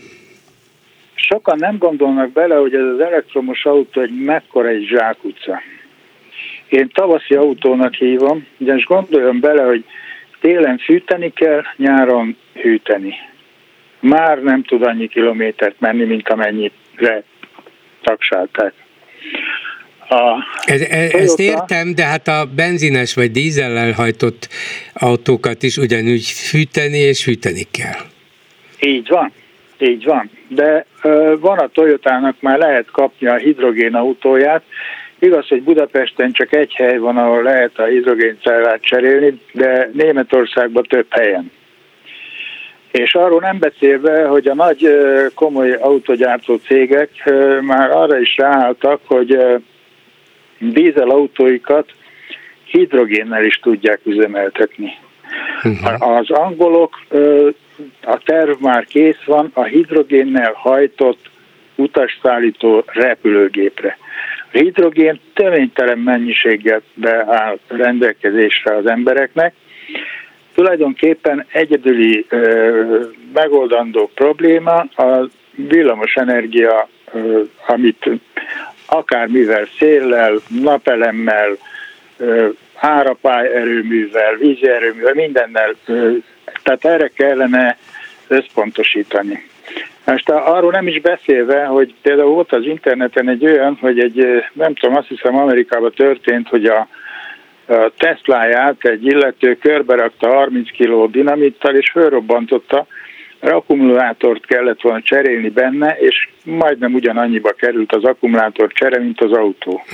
[1.14, 5.60] Sokan nem gondolnak bele, hogy ez az elektromos autó egy mekkora egy zsákutca.
[6.68, 9.84] Én tavaszi autónak hívom, ugyanis gondoljon bele, hogy
[10.40, 13.14] télen fűteni kell, nyáron hűteni.
[14.00, 17.22] Már nem tud annyi kilométert menni, mint amennyire
[18.02, 18.72] taksálták.
[20.10, 24.48] A ez, ez, ezt értem, de hát a benzines vagy dízellel hajtott
[24.94, 28.00] autókat is ugyanúgy fűteni és fűteni kell.
[28.80, 29.32] Így van,
[29.78, 30.30] így van.
[30.48, 34.62] De ö, van a Toyotának már lehet kapni a hidrogén autóját.
[35.18, 41.06] Igaz, hogy Budapesten csak egy hely van, ahol lehet a hidrogéncellát cserélni, de Németországban több
[41.10, 41.50] helyen.
[42.90, 44.88] És arról nem beszélve, hogy a nagy
[45.34, 47.10] komoly autogyártó cégek
[47.60, 49.38] már arra is ráálltak, hogy
[50.60, 51.94] dízelautóikat
[52.64, 54.92] hidrogénnel is tudják üzemeltetni.
[55.62, 56.18] Uh-huh.
[56.18, 57.00] Az angolok,
[58.02, 61.30] a terv már kész van, a hidrogénnel hajtott
[61.74, 63.98] utasszállító repülőgépre.
[64.52, 69.54] A hidrogén töménytelen mennyiséggel beáll rendelkezésre az embereknek.
[70.54, 78.10] Tulajdonképpen egyedüli ö, megoldandó probléma a villamos energia, ö, amit
[78.90, 81.56] akármivel, széllel, napelemmel,
[82.74, 85.74] árapály erőművel, vízi erőművel, mindennel,
[86.62, 87.76] tehát erre kellene
[88.28, 89.48] összpontosítani.
[90.04, 94.74] Most arról nem is beszélve, hogy például volt az interneten egy olyan, hogy egy, nem
[94.74, 96.88] tudom, azt hiszem Amerikában történt, hogy a,
[97.66, 102.86] a Tesláját egy illető körbe rakta 30 kg dinamittal, és fölrobbantotta,
[103.40, 109.82] akkumulátort kellett volna cserélni benne, és majdnem ugyanannyiba került az akkumulátor csere, mint az autó.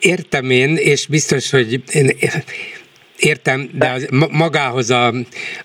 [0.00, 2.10] Értem én, és biztos, hogy én
[3.18, 5.06] értem, de az, magához a,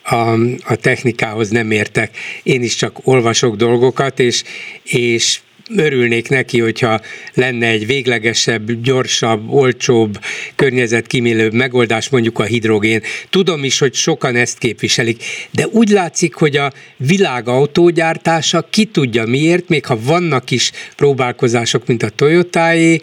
[0.03, 0.32] a,
[0.65, 2.17] a technikához nem értek.
[2.43, 4.43] Én is csak olvasok dolgokat, és,
[4.84, 5.39] és
[5.76, 7.01] örülnék neki, hogyha
[7.34, 10.20] lenne egy véglegesebb, gyorsabb, olcsóbb,
[10.55, 13.01] környezetkímélőbb megoldás, mondjuk a hidrogén.
[13.30, 19.26] Tudom is, hogy sokan ezt képviselik, de úgy látszik, hogy a világ autógyártása ki tudja
[19.26, 23.01] miért, még ha vannak is próbálkozások, mint a Toyotáé,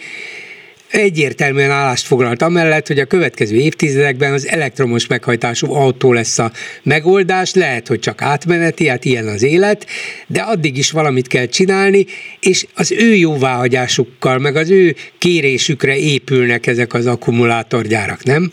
[0.94, 6.50] egyértelműen állást foglalt amellett, hogy a következő évtizedekben az elektromos meghajtású autó lesz a
[6.82, 9.86] megoldás, lehet, hogy csak átmeneti, hát ilyen az élet,
[10.26, 12.06] de addig is valamit kell csinálni,
[12.40, 18.52] és az ő jóváhagyásukkal, meg az ő kérésükre épülnek ezek az akkumulátorgyárak, nem?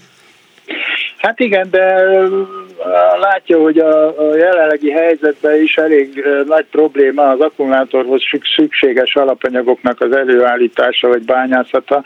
[1.18, 2.04] Hát igen, de
[3.20, 8.22] látja, hogy a, a jelenlegi helyzetben is elég nagy probléma az akkumulátorhoz
[8.56, 12.04] szükséges alapanyagoknak az előállítása vagy bányászata.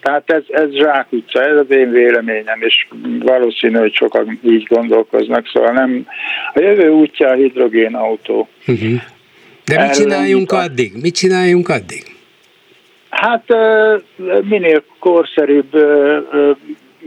[0.00, 2.86] Tehát ez, ez zsákutca, ez az én véleményem, és
[3.20, 6.06] valószínű, hogy sokan így gondolkoznak, szóval nem.
[6.54, 8.48] A jövő útja a hidrogén autó.
[8.66, 9.00] Uh-huh.
[9.64, 10.92] De mit csináljunk addig?
[11.02, 12.02] Mit csináljunk addig?
[13.10, 13.44] Hát
[14.42, 15.76] minél korszerűbb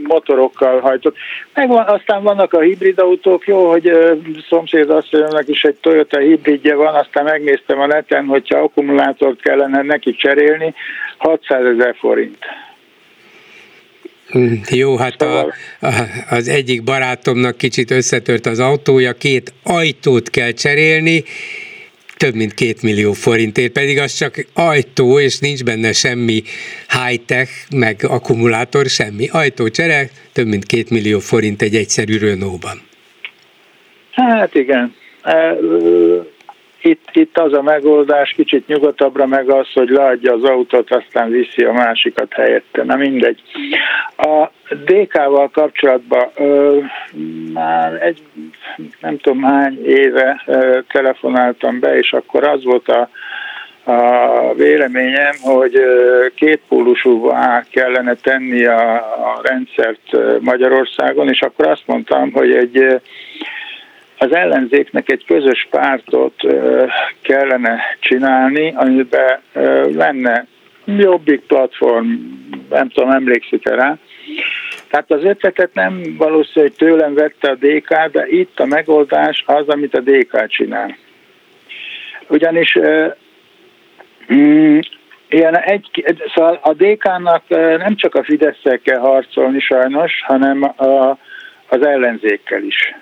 [0.02, 1.16] motorokkal hajtott.
[1.54, 4.14] Meg van, aztán vannak a hibrid autók, jó, hogy ö,
[4.48, 10.14] szomszéd asszonynak is egy Toyota hibridje van, aztán megnéztem a neten, hogyha akkumulátort kellene neki
[10.14, 10.74] cserélni,
[11.18, 12.38] 600 ezer forint.
[14.30, 15.40] Hm, jó, hát a,
[15.80, 15.92] a,
[16.30, 21.24] az egyik barátomnak kicsit összetört az autója, két ajtót kell cserélni,
[22.22, 26.42] több mint két millió forintért, pedig az csak ajtó, és nincs benne semmi
[26.88, 29.28] high-tech, meg akkumulátor, semmi.
[29.32, 29.68] Ajtó
[30.32, 32.82] több mint két millió forint egy egyszerű Renault-ban.
[34.10, 34.94] Hát igen,
[36.82, 41.64] itt, itt az a megoldás, kicsit nyugodtabbra meg az, hogy leadja az autót, aztán viszi
[41.64, 42.84] a másikat helyette.
[42.84, 43.42] Na mindegy.
[44.16, 44.50] A
[44.84, 46.78] DK-val kapcsolatban ö,
[47.52, 48.22] már egy
[49.00, 53.08] nem tudom hány éve ö, telefonáltam be, és akkor az volt a
[53.84, 55.80] a véleményem, hogy
[56.34, 63.00] kétpólusúvá kellene tenni a, a rendszert Magyarországon, és akkor azt mondtam, hogy egy
[64.22, 66.34] az ellenzéknek egy közös pártot
[67.22, 69.40] kellene csinálni, amiben
[69.94, 70.46] lenne
[70.84, 72.06] jobbik platform,
[72.70, 73.96] nem tudom, emlékszik-e rá.
[74.90, 79.68] Tehát az ötletet nem valószínű, hogy tőlem vette a DK, de itt a megoldás az,
[79.68, 80.96] amit a DK csinál.
[82.28, 82.78] Ugyanis
[84.32, 84.78] mm,
[85.28, 86.04] ilyen egy,
[86.34, 87.42] szóval a DK-nak
[87.78, 91.18] nem csak a fidesz kell harcolni sajnos, hanem a,
[91.66, 92.94] az ellenzékkel is.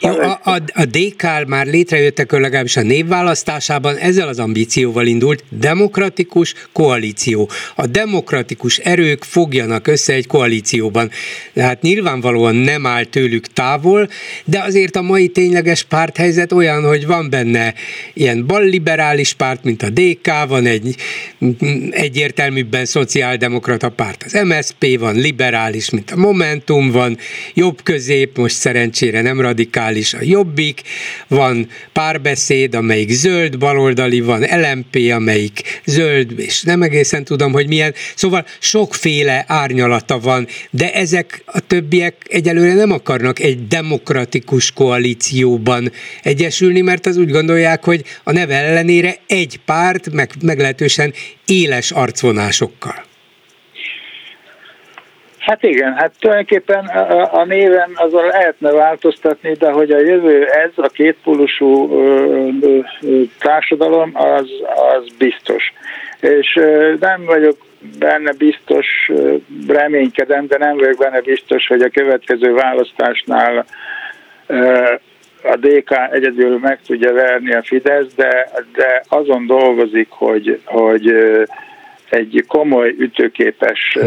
[0.00, 6.54] Jó, a, a, a DK már létrejöttek legalábbis a névválasztásában, ezzel az ambícióval indult demokratikus
[6.72, 7.50] koalíció.
[7.74, 11.10] A demokratikus erők fogjanak össze egy koalícióban.
[11.54, 14.08] Tehát nyilvánvalóan nem áll tőlük távol,
[14.44, 17.74] de azért a mai tényleges párthelyzet olyan, hogy van benne
[18.14, 20.94] ilyen balliberális párt, mint a DK, van egy
[21.90, 27.18] egyértelműbben szociáldemokrata párt, az MSP van, liberális, mint a Momentum van,
[27.54, 30.82] jobb közép, most szerencsére nem radikális a Jobbik,
[31.28, 37.94] van párbeszéd, amelyik zöld, baloldali, van LMP, amelyik zöld, és nem egészen tudom, hogy milyen.
[38.14, 45.92] Szóval sokféle árnyalata van, de ezek a többiek egyelőre nem akarnak egy demokratikus koalícióban
[46.22, 51.14] egyesülni, mert az úgy gondolják, hogy a neve ellenére egy párt, meg meglehetősen
[51.46, 53.07] éles arcvonásokkal.
[55.38, 56.86] Hát igen, hát tulajdonképpen
[57.32, 61.88] a, néven azon lehetne változtatni, de hogy a jövő ez, a kétpólusú
[63.38, 64.48] társadalom, az,
[64.92, 65.72] az biztos.
[66.20, 66.60] És
[67.00, 67.56] nem vagyok
[67.98, 69.10] benne biztos,
[69.68, 73.66] reménykedem, de nem vagyok benne biztos, hogy a következő választásnál
[75.42, 81.14] a DK egyedül meg tudja verni a Fidesz, de, de azon dolgozik, hogy, hogy
[82.10, 83.98] egy komoly, ütőképes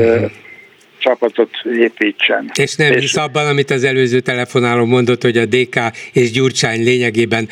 [1.02, 2.52] csapatot építsen.
[2.54, 5.80] És nem hisz abban, amit az előző telefonáló mondott, hogy a DK
[6.14, 7.48] és Gyurcsány lényegében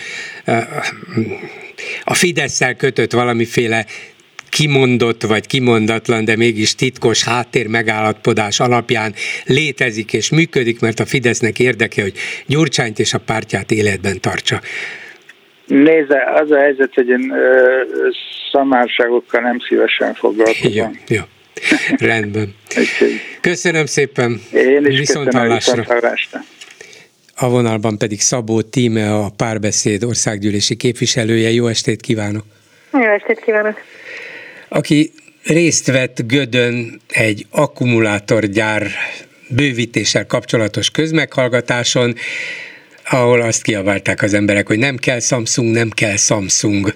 [2.03, 3.85] a fidesz kötött valamiféle
[4.49, 9.13] kimondott vagy kimondatlan, de mégis titkos háttér megállapodás alapján
[9.45, 12.13] létezik és működik, mert a Fidesznek érdeke, hogy
[12.45, 14.59] Gyurcsányt és a pártját életben tartsa.
[15.65, 17.81] Nézze, az a helyzet, hogy én ö,
[18.51, 20.91] szamárságokkal nem szívesen foglalkozom.
[21.07, 21.21] Jó, jó.
[21.97, 22.55] Rendben.
[23.41, 24.41] Köszönöm szépen.
[24.53, 25.83] Én is Viszont köszönöm, hallásra.
[25.83, 26.39] hallásra.
[27.35, 31.49] A vonalban pedig Szabó Tíme, a párbeszéd országgyűlési képviselője.
[31.49, 32.45] Jó estét kívánok!
[32.93, 33.79] Jó estét kívánok!
[34.67, 35.11] Aki
[35.43, 38.87] részt vett Gödön egy akkumulátorgyár
[39.49, 42.15] bővítéssel kapcsolatos közmeghallgatáson,
[43.09, 46.93] ahol azt kiabálták az emberek, hogy nem kell Samsung, nem kell Samsung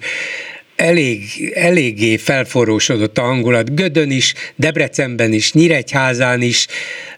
[0.76, 3.74] elég, eléggé felforrósodott a hangulat.
[3.74, 6.66] Gödön is, Debrecenben is, Nyíregyházán is,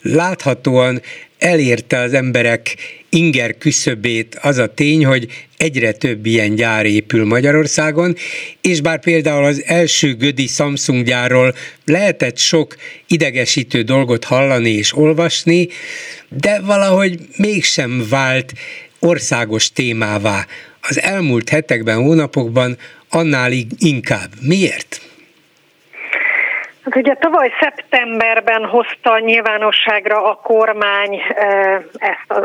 [0.03, 1.03] láthatóan
[1.39, 2.77] elérte az emberek
[3.09, 4.39] inger küszöbét.
[4.43, 5.27] Az a tény, hogy
[5.57, 8.17] egyre több ilyen gyár épül Magyarországon,
[8.61, 11.55] és bár például az első Gödi Samsung gyárról
[11.85, 12.77] lehetett sok
[13.07, 15.69] idegesítő dolgot hallani és olvasni,
[16.29, 18.53] de valahogy mégsem vált
[18.99, 20.47] országos témává.
[20.81, 22.77] Az elmúlt hetekben, hónapokban
[23.17, 24.31] annál inkább.
[24.41, 25.01] Miért?
[26.85, 32.41] Hát ugye tavaly szeptemberben hozta nyilvánosságra a kormány eh, ezt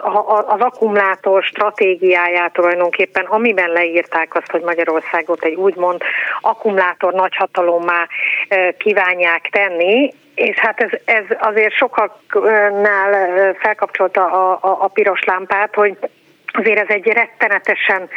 [0.48, 6.02] az akkumulátor stratégiáját tulajdonképpen, amiben leírták azt, hogy Magyarországot egy úgymond
[6.42, 8.08] akkumulátor nagyhatalommá
[8.48, 15.24] eh, kívánják tenni, és hát ez, ez azért sokaknál eh, felkapcsolta a, a, a piros
[15.24, 15.98] lámpát, hogy
[16.52, 18.10] azért ez egy rettenetesen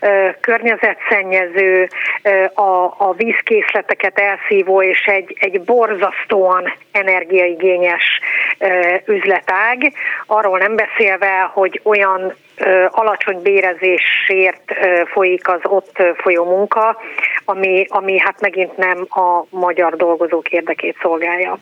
[0.00, 1.88] ö, környezetszennyező,
[2.22, 8.20] ö, a, a vízkészleteket elszívó és egy, egy borzasztóan energiaigényes
[8.58, 9.92] ö, üzletág.
[10.26, 17.00] Arról nem beszélve, hogy olyan ö, alacsony bérezésért ö, folyik az ott folyó munka,
[17.44, 21.58] ami, ami hát megint nem a magyar dolgozók érdekét szolgálja.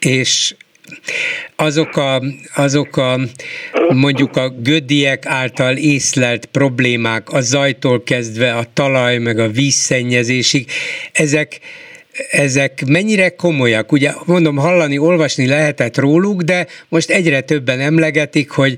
[0.00, 0.54] És
[1.56, 2.22] azok a,
[2.54, 3.20] azok a
[3.88, 10.70] mondjuk a gödiek által észlelt problémák, a zajtól kezdve a talaj meg a vízszennyezésig,
[11.12, 11.60] ezek
[12.30, 13.92] ezek mennyire komolyak?
[13.92, 18.76] Ugye mondom, hallani, olvasni lehetett róluk, de most egyre többen emlegetik, hogy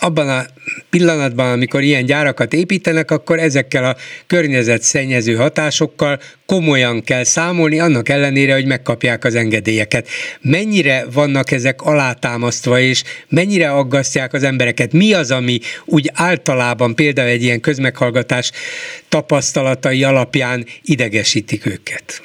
[0.00, 0.44] abban a
[0.90, 8.54] pillanatban, amikor ilyen gyárakat építenek, akkor ezekkel a környezetszennyező hatásokkal komolyan kell számolni, annak ellenére,
[8.54, 10.08] hogy megkapják az engedélyeket.
[10.40, 14.92] Mennyire vannak ezek alátámasztva, és mennyire aggasztják az embereket?
[14.92, 18.50] Mi az, ami úgy általában például egy ilyen közmeghallgatás
[19.08, 22.22] tapasztalatai alapján idegesítik őket?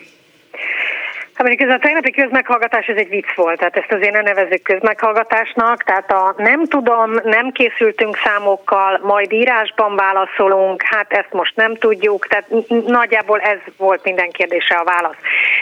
[1.39, 4.61] Hát mondjuk ez a tegnapi közmeghallgatás, ez egy vicc volt, tehát ezt azért ne nevezzük
[4.61, 11.75] közmeghallgatásnak, tehát a nem tudom, nem készültünk számokkal, majd írásban válaszolunk, hát ezt most nem
[11.75, 12.47] tudjuk, tehát
[12.85, 15.15] nagyjából ez volt minden kérdése a válasz.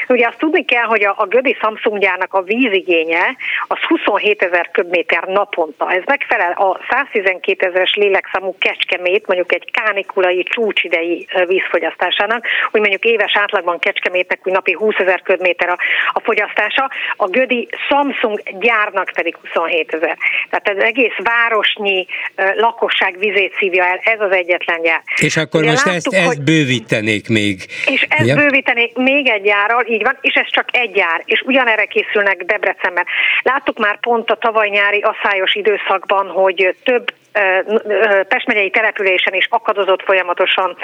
[0.07, 3.36] Ugye azt tudni kell, hogy a, a Gödi Samsung gyárnak a vízigénye
[3.67, 5.91] az 27 ezer köbméter naponta.
[5.91, 13.36] Ez megfelel a 112 ezeres lélekszámú kecskemét, mondjuk egy kánikulai csúcsidei vízfogyasztásának, hogy mondjuk éves
[13.36, 15.78] átlagban kecskemétnek úgy napi 20 ezer köbméter ezer a,
[16.13, 20.18] a fogyasztása, a Gödi Samsung gyárnak pedig 27 ezer.
[20.49, 22.07] Tehát ez egész városnyi
[22.55, 25.01] lakosság vizét szívja el, ez az egyetlen gyár.
[25.15, 27.65] És akkor Ugye most láttuk, ezt, ezt bővítenék még.
[27.86, 28.36] És ezt Ugye?
[28.36, 33.05] bővítenék még egy gyárral, így van, és ez csak egy gyár, és ugyanerre készülnek Debrecenben.
[33.41, 37.13] Láttuk már pont a tavaly nyári asszályos időszakban, hogy több
[38.27, 40.77] Pest megyei településen is akadozott folyamatosan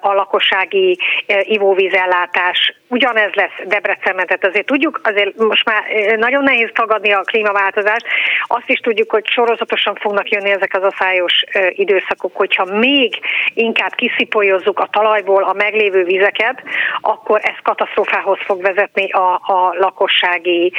[0.00, 0.98] a lakossági
[1.42, 2.74] ivóvízellátás.
[2.88, 5.82] Ugyanez lesz Debrecenben, tehát azért tudjuk, azért most már
[6.16, 8.06] nagyon nehéz tagadni a klímaváltozást.
[8.46, 13.18] Azt is tudjuk, hogy sorozatosan fognak jönni ezek az aszályos időszakok, hogyha még
[13.54, 16.62] inkább kiszipolyozzuk a talajból a meglévő vizeket,
[17.00, 20.72] akkor ez katasztrófához fog vezetni a, a lakossági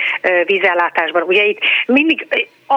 [0.46, 1.22] vízellátásban.
[1.22, 2.28] Ugye itt mindig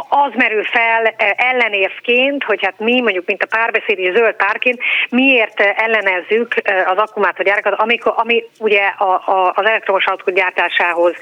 [0.09, 4.79] az merül fel ellenérvként, hogy hát mi mondjuk, mint a párbeszédi zöld párként,
[5.11, 11.15] miért ellenezzük az akkumulátorgyárakat, amikor, ami ugye a, a, az elektromos autók gyártásához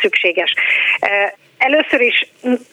[0.00, 0.54] szükséges.
[1.64, 2.26] Először is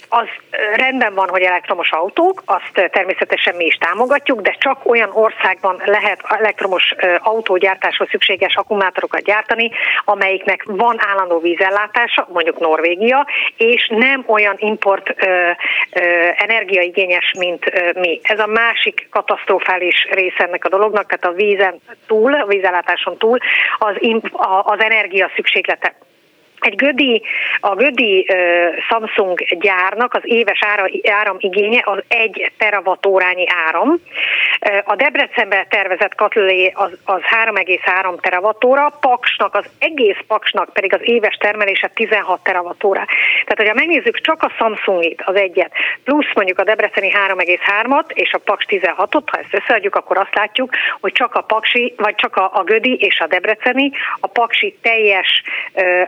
[0.10, 0.28] az
[0.74, 6.20] rendben van, hogy elektromos autók, azt természetesen mi is támogatjuk, de csak olyan országban lehet
[6.28, 9.72] elektromos autógyártáshoz szükséges akkumulátorokat gyártani,
[10.06, 13.28] amelyiknek van állandó vízellátása, mondjuk Norvégia,
[13.58, 15.50] és nem olyan import ö,
[15.92, 18.20] ö, energiaigényes, mint ö, mi.
[18.24, 23.38] Ez a másik katasztrofális része ennek a dolognak, tehát a vízen túl, a vízellátáson túl
[23.80, 23.96] az,
[24.64, 25.94] az energia szükséglete
[26.66, 27.22] egy Gödi,
[27.60, 28.28] a Gödi
[28.90, 34.02] Samsung gyárnak az éves ára, áramigénye az 1 teravatórányi áram.
[34.84, 41.36] A Debrecenben tervezett katlé az, az 3,3 teravatóra, Paksnak, az egész Paksnak pedig az éves
[41.36, 43.06] termelése 16 teravatóra.
[43.46, 45.72] Tehát, hogyha megnézzük csak a Samsungit, az egyet,
[46.04, 50.72] plusz mondjuk a Debreceni 3,3-at és a Paks 16-ot, ha ezt összeadjuk, akkor azt látjuk,
[51.02, 55.44] hogy csak a Paksi, vagy csak a, a Gödi és a Debreceni, a Paksi teljes
[55.74, 56.02] uh,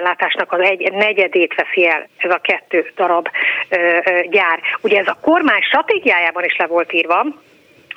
[0.00, 3.28] ellátásnak az egy negyedét veszi el ez a kettő darab
[4.30, 4.60] gyár.
[4.82, 7.26] Ugye ez a kormány stratégiájában is le volt írva,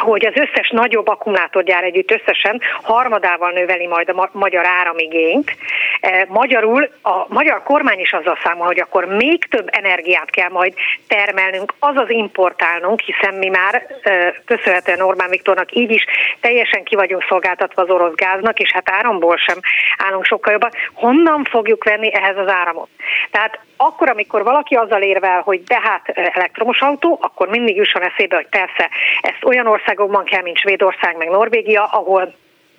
[0.04, 5.56] hogy az összes nagyobb akkumulátorgyár együtt összesen harmadával növeli majd a magyar áramigényt.
[6.00, 10.74] E, magyarul a magyar kormány is azzal számol, hogy akkor még több energiát kell majd
[11.08, 16.06] termelnünk, azaz importálnunk, hiszen mi már e, köszönhetően Orbán Viktornak így is
[16.40, 19.58] teljesen ki vagyunk szolgáltatva az orosz gáznak, és hát áramból sem
[19.98, 20.72] állunk sokkal jobban.
[20.94, 22.90] Honnan fogjuk venni ehhez az áramot?
[23.32, 28.02] Tehát akkor, amikor valaki azzal érvel, hogy de hát e, elektromos autó, akkor mindig jusson
[28.02, 28.90] eszébe, hogy persze
[29.22, 32.34] ezt olyan országokban kell, mint Svédország meg Norvégia, ahol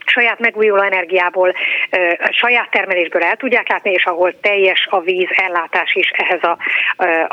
[0.07, 1.55] saját megújuló energiából,
[2.31, 6.59] saját termelésből el tudják látni, és ahol teljes a víz ellátás is ehhez a,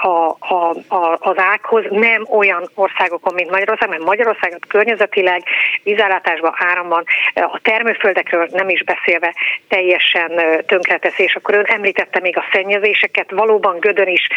[0.07, 5.43] a, a, a, az ághoz, nem olyan országokon, mint Magyarország, mert Magyarországot környezetileg
[5.83, 7.03] vízellátásban, áramban,
[7.33, 9.35] a termőföldekről nem is beszélve
[9.67, 10.31] teljesen
[10.65, 14.27] tönkretesz, és akkor ön említette még a szennyezéseket, valóban Gödön is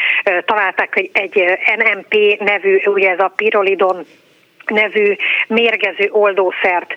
[0.45, 4.07] találták egy, egy NMP nevű, ugye ez a pirolidon
[4.71, 5.17] nevű
[5.49, 6.97] mérgező oldószert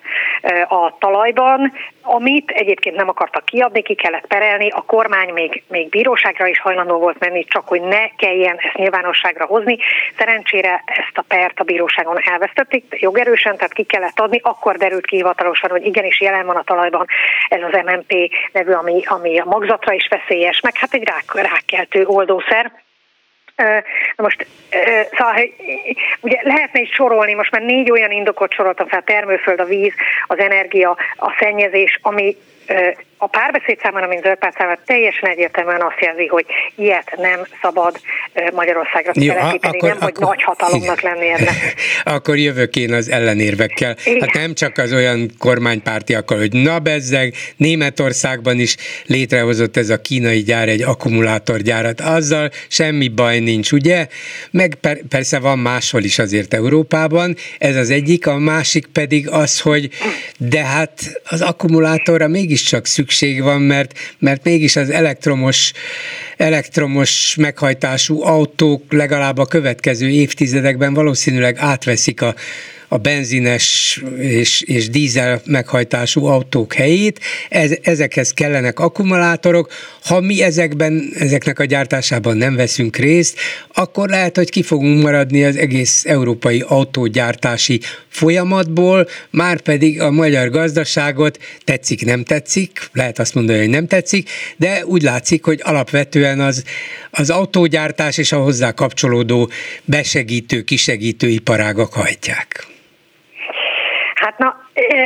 [0.68, 6.48] a talajban, amit egyébként nem akartak kiadni, ki kellett perelni, a kormány még, még bíróságra
[6.48, 9.78] is hajlandó volt menni, csak hogy ne kelljen ezt nyilvánosságra hozni.
[10.18, 15.16] Szerencsére ezt a pert a bíróságon elvesztették, jogerősen, tehát ki kellett adni, akkor derült ki
[15.16, 17.06] hivatalosan, hogy igenis jelen van a talajban
[17.50, 18.14] ez az MMP
[18.52, 22.72] nevű, ami, ami a magzatra is veszélyes, meg hát egy rák, rákkeltő oldószer
[23.58, 24.48] Na most,
[25.18, 25.50] szóval,
[26.20, 29.94] ugye lehetne is sorolni, most már négy olyan indokot soroltam fel, termőföld, a víz,
[30.28, 32.38] az energia, a szennyezés, ami
[33.18, 36.46] a párbeszéd számára, mint zöld számára teljesen egyértelműen azt jelzi, hogy
[36.76, 38.00] ilyet nem szabad
[38.54, 41.56] Magyarországra telepíteni, nem, hogy nagy hatalomnak lenni ennek.
[42.16, 43.96] akkor jövök én az ellenérvekkel.
[44.06, 44.22] Igen.
[44.22, 50.44] Hát nem csak az olyan kormánypártiakkal, hogy na bezzeg, Németországban is létrehozott ez a kínai
[50.44, 54.08] gyár egy akkumulátorgyárat, azzal semmi baj nincs, ugye?
[54.52, 59.62] Meg per, persze van máshol is azért Európában, ez az egyik, a másik pedig az,
[59.62, 59.90] hogy
[60.38, 62.28] de hát az akkumulátorra
[62.58, 65.72] mégiscsak szükség van, mert, mert mégis az elektromos
[66.38, 72.36] elektromos meghajtású autók legalább a következő évtizedekben valószínűleg átveszik a
[72.88, 77.20] a benzines és, és dízel meghajtású autók helyét,
[77.50, 79.72] ez, ezekhez kellenek akkumulátorok.
[80.04, 83.40] Ha mi ezekben, ezeknek a gyártásában nem veszünk részt,
[83.74, 90.50] akkor lehet, hogy ki fogunk maradni az egész európai autógyártási folyamatból, már pedig a magyar
[90.50, 96.40] gazdaságot tetszik, nem tetszik, lehet azt mondani, hogy nem tetszik, de úgy látszik, hogy alapvetően
[96.40, 96.64] az,
[97.12, 99.50] az autógyártás és a hozzá kapcsolódó
[99.86, 102.76] besegítő, kisegítő iparágak hajtják.
[104.28, 104.58] Hát na,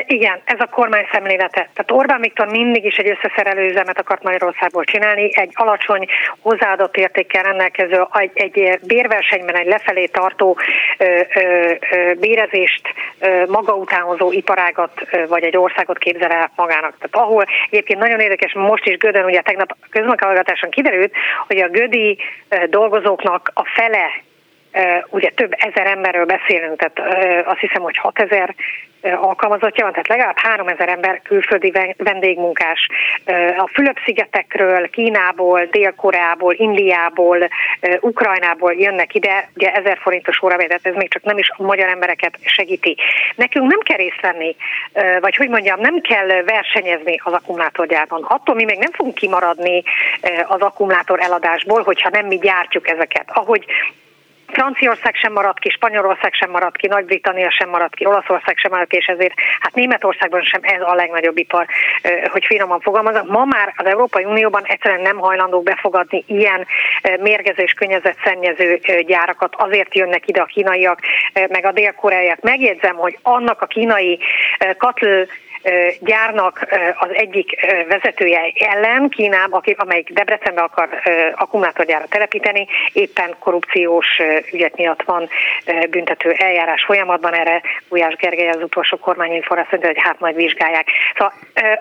[0.06, 1.70] igen, ez a kormány szemlélete.
[1.74, 6.06] Tehát Orbán Viktor mindig is egy összeszerelő üzemet akart Magyarországból csinálni, egy alacsony
[6.40, 10.58] hozzáadott értékkel rendelkező, egy, egy bérversenyben egy lefelé tartó
[10.98, 16.98] ö, ö, ö, bérezést ö, maga utánhozó iparágat ö, vagy egy országot képzel el magának.
[16.98, 21.14] Tehát ahol egyébként nagyon érdekes, most is Gödön, ugye tegnap közmeghallgatáson kiderült,
[21.48, 22.18] hogy a Gödi
[22.70, 24.22] dolgozóknak a fele
[25.10, 28.56] ugye több ezer emberről beszélünk, tehát azt hiszem, hogy 6000
[29.02, 32.88] alkalmazottja van, tehát legalább 3000 ember külföldi vendégmunkás.
[33.58, 37.50] A Fülöp-szigetekről, Kínából, Dél-Koreából, Indiából,
[38.00, 42.38] Ukrajnából jönnek ide, ugye 1000 forintos óravédet, ez még csak nem is a magyar embereket
[42.42, 42.98] segíti.
[43.36, 44.56] Nekünk nem kell részt venni,
[45.20, 48.24] vagy hogy mondjam, nem kell versenyezni az akkumulátorgyárban.
[48.24, 49.84] Attól mi még nem fogunk kimaradni
[50.48, 53.26] az akkumulátor eladásból, hogyha nem mi gyártjuk ezeket.
[53.28, 53.66] Ahogy
[54.52, 58.90] Franciaország sem maradt ki, Spanyolország sem maradt ki, Nagy-Britannia sem maradt ki, Olaszország sem maradt
[58.90, 61.66] ki, és ezért hát Németországban sem ez a legnagyobb ipar,
[62.32, 63.28] hogy finoman fogalmazom.
[63.28, 66.68] Ma már az Európai Unióban egyszerűen nem hajlandók befogadni ilyen
[67.20, 67.74] mérgező és
[68.24, 71.00] szennyező gyárakat, azért jönnek ide a kínaiak,
[71.34, 72.42] meg a dél-koreaiak.
[72.42, 74.20] Megjegyzem, hogy annak a kínai
[74.78, 75.06] katl
[76.00, 76.68] gyárnak
[77.00, 80.90] az egyik vezetője ellen, Kínában, amelyik Debrecenbe akar
[81.36, 84.08] akkumulátorgyára telepíteni, éppen korrupciós
[84.52, 85.30] ügyet miatt van
[85.90, 90.88] büntető eljárás folyamatban, erre Gulyás Gergely az utolsó kormányinfóra azt mondja, hogy hát majd vizsgálják.
[91.18, 91.34] Szóval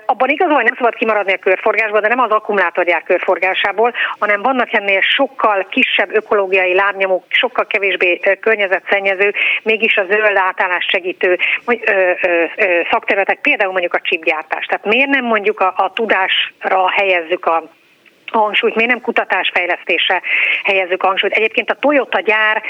[0.07, 4.73] abban igaz, hogy nem szabad kimaradni a körforgásból, de nem az akkumulátorgyár körforgásából, hanem vannak
[4.73, 11.39] ennél sokkal kisebb ökológiai lábnyomok, sokkal kevésbé környezetszennyező, mégis a zöld átállás segítő
[12.91, 14.67] szakterületek, például például mondjuk a csipgyártás.
[14.67, 17.63] Tehát miért nem mondjuk a, a tudásra helyezzük a
[18.27, 20.23] hangsúlyt, miért nem kutatásfejlesztése
[20.63, 21.33] helyezzük hangsúlyt.
[21.33, 22.63] Egyébként a Toyota gyár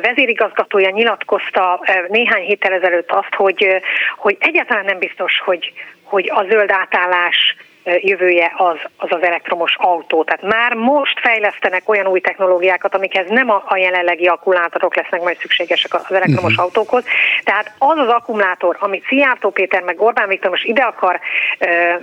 [0.00, 3.82] vezérigazgatója nyilatkozta néhány héttel ezelőtt azt, hogy,
[4.16, 5.72] hogy egyáltalán nem biztos, hogy,
[6.02, 10.24] hogy a zöld átállás jövője az, az az elektromos autó.
[10.24, 15.38] Tehát már most fejlesztenek olyan új technológiákat, amikhez nem a, a jelenlegi akkumulátorok lesznek majd
[15.38, 16.64] szükségesek az elektromos uh-huh.
[16.64, 17.04] autókhoz.
[17.44, 21.20] Tehát az az akkumulátor, amit Szijjártó Péter meg Orbán Viktor most ide akar
[21.58, 21.94] ö, ö,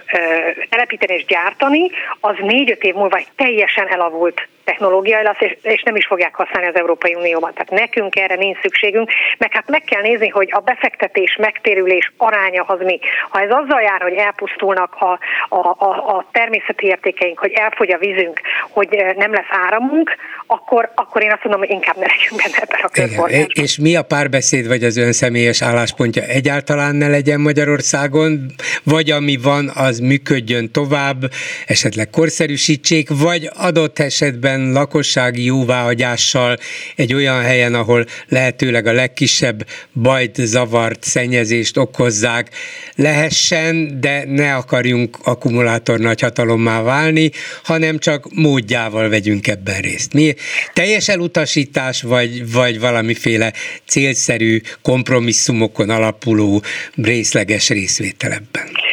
[0.70, 5.96] telepíteni és gyártani, az négy-öt év múlva egy teljesen elavult technológiai lesz, és, és nem
[5.96, 7.54] is fogják használni az Európai Unióban.
[7.54, 12.64] Tehát nekünk erre nincs szükségünk, meg hát meg kell nézni, hogy a befektetés, megtérülés aránya
[12.64, 13.00] az mi.
[13.30, 17.98] Ha ez azzal jár, hogy elpusztulnak a, a, a, a természeti értékeink, hogy elfogy a
[17.98, 20.16] vízünk, hogy eh, nem lesz áramunk,
[20.48, 23.64] akkor, akkor én azt mondom, hogy inkább ne legyünk benne ebben a körforgásban.
[23.64, 28.46] És mi a párbeszéd, vagy az ön személyes álláspontja egyáltalán ne legyen Magyarországon,
[28.84, 31.22] vagy ami van, az működjön tovább,
[31.68, 36.58] esetleg korszerűsítsék, vagy adott esetben lakossági jóváhagyással
[36.96, 42.50] egy olyan helyen, ahol lehetőleg a legkisebb bajt, zavart, szennyezést okozzák,
[42.96, 47.32] lehessen, de ne akarjunk akkumulátor nagyhatalommá válni,
[47.64, 50.14] hanem csak módjával vegyünk ebben részt.
[50.14, 50.36] Mi
[50.74, 53.54] teljes elutasítás, vagy, vagy valamiféle
[53.88, 56.64] célszerű kompromisszumokon alapuló
[56.96, 58.91] részleges részvétel ebben?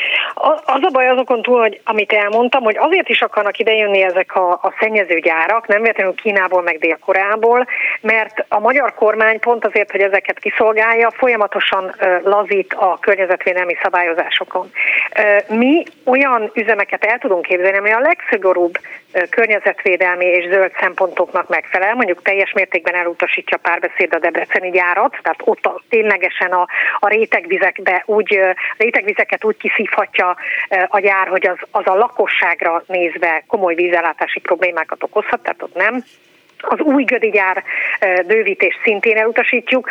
[0.64, 4.50] Az a baj azokon túl, hogy amit elmondtam, hogy azért is akarnak idejönni ezek a,
[4.52, 7.66] a szennyező gyárak, nem véletlenül Kínából, meg Dél-Koreából,
[8.00, 14.70] mert a magyar kormány pont azért, hogy ezeket kiszolgálja, folyamatosan lazít a környezetvédelmi szabályozásokon.
[15.48, 18.78] Mi olyan üzemeket el tudunk képzelni, ami a legszigorúbb
[19.30, 25.66] környezetvédelmi és zöld szempontoknak megfelel, mondjuk teljes mértékben elutasítja párbeszéd a Debreceni gyárat, tehát ott
[25.66, 26.66] a, ténylegesen a,
[26.98, 28.40] a rétegvizekbe úgy,
[28.76, 30.27] rétegvizeket úgy kiszívhatja
[30.88, 36.04] a gyár, hogy az, az a lakosságra nézve komoly vízellátási problémákat okozhat, tehát ott nem
[36.60, 37.62] az új gödigyár
[38.26, 39.90] bővítés szintén elutasítjuk.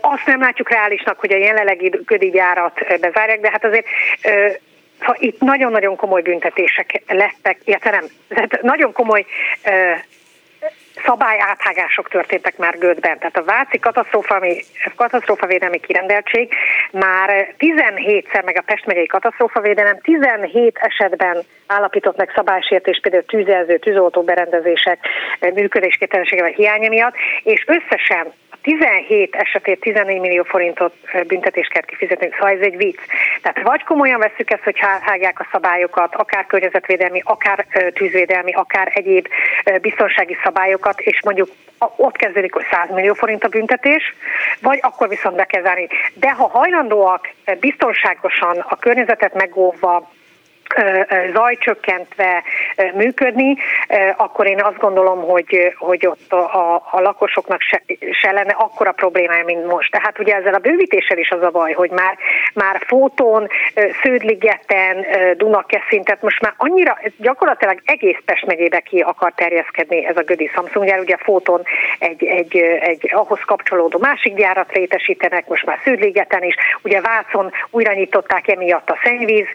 [0.00, 3.86] Azt nem látjuk reálisnak, hogy a jelenlegi gödigyárat bezárják, de hát azért
[4.98, 8.04] ha itt nagyon-nagyon komoly büntetések lettek, illetve nem,
[8.62, 9.26] nagyon komoly
[11.04, 13.18] szabályáthágások történtek már Gödben.
[13.18, 14.42] Tehát a Váci katasztrófa,
[14.96, 16.54] katasztrófavédelmi kirendeltség
[16.90, 24.22] már 17-szer, meg a Pest megyei katasztrófavédelem 17 esetben állapított meg szabálysértést, például tűzelző, tűzoltó
[24.22, 24.98] berendezések
[25.40, 30.94] működésképtelensége vagy hiánya miatt, és összesen 17 esetét 14 millió forintot
[31.26, 32.98] büntetést kell kifizetni, szóval ez egy vicc.
[33.42, 39.28] Tehát vagy komolyan veszük ezt, hogy hágják a szabályokat, akár környezetvédelmi, akár tűzvédelmi, akár egyéb
[39.80, 41.48] biztonsági szabályokat, és mondjuk
[41.96, 44.14] ott kezdődik, hogy 100 millió forint a büntetés,
[44.60, 45.88] vagy akkor viszont be kell zárni.
[46.14, 47.28] De ha hajlandóak
[47.60, 50.10] biztonságosan a környezetet megóvva
[51.32, 52.42] zajcsökkentve
[52.94, 53.56] működni,
[54.16, 57.82] akkor én azt gondolom, hogy, hogy ott a, a lakosoknak se,
[58.12, 59.90] se lenne akkora problémája, mint most.
[59.90, 62.18] Tehát ugye ezzel a bővítéssel is az a baj, hogy már,
[62.54, 63.48] már Fóton,
[64.02, 70.22] Sződligeten, Dunakeszin, tehát most már annyira gyakorlatilag egész Pest megyébe ki akar terjeszkedni ez a
[70.22, 71.62] Gödi Samsung gyár, ugye Fóton
[71.98, 77.92] egy, egy, egy ahhoz kapcsolódó másik gyárat létesítenek, most már Sződligeten is, ugye Vácon újra
[77.92, 79.46] nyitották emiatt a szennyvíz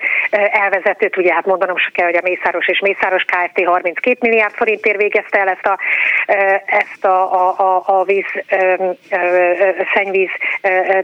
[0.52, 3.65] elvezető kettőt, ugye hát mondanom se kell, hogy a Mészáros és Mészáros Kft.
[3.65, 5.80] 32 milliárd forintért végezte el ezt a,
[6.65, 8.25] ezt a, a, a, a víz,
[9.93, 10.30] szennyvíz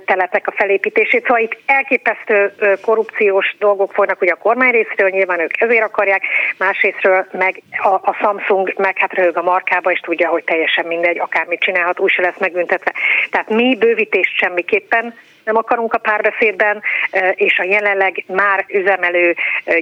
[0.06, 1.26] telepek a felépítését.
[1.26, 6.24] Szóval itt elképesztő korrupciós dolgok folynak ugye a kormány részéről, nyilván ők ezért akarják,
[6.58, 11.20] másrésztről meg a, a Samsung meg hát röhög a markába, és tudja, hogy teljesen mindegy,
[11.20, 12.94] akármit csinálhat, úgyse lesz megbüntetve.
[13.30, 15.14] Tehát mi bővítést semmiképpen
[15.44, 16.82] nem akarunk a párbeszédben,
[17.36, 19.36] és a jelenleg már üzemelő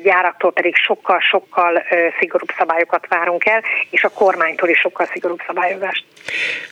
[0.04, 1.84] gyáraktól pedig sokkal-sokkal
[2.20, 6.06] szigorúbb szabályokat várunk el, és a kormánytól is sokkal szigorúbb szabályozást.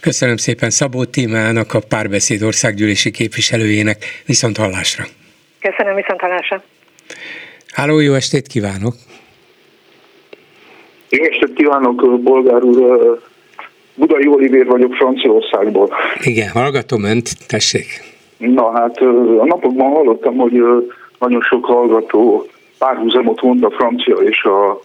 [0.01, 3.97] Köszönöm szépen Szabó Tímának, a párbeszéd országgyűlési képviselőjének.
[4.25, 5.03] Viszont hallásra!
[5.61, 6.63] Köszönöm, viszont hallásra!
[7.73, 8.93] Háló, jó estét kívánok!
[11.09, 13.21] Jó estét kívánok, bolgár úr!
[13.97, 15.95] Budai Olivér vagyok Franciaországból.
[16.23, 18.13] Igen, hallgatom önt, tessék.
[18.37, 18.97] Na hát
[19.39, 20.63] a napokban hallottam, hogy
[21.19, 22.45] nagyon sok hallgató
[22.77, 24.79] párhuzamot vont a francia és a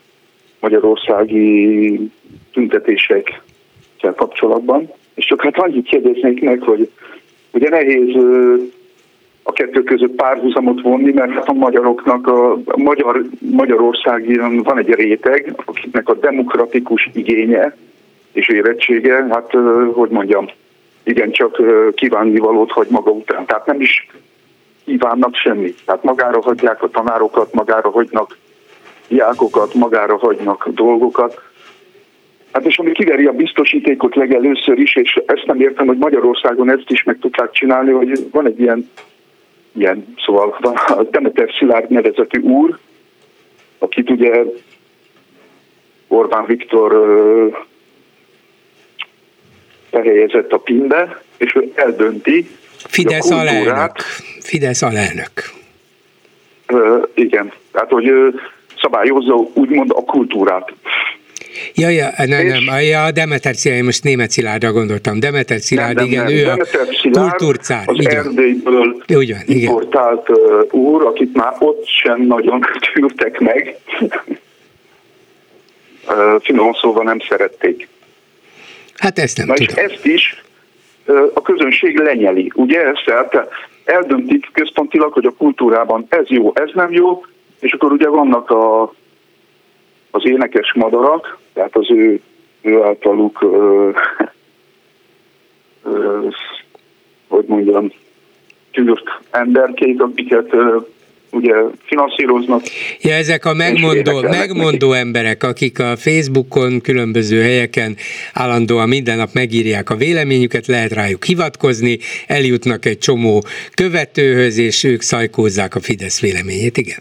[0.60, 2.10] magyarországi
[2.52, 4.90] tüntetésekkel kapcsolatban.
[5.14, 6.90] És csak hát annyit kérdeznék meg, hogy
[7.52, 8.16] ugye nehéz
[9.42, 15.52] a kettő között párhuzamot vonni, mert hát a magyaroknak, a magyar, Magyarországon van egy réteg,
[15.64, 17.76] akiknek a demokratikus igénye
[18.32, 19.50] és érettsége, hát
[19.92, 20.46] hogy mondjam,
[21.02, 21.56] igencsak
[21.94, 23.46] kívánnivalót hagy maga után.
[23.46, 24.06] Tehát nem is
[24.84, 25.78] kívánnak semmit.
[25.84, 28.36] Tehát magára hagyják a tanárokat, magára hagynak
[29.08, 31.40] diákokat, magára hagynak dolgokat.
[32.52, 36.90] Hát és ami kiveri a biztosítékot legelőször is, és ezt nem értem, hogy Magyarországon ezt
[36.90, 38.90] is meg tudták csinálni, hogy van egy ilyen,
[39.72, 42.78] ilyen szóval van a Demeter Szilárd nevezetű úr,
[43.78, 44.44] akit ugye
[46.08, 46.92] Orbán Viktor
[49.90, 52.48] behelyezett a pinbe, és ő eldönti,
[52.88, 53.96] Fidesz a kultúrát, alelnök.
[54.40, 55.30] Fidesz alelnök.
[56.72, 58.34] Uh, igen, tehát hogy uh,
[58.80, 60.72] szabályozza úgymond a kultúrát.
[61.74, 65.20] Ja, ja, nem, nem, ja, a Demeter Szilárd, most német Szilárdra gondoltam.
[65.20, 66.32] Demeter Szilárd, nem, igen, nem.
[66.32, 67.82] ő Demeter a Szilárd, kultúrcár.
[67.86, 70.66] Az így Erdélyből úgy van, importált igen.
[70.70, 72.60] úr, akit már ott sem nagyon
[72.92, 73.76] tűrtek meg.
[76.40, 77.88] Finom szóval nem szerették.
[79.00, 79.74] Hát ezt nem Na tudom.
[79.76, 80.42] és ezt is
[81.34, 82.52] a közönség lenyeli.
[82.54, 83.48] Ugye ezt el,
[83.84, 87.24] eldöntik központilag, hogy a kultúrában ez jó, ez nem jó,
[87.60, 88.82] és akkor ugye vannak a,
[90.10, 92.20] az énekes madarak, tehát az ő,
[92.60, 93.90] ő általuk, ö,
[95.84, 96.28] ö,
[97.28, 97.92] hogy mondjam,
[98.72, 100.54] tűrt emberkék, akiket
[101.30, 101.54] ugye
[101.84, 102.62] finanszíroznak.
[103.00, 107.96] Ja, ezek a megmondó, megmondó emberek, akik a Facebookon, különböző helyeken
[108.32, 113.44] állandóan minden nap megírják a véleményüket, lehet rájuk hivatkozni, eljutnak egy csomó
[113.74, 116.98] követőhöz, és ők szajkózzák a Fidesz véleményét, igen?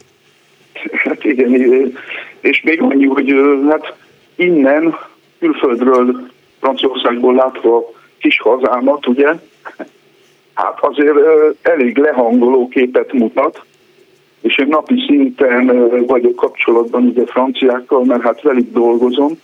[0.91, 1.51] Hát igen,
[2.41, 3.33] és még annyi, hogy
[3.69, 3.93] hát
[4.35, 4.95] innen,
[5.39, 6.27] külföldről,
[6.59, 9.27] Franciaországból látva kis hazámat, ugye,
[10.53, 11.17] hát azért
[11.61, 13.63] elég lehangoló képet mutat,
[14.41, 19.39] és én napi szinten vagyok kapcsolatban ugye franciákkal, mert hát velük dolgozom,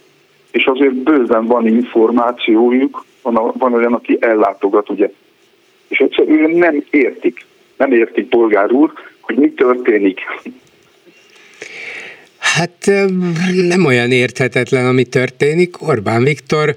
[0.52, 5.12] és azért bőven van információjuk, van, van olyan, aki ellátogat, ugye.
[5.88, 7.46] És egyszerűen nem értik,
[7.78, 8.92] nem értik, polgár úr,
[9.22, 10.20] hogy mi történik.
[12.38, 12.92] Hát
[13.68, 15.88] nem olyan érthetetlen, ami történik.
[15.88, 16.74] Orbán Viktor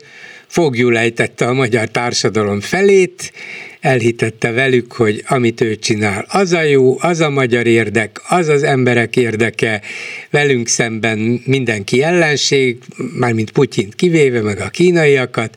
[0.47, 3.33] fogjul ejtette a magyar társadalom felét,
[3.81, 8.63] elhitette velük, hogy amit ő csinál, az a jó, az a magyar érdek, az az
[8.63, 9.83] emberek érdeke,
[10.31, 12.79] velünk szemben mindenki ellenség,
[13.19, 15.57] mármint Putyint kivéve, meg a kínaiakat,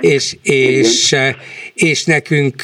[0.00, 1.14] és, és,
[1.74, 2.62] és nekünk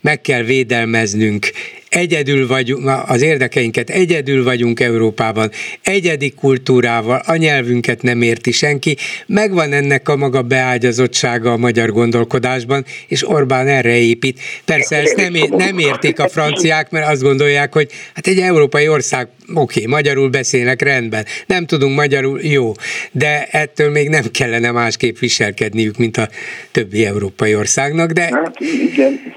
[0.00, 1.50] meg kell védelmeznünk
[1.94, 5.50] egyedül vagyunk, az érdekeinket egyedül vagyunk Európában,
[5.82, 8.96] egyedi kultúrával, a nyelvünket nem érti senki,
[9.26, 14.40] megvan ennek a maga beágyazottsága a magyar gondolkodásban, és Orbán erre épít.
[14.64, 19.28] Persze ezt nem, nem értik a franciák, mert azt gondolják, hogy hát egy európai ország,
[19.54, 22.72] oké, okay, magyarul beszélnek, rendben, nem tudunk magyarul, jó,
[23.12, 26.28] de ettől még nem kellene másképp viselkedniük, mint a
[26.70, 28.56] többi európai országnak, de, hát,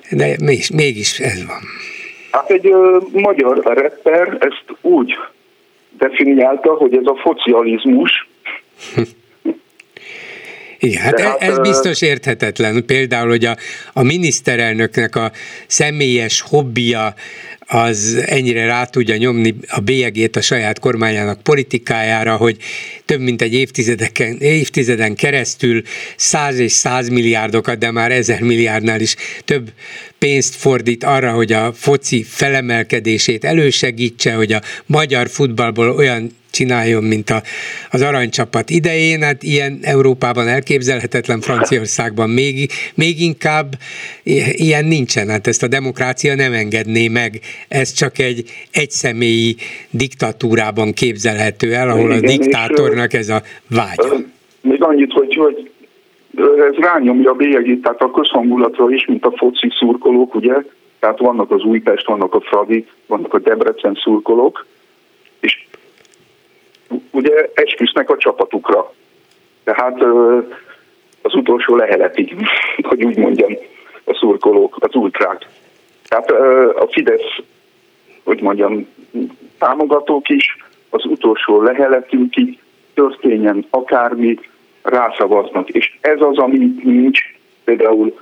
[0.09, 1.61] de mégis, mégis ez van.
[2.37, 5.13] Hát egy ö, magyar rapper ezt úgy
[5.97, 8.27] definiálta, hogy ez a focializmus.
[10.79, 12.85] Igen, hát Tehát, ez biztos érthetetlen.
[12.85, 13.55] Például, hogy a,
[13.93, 15.31] a miniszterelnöknek a
[15.67, 17.13] személyes hobbija
[17.67, 22.57] az ennyire rá tudja nyomni a bélyegét a saját kormányának politikájára, hogy
[23.05, 25.81] több mint egy évtizedeken, évtizeden keresztül
[26.15, 29.15] száz és száz milliárdokat, de már ezer milliárdnál is
[29.45, 29.69] több
[30.19, 37.29] pénzt fordít arra, hogy a foci felemelkedését elősegítse, hogy a magyar futballból olyan csináljon, mint
[37.29, 37.41] a,
[37.91, 43.75] az aranycsapat idején, hát ilyen Európában elképzelhetetlen, Franciaországban még, még inkább.
[44.51, 49.55] Ilyen nincsen, hát ezt a demokrácia nem engedné meg, ez csak egy egyszemélyi
[49.89, 53.99] diktatúrában képzelhető el, ahol Igen, a diktátornak ez a vágy.
[54.61, 55.69] Még annyit, hogy, hogy
[56.37, 60.53] ez rányomja a bélyegét, tehát a közhangulatra is, mint a foci szurkolók, ugye,
[60.99, 64.65] tehát vannak az Újpest, vannak a Fradi, vannak a Debrecen szurkolók,
[65.39, 65.67] és
[67.11, 68.93] ugye esküsznek a csapatukra.
[69.63, 70.01] Tehát
[71.21, 72.35] az utolsó leheletig,
[72.89, 73.53] hogy úgy mondjam,
[74.03, 75.47] a szurkolók, az ultrák.
[76.07, 76.31] Tehát
[76.75, 77.35] a Fidesz,
[78.23, 78.87] hogy mondjam,
[79.57, 80.57] támogatók is
[80.89, 82.59] az utolsó leheletünkig
[82.93, 84.39] történjen akármi,
[84.89, 85.69] rászavaznak.
[85.69, 87.19] És ez az, ami nincs
[87.63, 88.19] például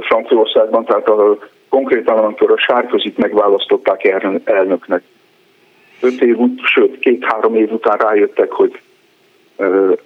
[0.00, 1.38] Franciaországban, tehát a,
[1.68, 4.04] konkrétan amikor a sárközit megválasztották
[4.44, 5.02] elnöknek.
[6.00, 8.80] Öt év, sőt, két-három év után rájöttek, hogy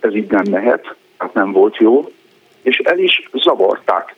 [0.01, 2.11] ez így nem mehet, hát nem volt jó,
[2.62, 4.15] és el is zavarták.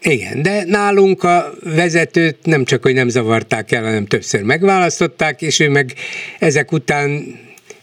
[0.00, 1.44] Igen, de nálunk a
[1.76, 5.92] vezetőt nem csak, hogy nem zavarták el, hanem többször megválasztották, és ő meg
[6.38, 7.10] ezek után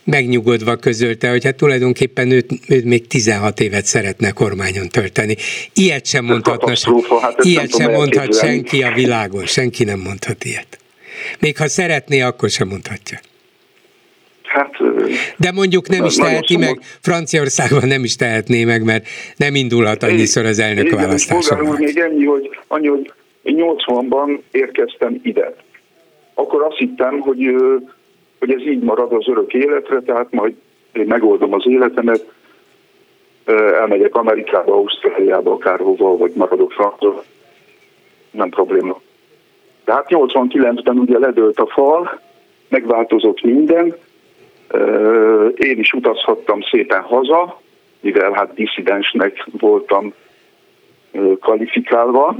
[0.10, 5.36] megnyugodva közölte, hogy hát tulajdonképpen őt, őt még 16 évet szeretne kormányon tölteni.
[5.74, 6.74] Ilyet sem mondhatna,
[7.22, 10.80] hát ilyet sem mondhat senki a világon, senki nem mondhat ilyet.
[11.40, 13.20] Még ha szeretné, akkor sem mondhatja.
[14.44, 14.72] Hát,
[15.38, 20.46] De mondjuk nem is teheti meg, Franciaországban nem is tehetné meg, mert nem indulhat annyiszor
[20.46, 21.68] az elnök választáson.
[21.68, 23.12] Úr, még ennyi, hogy, annyi, hogy
[23.44, 25.54] 80-ban érkeztem ide.
[26.34, 27.40] Akkor azt hittem, hogy
[28.40, 30.54] hogy ez így marad az örök életre, tehát majd
[30.94, 32.26] én megoldom az életemet,
[33.80, 37.24] elmegyek Amerikába, Ausztráliába, akárhova, vagy maradok francia,
[38.32, 39.02] nem probléma.
[39.86, 42.20] De hát 89-ben ugye ledőlt a fal,
[42.68, 43.96] megváltozott minden,
[45.56, 47.62] én is utazhattam szépen haza,
[48.00, 50.14] mivel hát diszidensnek voltam
[51.40, 52.36] kvalifikálva,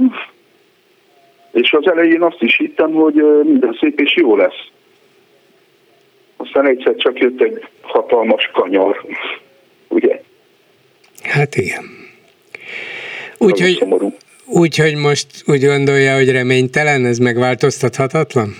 [1.52, 4.68] és az elején azt is hittem, hogy minden szép és jó lesz.
[6.44, 9.04] Aztán egyszer csak jött egy hatalmas kanyar,
[9.88, 10.20] ugye?
[11.22, 11.84] Hát igen.
[13.38, 13.84] Úgyhogy
[14.46, 18.54] úgy, hogy most úgy gondolja, hogy reménytelen, ez megváltoztathatatlan?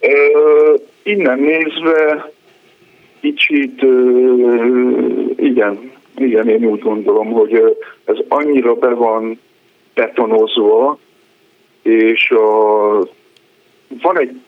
[0.00, 2.30] Ö, innen nézve
[3.20, 3.96] kicsit, ö,
[5.36, 9.40] igen, igen, én úgy gondolom, hogy ez annyira be van
[9.94, 10.98] betonozva,
[11.82, 12.98] és a,
[14.02, 14.40] van egy,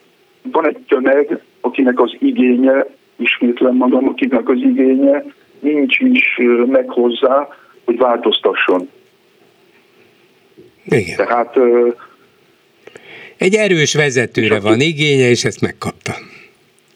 [0.51, 2.85] van egy tömeg, akinek az igénye,
[3.15, 5.23] ismétlen magam, akinek az igénye
[5.59, 7.47] nincs is meg hozzá,
[7.85, 8.89] hogy változtasson.
[10.85, 11.15] Igen.
[11.15, 11.57] Tehát
[13.37, 16.13] egy erős vezetőre van igénye, és ezt megkapta.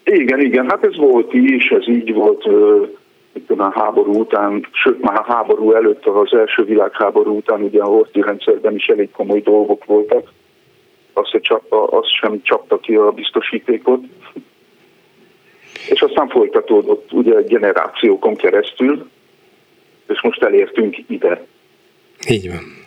[0.04, 2.46] Igen, igen, hát ez volt is, ez így volt
[3.48, 8.22] a háború után, sőt már a háború előtt, az első világháború után ugye a horti
[8.22, 10.32] rendszerben is elég komoly dolgok voltak.
[11.14, 14.04] azt, csap, azt sem csapta ki a biztosítékot.
[15.88, 19.10] És aztán folytatódott ugye generációkon keresztül,
[20.07, 21.45] és most elértünk ide.
[22.30, 22.77] Így van.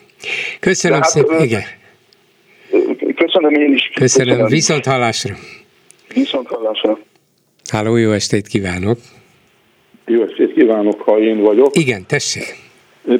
[0.59, 1.61] Köszönöm Tehát, szépen, igen.
[3.15, 3.91] Köszönöm én is.
[3.93, 4.51] Köszönöm, köszönöm.
[4.51, 5.35] viszont hallásra.
[6.13, 6.99] Viszont hallásra.
[7.69, 8.97] Háló, jó estét kívánok.
[10.05, 11.77] Jó estét kívánok, ha én vagyok.
[11.77, 12.55] Igen, tessék.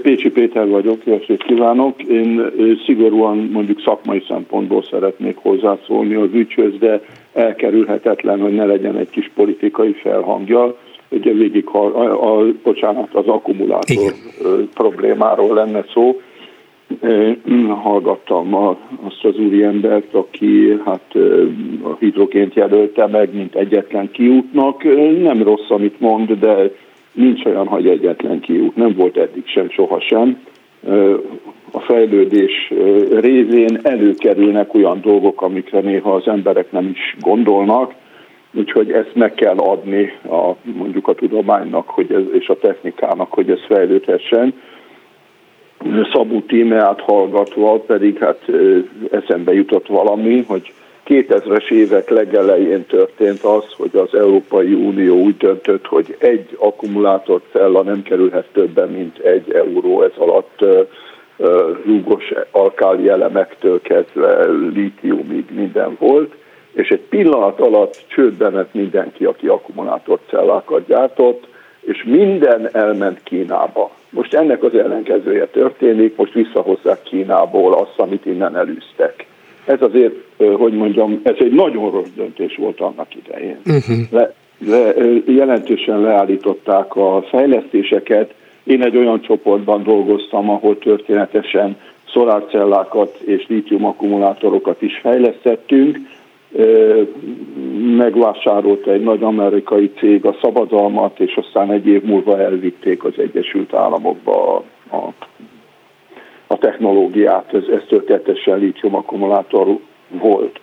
[0.02, 2.04] Pécsi Péter vagyok, jó estét kívánok.
[2.04, 2.52] Én
[2.86, 7.02] szigorúan mondjuk szakmai szempontból szeretnék hozzászólni az ügyhöz, de
[7.34, 10.78] elkerülhetetlen, hogy ne legyen egy kis politikai felhangja.
[11.10, 14.70] Ugye végig, a, a, a, bocsánat, az akkumulátor Igen.
[14.74, 16.22] problémáról lenne szó.
[17.84, 21.16] Hallgattam a, azt az úriembert, aki hát
[21.84, 24.84] a hidrogént jelölte meg, mint egyetlen kiútnak.
[25.22, 26.72] Nem rossz, amit mond, de
[27.12, 28.76] nincs olyan, hogy egyetlen kiút.
[28.76, 30.38] Nem volt eddig sem, sohasem.
[31.76, 32.74] A fejlődés
[33.20, 37.94] révén előkerülnek olyan dolgok, amikre néha az emberek nem is gondolnak,
[38.54, 43.50] úgyhogy ezt meg kell adni a, mondjuk a tudománynak hogy ez, és a technikának, hogy
[43.50, 44.54] ez fejlődhessen.
[46.14, 48.46] Szabó tímeát hallgatva pedig hát
[49.12, 50.74] eszembe jutott valami, hogy
[51.08, 56.58] 2000-es évek legelején történt az, hogy az Európai Unió úgy döntött, hogy egy
[57.52, 60.66] cella nem kerülhet többen, mint egy euró ez alatt
[61.86, 66.34] rúgos alkáli elemektől kezdve lítiumig minden volt,
[66.74, 71.48] és egy pillanat alatt csődbe ment mindenki, aki akkumulátorcellákat gyártott,
[71.82, 73.92] és minden elment Kínába.
[74.10, 79.26] Most ennek az ellenkezője történik, most visszahozzák Kínából azt, amit innen elűztek.
[79.66, 83.58] Ez azért, hogy mondjam, ez egy nagyon rossz döntés volt annak idején.
[83.66, 83.98] Uh-huh.
[84.12, 84.34] Le,
[84.68, 84.94] le,
[85.26, 88.34] jelentősen leállították a fejlesztéseket.
[88.64, 91.78] Én egy olyan csoportban dolgoztam, ahol történetesen
[92.14, 95.98] szolárcellákat és lítium-akkumulátorokat is fejlesztettünk.
[97.98, 103.74] Megvásárolt egy nagy amerikai cég a szabadalmat, és aztán egy év múlva elvitték az Egyesült
[103.74, 104.56] Államokba
[104.90, 105.14] a, a
[106.54, 109.78] a technológiát, ez, ez történetesen lítium akkumulátor
[110.10, 110.60] volt.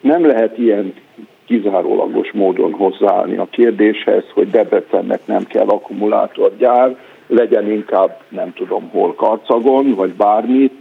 [0.00, 0.94] Nem lehet ilyen
[1.46, 6.96] kizárólagos módon hozzáállni a kérdéshez, hogy Debrecennek nem kell akkumulátorgyár,
[7.26, 10.72] legyen inkább nem tudom hol Karcagon, vagy bármit.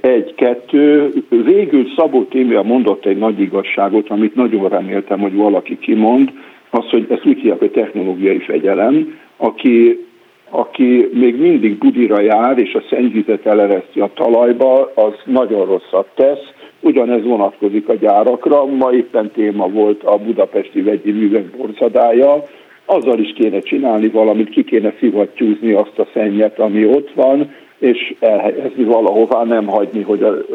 [0.00, 6.32] Egy, kettő, végül Szabó Tímia mondott egy nagy igazságot, amit nagyon reméltem, hogy valaki kimond,
[6.70, 10.06] az, hogy ezt úgy hívják, hogy technológiai fegyelem, aki
[10.54, 16.52] aki még mindig budira jár, és a szennyvizet elereszti a talajba, az nagyon rosszat tesz.
[16.84, 18.66] Ugyanez vonatkozik a gyárakra.
[18.66, 22.44] Ma éppen téma volt a budapesti vegyi művek borzadája.
[22.84, 28.14] Azzal is kéne csinálni valamit, ki kéne szivattyúzni azt a szennyet, ami ott van, és
[28.20, 30.46] elhelyezni valahová, nem hagyni, hogy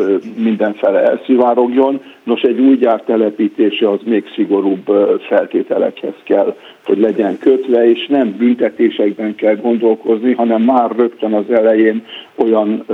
[0.43, 2.01] mindenfele elszivárogjon.
[2.23, 4.85] Nos, egy új gyár telepítése az még szigorúbb
[5.19, 6.55] feltételekhez kell,
[6.85, 12.05] hogy legyen kötve, és nem büntetésekben kell gondolkozni, hanem már rögtön az elején
[12.35, 12.85] olyan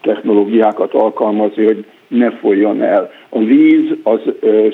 [0.00, 3.10] technológiákat alkalmazni, hogy ne folyjon el.
[3.28, 4.20] A víz az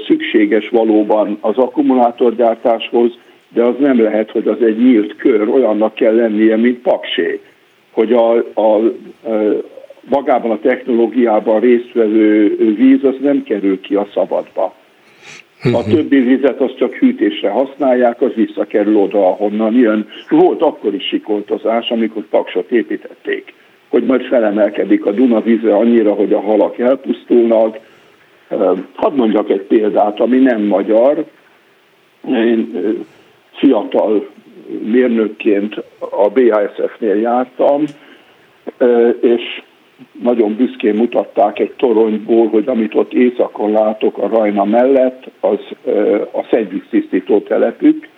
[0.06, 3.10] szükséges valóban az akkumulátorgyártáshoz,
[3.48, 7.40] de az nem lehet, hogy az egy nyílt kör, olyannak kell lennie, mint paksé
[7.94, 8.80] hogy a, a, a
[10.08, 14.74] magában a technológiában résztvevő víz az nem kerül ki a szabadba.
[15.62, 15.90] A mhm.
[15.90, 20.08] többi vizet az csak hűtésre használják, az visszakerül oda, ahonnan jön.
[20.28, 23.54] Volt akkor is sikoltozás, amikor paksot építették,
[23.94, 27.78] hogy majd felemelkedik a Duna víze annyira, hogy a halak elpusztulnak.
[28.94, 31.24] Hadd mondjak egy példát, ami nem magyar.
[32.28, 32.72] Én
[33.52, 34.28] fiatal
[34.84, 37.84] mérnökként a BASF-nél jártam,
[39.20, 39.62] és
[40.22, 45.58] nagyon büszkén mutatták egy toronyból, hogy amit ott éjszakon látok a Rajna mellett, az
[46.32, 48.08] a szennyvíztisztító telepük,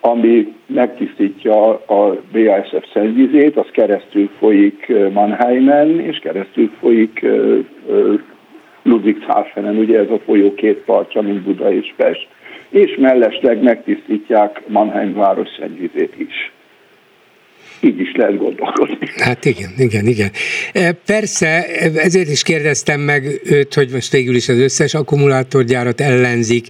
[0.00, 7.26] ami megtisztítja a BASF szennyvizét, az keresztül folyik Mannheimen, és keresztül folyik
[8.82, 12.28] Ludwigshafenen, ugye ez a folyó két partja, mint Buda és Pest.
[12.68, 16.52] És mellesleg megtisztítják Mannheim város szennyvizét is
[17.80, 19.08] így is lehet gondolkodni.
[19.16, 20.30] Hát igen, igen, igen.
[20.72, 26.66] E, persze, ezért is kérdeztem meg őt, hogy most végül is az összes akkumulátorgyárat ellenzik,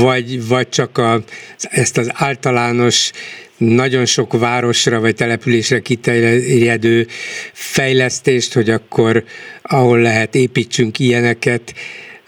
[0.00, 1.22] vagy, vagy csak a,
[1.58, 3.10] ezt az általános
[3.56, 7.06] nagyon sok városra vagy településre kiterjedő
[7.52, 9.24] fejlesztést, hogy akkor
[9.62, 11.74] ahol lehet építsünk ilyeneket.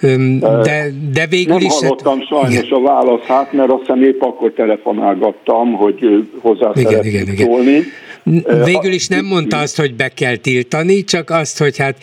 [0.00, 1.78] De, de végül nem is...
[1.80, 2.78] Nem hallottam sajnos igen.
[2.78, 7.70] a válaszát, mert azt hiszem épp akkor telefonálgattam, hogy hozzá igen, igen, szólni.
[7.70, 8.64] Igen.
[8.64, 11.96] Végül is nem mondta azt, hogy be kell tiltani, csak azt, hogy hát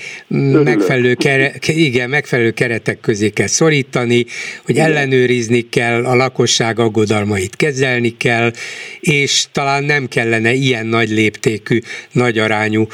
[0.64, 4.26] megfelelő, kere, igen, megfelelő keretek közé kell szorítani,
[4.66, 8.52] hogy ellenőrizni kell, a lakosság aggodalmait kezelni kell,
[9.00, 11.80] és talán nem kellene ilyen nagy léptékű,
[12.12, 12.88] nagy arányú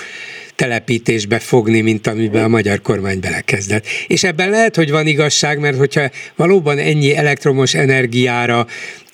[0.59, 3.83] telepítésbe fogni, mint amiben a magyar kormány belekezdett.
[4.07, 6.05] És ebben lehet, hogy van igazság, mert hogyha
[6.35, 8.65] valóban ennyi elektromos energiára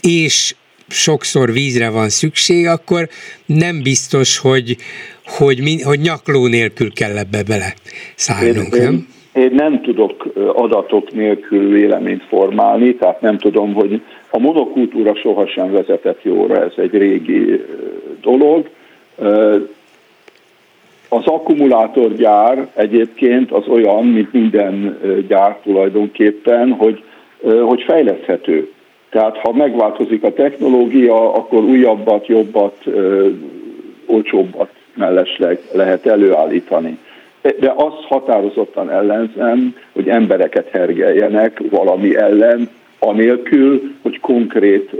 [0.01, 0.55] és
[0.87, 3.07] sokszor vízre van szükség, akkor
[3.45, 4.77] nem biztos, hogy,
[5.25, 7.73] hogy, hogy nyakló nélkül kell ebbe bele
[8.15, 8.93] szállnunk, én, nem?
[9.33, 15.71] Én, én nem tudok adatok nélkül véleményt formálni, tehát nem tudom, hogy a monokultúra sohasem
[15.71, 17.61] vezetett jóra, ez egy régi
[18.21, 18.69] dolog.
[21.09, 27.03] Az akkumulátorgyár egyébként az olyan, mint minden gyár tulajdonképpen, hogy,
[27.61, 28.69] hogy fejleszthető.
[29.09, 32.83] Tehát ha megváltozik a technológia, akkor újabbat, jobbat,
[34.05, 36.97] olcsóbbat mellesleg lehet előállítani.
[37.59, 42.69] De azt határozottan ellenzem, hogy embereket hergeljenek valami ellen,
[42.99, 44.91] anélkül, hogy konkrét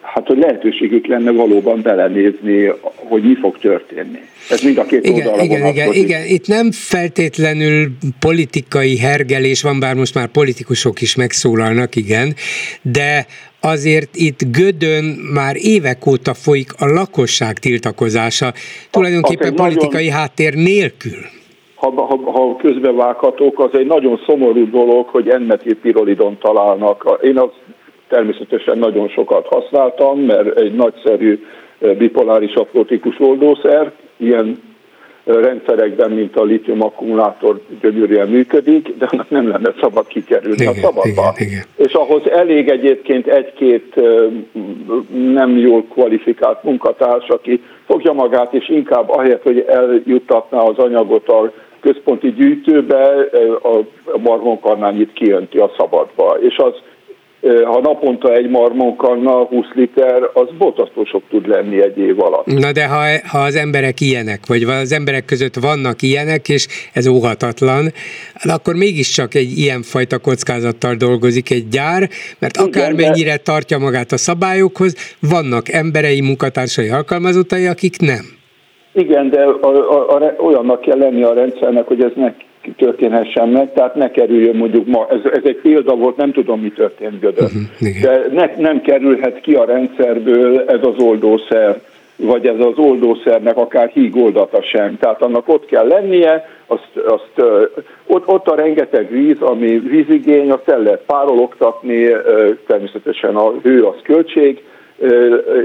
[0.00, 4.18] hát hogy lehetőségük lenne valóban belenézni, hogy mi fog történni.
[4.50, 7.88] Ez mind a két igen, oldalra igen, igen, igen, itt nem feltétlenül
[8.20, 12.34] politikai hergelés van, bár most már politikusok is megszólalnak, igen,
[12.82, 13.26] de
[13.60, 15.04] azért itt Gödön
[15.34, 18.52] már évek óta folyik a lakosság tiltakozása,
[18.90, 20.18] tulajdonképpen politikai nagyon...
[20.18, 21.18] háttér nélkül
[21.80, 27.18] ha, ha, ha közbevághatok, az egy nagyon szomorú dolog, hogy enmetépirolidon találnak.
[27.22, 27.54] Én azt
[28.10, 31.44] természetesen nagyon sokat használtam, mert egy nagyszerű
[31.98, 34.62] bipoláris aprótikus oldószer, ilyen
[35.24, 40.76] rendszerekben, mint a litium akkumulátor gyönyörűen működik, de annak nem lenne szabad kikerülni igen, a
[40.76, 41.32] szabadba.
[41.36, 41.64] Igen, igen.
[41.76, 43.94] És ahhoz elég egyébként egy-két
[45.32, 51.52] nem jól kvalifikált munkatárs, aki fogja magát, és inkább ahelyett, hogy eljuttatná az anyagot a
[51.80, 53.28] központi gyűjtőbe,
[53.62, 53.78] a
[54.18, 56.36] marhonkarnányit kijönti a szabadba.
[56.40, 56.74] És az
[57.42, 62.46] ha naponta egy marmonkanna 20 liter, az borzasztó sok tud lenni egy év alatt.
[62.46, 67.06] Na de ha, ha az emberek ilyenek, vagy az emberek között vannak ilyenek, és ez
[67.06, 67.92] óhatatlan,
[68.48, 72.08] akkor mégiscsak egy ilyen fajta kockázattal dolgozik egy gyár,
[72.38, 73.42] mert Igen, akármennyire de...
[73.44, 78.24] tartja magát a szabályokhoz, vannak emberei, munkatársai, alkalmazottai, akik nem.
[78.92, 82.32] Igen, de a, a, a, olyannak kell lenni a rendszernek, hogy ez ne
[82.76, 86.70] történhessen meg, tehát ne kerüljön mondjuk ma, ez, ez egy példa volt, nem tudom mi
[86.70, 91.80] történt Gödön, uh-huh, de ne, nem kerülhet ki a rendszerből ez az oldószer,
[92.16, 94.98] vagy ez az oldószernek akár hígoldata sem.
[94.98, 97.48] Tehát annak ott kell lennie, azt, azt,
[98.06, 102.08] ott, ott a rengeteg víz, ami vízigény, azt el lehet párologtatni,
[102.66, 104.62] természetesen a hő az költség,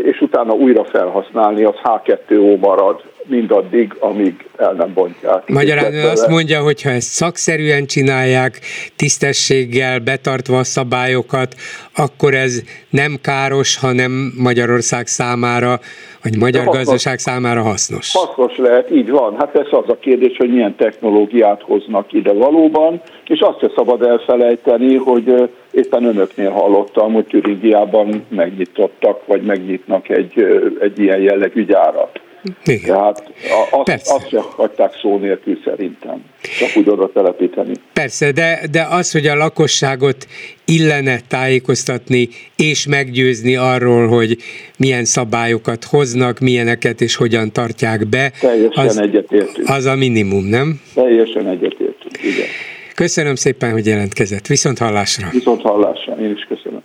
[0.04, 5.50] és utána újra felhasználni, az H2O marad mindaddig, amíg el nem bontják.
[5.50, 8.60] Magyarán ő azt mondja, hogy ha ezt szakszerűen csinálják,
[8.96, 11.56] tisztességgel, betartva a szabályokat,
[11.96, 15.80] akkor ez nem káros, hanem Magyarország számára,
[16.24, 18.12] vagy magyar hasznos, gazdaság számára hasznos.
[18.14, 19.36] Hasznos lehet, így van.
[19.38, 24.02] Hát ez az a kérdés, hogy milyen technológiát hoznak ide valóban, és azt se szabad
[24.02, 30.46] elfelejteni, hogy éppen önöknél hallottam, hogy Türingiában megnyitottak, vagy megnyitnak egy,
[30.80, 32.20] egy ilyen jellegű gyárat.
[32.66, 32.86] Igen.
[32.86, 33.32] Tehát
[33.72, 36.24] azt, azt se hagyták szó nélkül szerintem,
[36.60, 37.74] csak úgy oda telepíteni.
[37.94, 40.28] Persze, de, de az, hogy a lakosságot
[40.66, 44.38] illene tájékoztatni és meggyőzni arról, hogy
[44.78, 49.70] milyen szabályokat hoznak, milyeneket és hogyan tartják be, Teljesen az, egyetértünk.
[49.70, 50.82] az a minimum, nem?
[50.94, 52.48] Teljesen egyetértünk, igen.
[52.96, 54.48] Köszönöm szépen, hogy jelentkezett.
[54.48, 55.30] Viszont hallásra.
[55.32, 56.82] Viszont hallásra, én is köszönöm.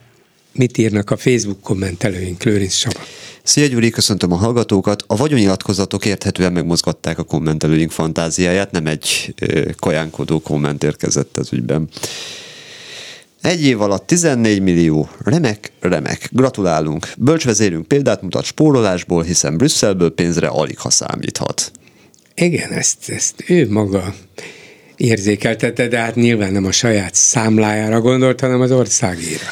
[0.52, 3.00] Mit írnak a Facebook kommentelőink, Lőrinc Saba?
[3.42, 5.04] Szia Gyuri, köszöntöm a hallgatókat.
[5.06, 11.88] A vagyonnyilatkozatok érthetően megmozgatták a kommentelőink fantáziáját, nem egy ö, kajánkodó komment érkezett az ügyben.
[13.42, 15.08] Egy év alatt 14 millió.
[15.24, 16.28] Remek, remek.
[16.32, 17.06] Gratulálunk.
[17.18, 21.70] Bölcsvezérünk példát mutat spórolásból, hiszen Brüsszelből pénzre alig ha számíthat.
[22.34, 24.14] Igen, ezt, ezt ő maga
[25.00, 29.46] érzékeltette, de hát nyilván nem a saját számlájára gondolt, hanem az országéra.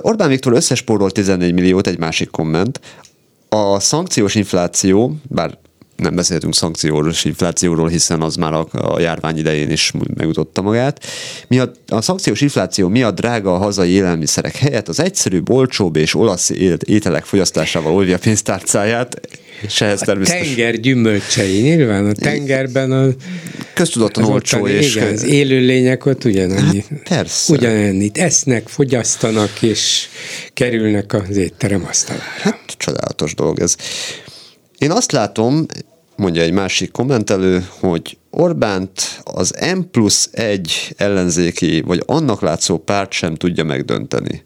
[0.00, 2.80] Orbán Viktor összespórolt 14 milliót, egy másik komment.
[3.48, 5.58] A szankciós infláció, bár
[6.02, 11.04] nem beszéltünk szankcióról inflációról, hiszen az már a, a járvány idején is megutotta magát.
[11.48, 16.50] Miatt, a szankciós infláció miatt drága a hazai élelmiszerek helyett az egyszerűbb, olcsóbb és olasz
[16.84, 19.20] ételek fogyasztásával olvja a pénztárcáját,
[19.62, 20.54] és ehhez a természetesen...
[20.54, 23.08] tenger gyümölcsei, nyilván a tengerben a...
[23.74, 24.94] Köztudottan olcsó és...
[24.94, 26.84] Igen, az élőlények ott ugyanannyi.
[26.88, 27.52] Hát persze.
[27.52, 30.08] Ugyanannyit esznek, fogyasztanak és
[30.54, 32.24] kerülnek az étterem asztalára.
[32.40, 33.76] Hát csodálatos dolog ez.
[34.78, 35.66] Én azt látom,
[36.16, 43.12] mondja egy másik kommentelő, hogy Orbánt az M plusz egy ellenzéki, vagy annak látszó párt
[43.12, 44.44] sem tudja megdönteni.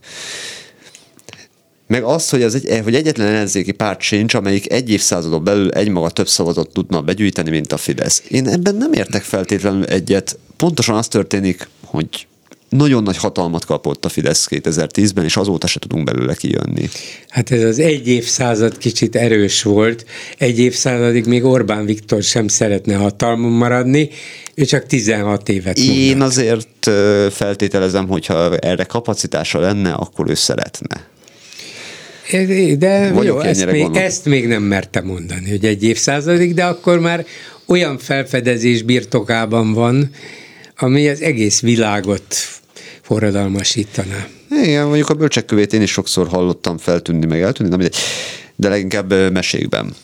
[1.87, 6.11] Meg azt, hogy, az egy, hogy egyetlen ellenzéki párt sincs, amelyik egy évszázadon belül egymaga
[6.11, 8.23] több szavazatot tudna begyűjteni, mint a Fidesz.
[8.29, 10.39] Én ebben nem értek feltétlenül egyet.
[10.57, 12.27] Pontosan az történik, hogy
[12.77, 16.89] nagyon nagy hatalmat kapott a Fidesz 2010-ben, és azóta se tudunk belőle kijönni.
[17.29, 20.05] Hát ez az egy évszázad kicsit erős volt.
[20.39, 24.09] Egy évszázadig még Orbán Viktor sem szeretne hatalmon maradni,
[24.55, 25.79] ő csak 16 évet.
[25.79, 26.91] Én azért
[27.31, 31.07] feltételezem, hogyha erre kapacitása lenne, akkor ő szeretne.
[32.79, 37.27] De jó, ezt még, ezt még nem merte mondani, hogy egy évszázadig, de akkor már
[37.67, 40.11] olyan felfedezés birtokában van,
[40.77, 42.25] ami az egész világot
[43.07, 44.27] forradalmasítaná.
[44.51, 47.91] Igen, mondjuk a bölcsekkövét én is sokszor hallottam feltűnni, meg eltűnni, de,
[48.57, 49.95] de leginkább mesékben.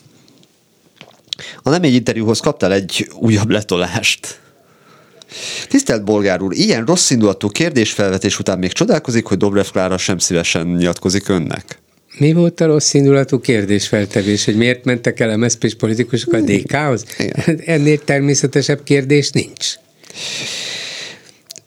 [1.62, 4.41] A nem egy interjúhoz kaptál egy újabb letolást.
[5.69, 10.66] Tisztelt Bolgár úr, ilyen rossz indulatú kérdésfelvetés után még csodálkozik, hogy Dobrev Klára sem szívesen
[10.66, 11.79] nyilatkozik önnek?
[12.19, 17.05] Mi volt a rossz indulatú kérdésfeltevés, hogy miért mentek el MSZP-s politikusok a DK-hoz?
[17.65, 19.74] Ennél természetesebb kérdés nincs.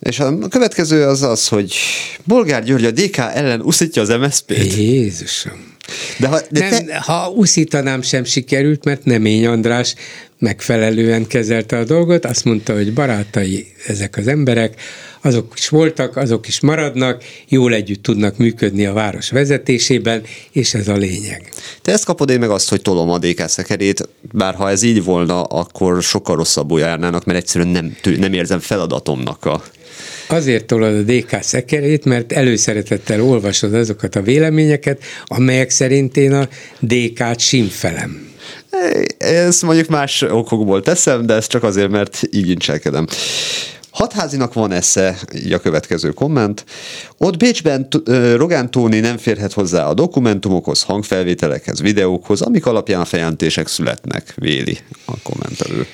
[0.10, 1.76] És a következő az az, hogy
[2.24, 4.76] Bolgár György a DK ellen uszítja az MSZP-t.
[4.76, 5.74] Jézusom.
[6.20, 7.00] De ha, de nem, te...
[7.00, 9.96] ha uszítanám sem sikerült, mert Nemény András
[10.40, 14.82] megfelelően kezelte a dolgot, azt mondta, hogy barátai ezek az emberek,
[15.22, 20.88] azok is voltak, azok is maradnak, jól együtt tudnak működni a város vezetésében, és ez
[20.88, 21.50] a lényeg.
[21.82, 25.04] Te ezt kapod én meg azt, hogy tolom a DK szekerét, bár ha ez így
[25.04, 29.64] volna, akkor sokkal rosszabbul járnának, mert egyszerűen nem, nem érzem feladatomnak a
[30.28, 36.48] Azért tolod a DK szekerét, mert előszeretettel olvasod azokat a véleményeket, amelyek szerint én a
[36.80, 38.34] DK-t simfelem.
[39.18, 43.08] Ezt mondjuk más okokból teszem, de ez csak azért, mert így incselkedem.
[43.90, 46.66] Hatházinak van esze, így a következő komment.
[47.18, 47.88] Ott Bécsben
[48.36, 54.78] Rogán Tóni nem férhet hozzá a dokumentumokhoz, hangfelvételekhez, videókhoz, amik alapján a fejentések születnek, véli
[55.06, 55.86] a kommentelő.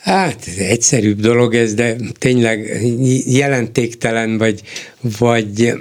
[0.00, 2.80] Hát egyszerűbb dolog ez, de tényleg
[3.26, 4.60] jelentéktelen, vagy,
[5.18, 5.72] vagy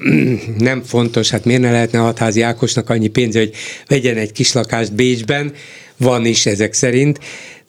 [0.57, 3.53] nem fontos, hát miért ne lehetne a hatházi Ákosnak annyi pénze, hogy
[3.87, 5.53] vegyen egy kis lakást Bécsben,
[5.97, 7.19] van is ezek szerint,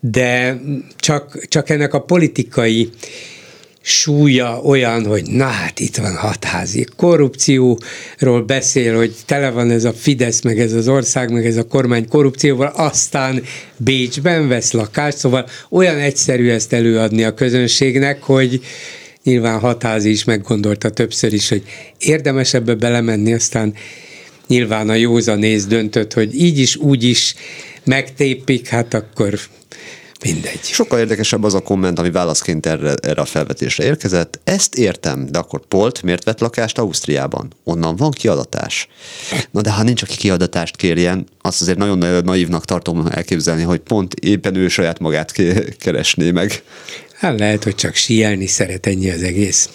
[0.01, 0.61] de
[0.97, 2.91] csak, csak ennek a politikai
[3.83, 9.93] súlya olyan, hogy na hát itt van hatházi korrupcióról beszél, hogy tele van ez a
[9.93, 13.43] Fidesz, meg ez az ország, meg ez a kormány korrupcióval, aztán
[13.77, 18.61] Bécsben vesz lakást, szóval olyan egyszerű ezt előadni a közönségnek, hogy
[19.25, 21.63] nyilván hatházi is meggondolta többször is, hogy
[21.99, 23.75] érdemes ebbe belemenni, aztán
[24.47, 27.35] nyilván a józanész döntött, hogy így is, úgy is
[27.85, 29.39] megtépik, hát akkor
[30.23, 30.61] Mindegy.
[30.63, 34.41] Sokkal érdekesebb az a komment, ami válaszként erre, erre a felvetésre érkezett.
[34.45, 37.53] Ezt értem, de akkor Polt miért vett lakást Ausztriában?
[37.65, 38.89] Onnan van kiadatás.
[39.51, 44.15] Na de ha nincs, aki kiadatást kérjen, azt azért nagyon naívnak tartom elképzelni, hogy pont
[44.15, 45.33] éppen ő saját magát
[45.79, 46.63] keresné meg.
[47.15, 49.69] Hát lehet, hogy csak síelni szeret ennyi az egész.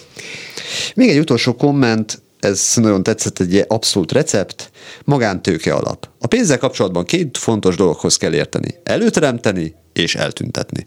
[0.96, 4.72] Még egy utolsó komment, ez nagyon tetszett, egy abszolút recept,
[5.04, 6.10] magántőke alap.
[6.20, 8.76] A pénzzel kapcsolatban két fontos dologhoz kell érteni.
[8.84, 10.86] Előteremteni és eltüntetni.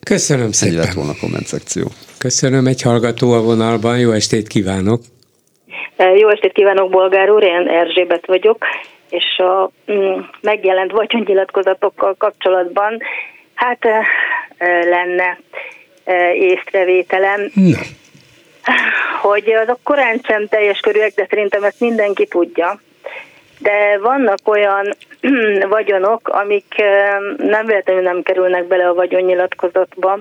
[0.00, 0.74] Köszönöm szépen.
[0.74, 1.86] Ennyi lett volna a komment szekció.
[2.18, 5.00] Köszönöm, egy hallgató a vonalban, jó estét kívánok.
[6.16, 8.64] Jó estét kívánok, Bolgár úr, én Erzsébet vagyok,
[9.10, 13.02] és a mm, megjelent vagyonnyilatkozatokkal kapcsolatban
[13.54, 13.84] hát
[14.84, 15.38] lenne
[16.34, 17.50] észrevételem.
[17.54, 17.78] Na
[19.20, 22.80] hogy azok korán sem teljes körűek, de szerintem ezt mindenki tudja.
[23.58, 24.94] De vannak olyan
[25.68, 26.74] vagyonok, amik
[27.36, 30.18] nem véletlenül nem kerülnek bele a vagyonnyilatkozatba.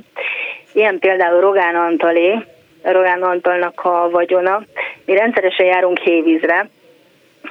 [0.74, 2.38] Ilyen például Rogán Antalé,
[2.84, 4.64] Rogán Antalnak a vagyona.
[5.06, 6.70] Mi rendszeresen járunk hévízre,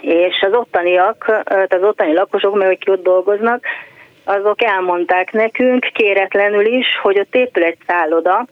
[0.01, 3.65] és az ottaniak, az ottani lakosok, meg akik ott dolgoznak,
[4.25, 8.47] azok elmondták nekünk kéretlenül is, hogy ott épül egy szálloda,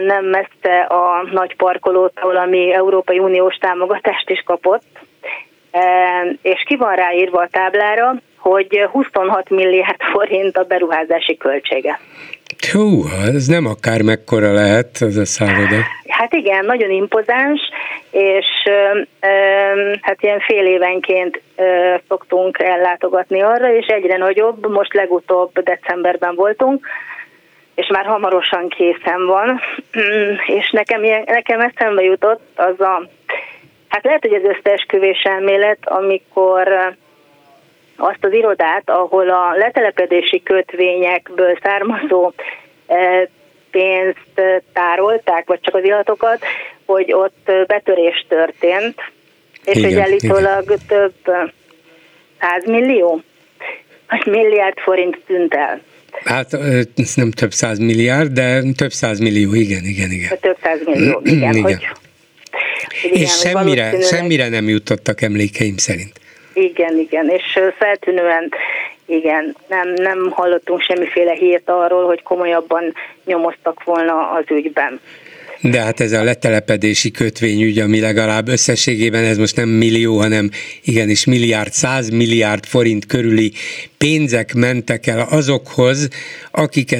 [0.00, 4.82] nem messze a nagy parkolótól, ami Európai Uniós támogatást is kapott,
[6.42, 12.00] és ki van ráírva a táblára, hogy 26 milliárd forint a beruházási költsége.
[12.72, 15.76] Hú, ez nem akár mekkora lehet ez a szálloda.
[16.08, 17.60] Hát igen, nagyon impozáns,
[18.10, 18.46] és
[20.00, 21.42] hát ilyen fél évenként
[22.08, 26.86] szoktunk ellátogatni arra, és egyre nagyobb, most legutóbb decemberben voltunk,
[27.74, 29.60] és már hamarosan készen van,
[30.58, 33.08] és nekem, ilyen, nekem eszembe jutott az a,
[33.90, 36.96] hát lehet, hogy az összeesküvés elmélet, amikor
[37.96, 42.32] azt az irodát, ahol a letelepedési kötvényekből származó
[43.70, 46.44] pénzt tárolták, vagy csak az illatokat,
[46.86, 48.94] hogy ott betörés történt,
[49.64, 50.78] és igen, hogy állítólag igen.
[50.86, 51.52] több
[52.40, 53.22] százmillió,
[54.08, 55.80] vagy milliárd forint tűnt el.
[56.24, 56.50] Hát
[57.14, 60.38] nem több száz milliárd, de több száz millió, igen, igen, igen.
[60.40, 61.54] Több száz millió, igen.
[61.54, 61.62] igen.
[61.62, 61.88] Hogy
[63.02, 66.12] igen, és semmire, semmire nem jutottak emlékeim szerint.
[66.52, 68.52] Igen, igen, és feltűnően
[69.06, 72.94] igen, nem, nem hallottunk semmiféle hírt arról, hogy komolyabban
[73.24, 75.00] nyomoztak volna az ügyben.
[75.62, 80.50] De hát ez a letelepedési kötvényügy, ami legalább összességében ez most nem millió, hanem
[80.84, 83.52] igenis milliárd, száz milliárd forint körüli
[83.98, 86.08] pénzek mentek el azokhoz,
[86.50, 86.96] akik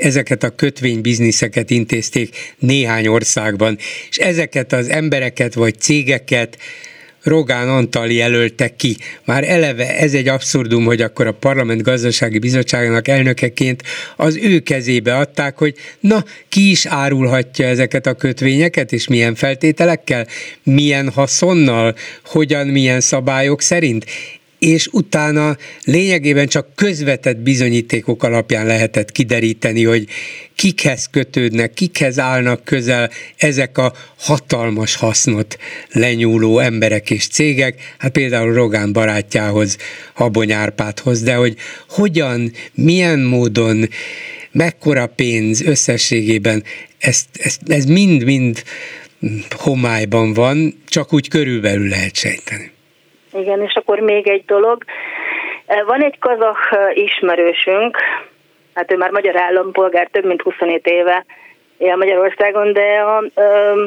[0.00, 3.78] ezeket a kötvénybizniszeket intézték néhány országban,
[4.10, 6.58] és ezeket az embereket vagy cégeket
[7.24, 8.96] Rogán Antal jelölte ki.
[9.24, 13.82] Már eleve ez egy abszurdum, hogy akkor a Parlament Gazdasági Bizottságának elnökeként
[14.16, 20.26] az ő kezébe adták, hogy na, ki is árulhatja ezeket a kötvényeket, és milyen feltételekkel,
[20.62, 21.94] milyen haszonnal,
[22.24, 24.04] hogyan, milyen szabályok szerint
[24.64, 30.06] és utána lényegében csak közvetett bizonyítékok alapján lehetett kideríteni, hogy
[30.54, 35.58] kikhez kötődnek, kikhez állnak közel ezek a hatalmas hasznot
[35.90, 39.76] lenyúló emberek és cégek, hát például Rogán barátjához,
[40.14, 41.56] Habony Árpádhoz, de hogy
[41.88, 43.88] hogyan, milyen módon,
[44.52, 46.64] mekkora pénz összességében,
[46.98, 48.62] ezt, ezt, ez mind-mind
[49.50, 52.73] homályban van, csak úgy körülbelül lehet sejteni.
[53.38, 54.84] Igen, és akkor még egy dolog.
[55.86, 56.56] Van egy kazah
[56.94, 57.96] ismerősünk,
[58.74, 61.24] hát ő már magyar állampolgár, több mint 27 éve
[61.78, 63.24] él Magyarországon, de a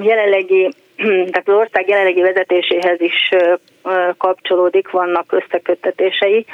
[0.03, 0.69] jelenlegi,
[1.31, 3.29] tehát az ország jelenlegi vezetéséhez is
[4.17, 6.45] kapcsolódik, vannak összeköttetései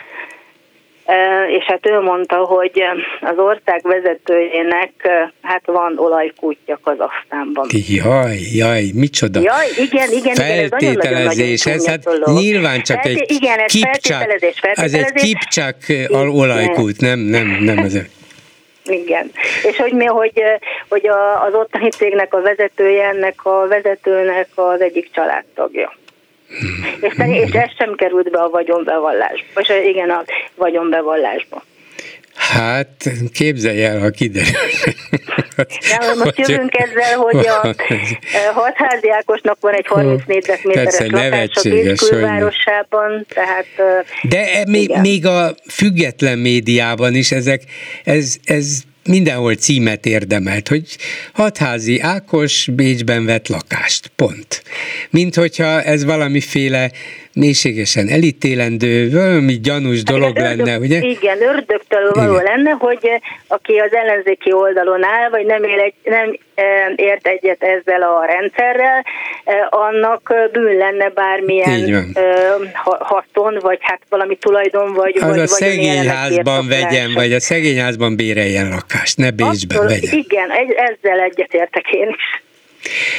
[1.58, 2.84] és hát ő mondta, hogy
[3.22, 4.92] az ország vezetőjének
[5.42, 7.68] hát van olajkútja Kazasztánban.
[7.88, 13.60] Jaj, jaj, micsoda Jaj, igen, igen, feltételezés, igen, ez, ez hát nyilván csak egy igen,
[13.60, 14.42] ez kipcsák,
[14.74, 18.02] ez egy kipcsák olajkút, nem, nem, nem az
[18.86, 19.32] igen.
[19.64, 20.44] És hogy mi, hogy,
[20.90, 21.08] hogy
[21.48, 25.94] az ottani cégnek a vezetője, ennek a vezetőnek az egyik családtagja.
[27.00, 30.24] És, és ez sem került be a vagyonbevallásba, vagy igen, a
[30.56, 31.64] vagyonbevallásba.
[32.36, 34.52] Hát képzelj el, ha kiderül.
[35.56, 37.76] De most jövünk ezzel, hogy a
[38.54, 41.70] hatházi Ákosnak van egy 30 négyzetméteres lakása
[42.10, 43.66] külvárosában, tehát...
[44.22, 47.62] De e, még, még a független médiában is ezek,
[48.04, 50.98] ez, ez mindenhol címet érdemelt, hogy
[51.34, 54.64] hatházi Ákos Bécsben vett lakást, pont.
[55.10, 56.92] Mint hogyha ez valamiféle
[57.34, 61.00] mélységesen elítélendő, valami gyanús hát dolog ördög, lenne, ugye?
[61.00, 62.44] Igen, ördögtől való igen.
[62.44, 63.10] lenne, hogy
[63.48, 66.38] aki az ellenzéki oldalon áll, vagy nem, él egy, nem
[66.96, 69.06] ért egyet ezzel a rendszerrel,
[69.70, 72.16] annak bűn lenne bármilyen
[72.84, 78.70] haszon, vagy hát valami tulajdon, vagy Az vagy, a szegényházban vegyen, vagy a szegényházban béreljen
[78.70, 80.18] lakást, ne Bécsben Attól, vegyen.
[80.18, 82.43] Igen, ezzel egyetértek én is.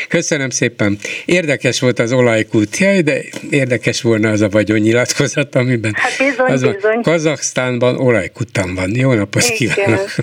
[0.09, 0.99] Köszönöm szépen.
[1.25, 6.61] Érdekes volt az olajkút, jaj, de érdekes volna az a vagyonnyilatkozat, amiben hát bizony, az
[6.61, 7.01] bizony.
[7.03, 8.97] Kazaksztánban olajkutam van.
[8.97, 10.15] Jó napot kívánok!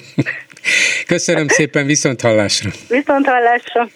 [1.07, 2.69] Köszönöm szépen, viszont hallásra!
[2.87, 3.89] Viszont hallásra!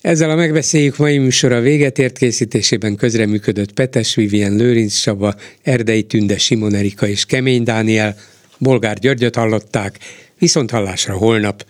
[0.00, 6.38] Ezzel a megbeszéljük mai műsora véget ért készítésében közreműködött Petes Vivien, Lőrinc Csaba, Erdei Tünde,
[6.38, 8.16] Simon Erika és Kemény Dániel,
[8.58, 9.98] Bolgár Györgyöt hallották,
[10.38, 11.64] viszont hallásra holnap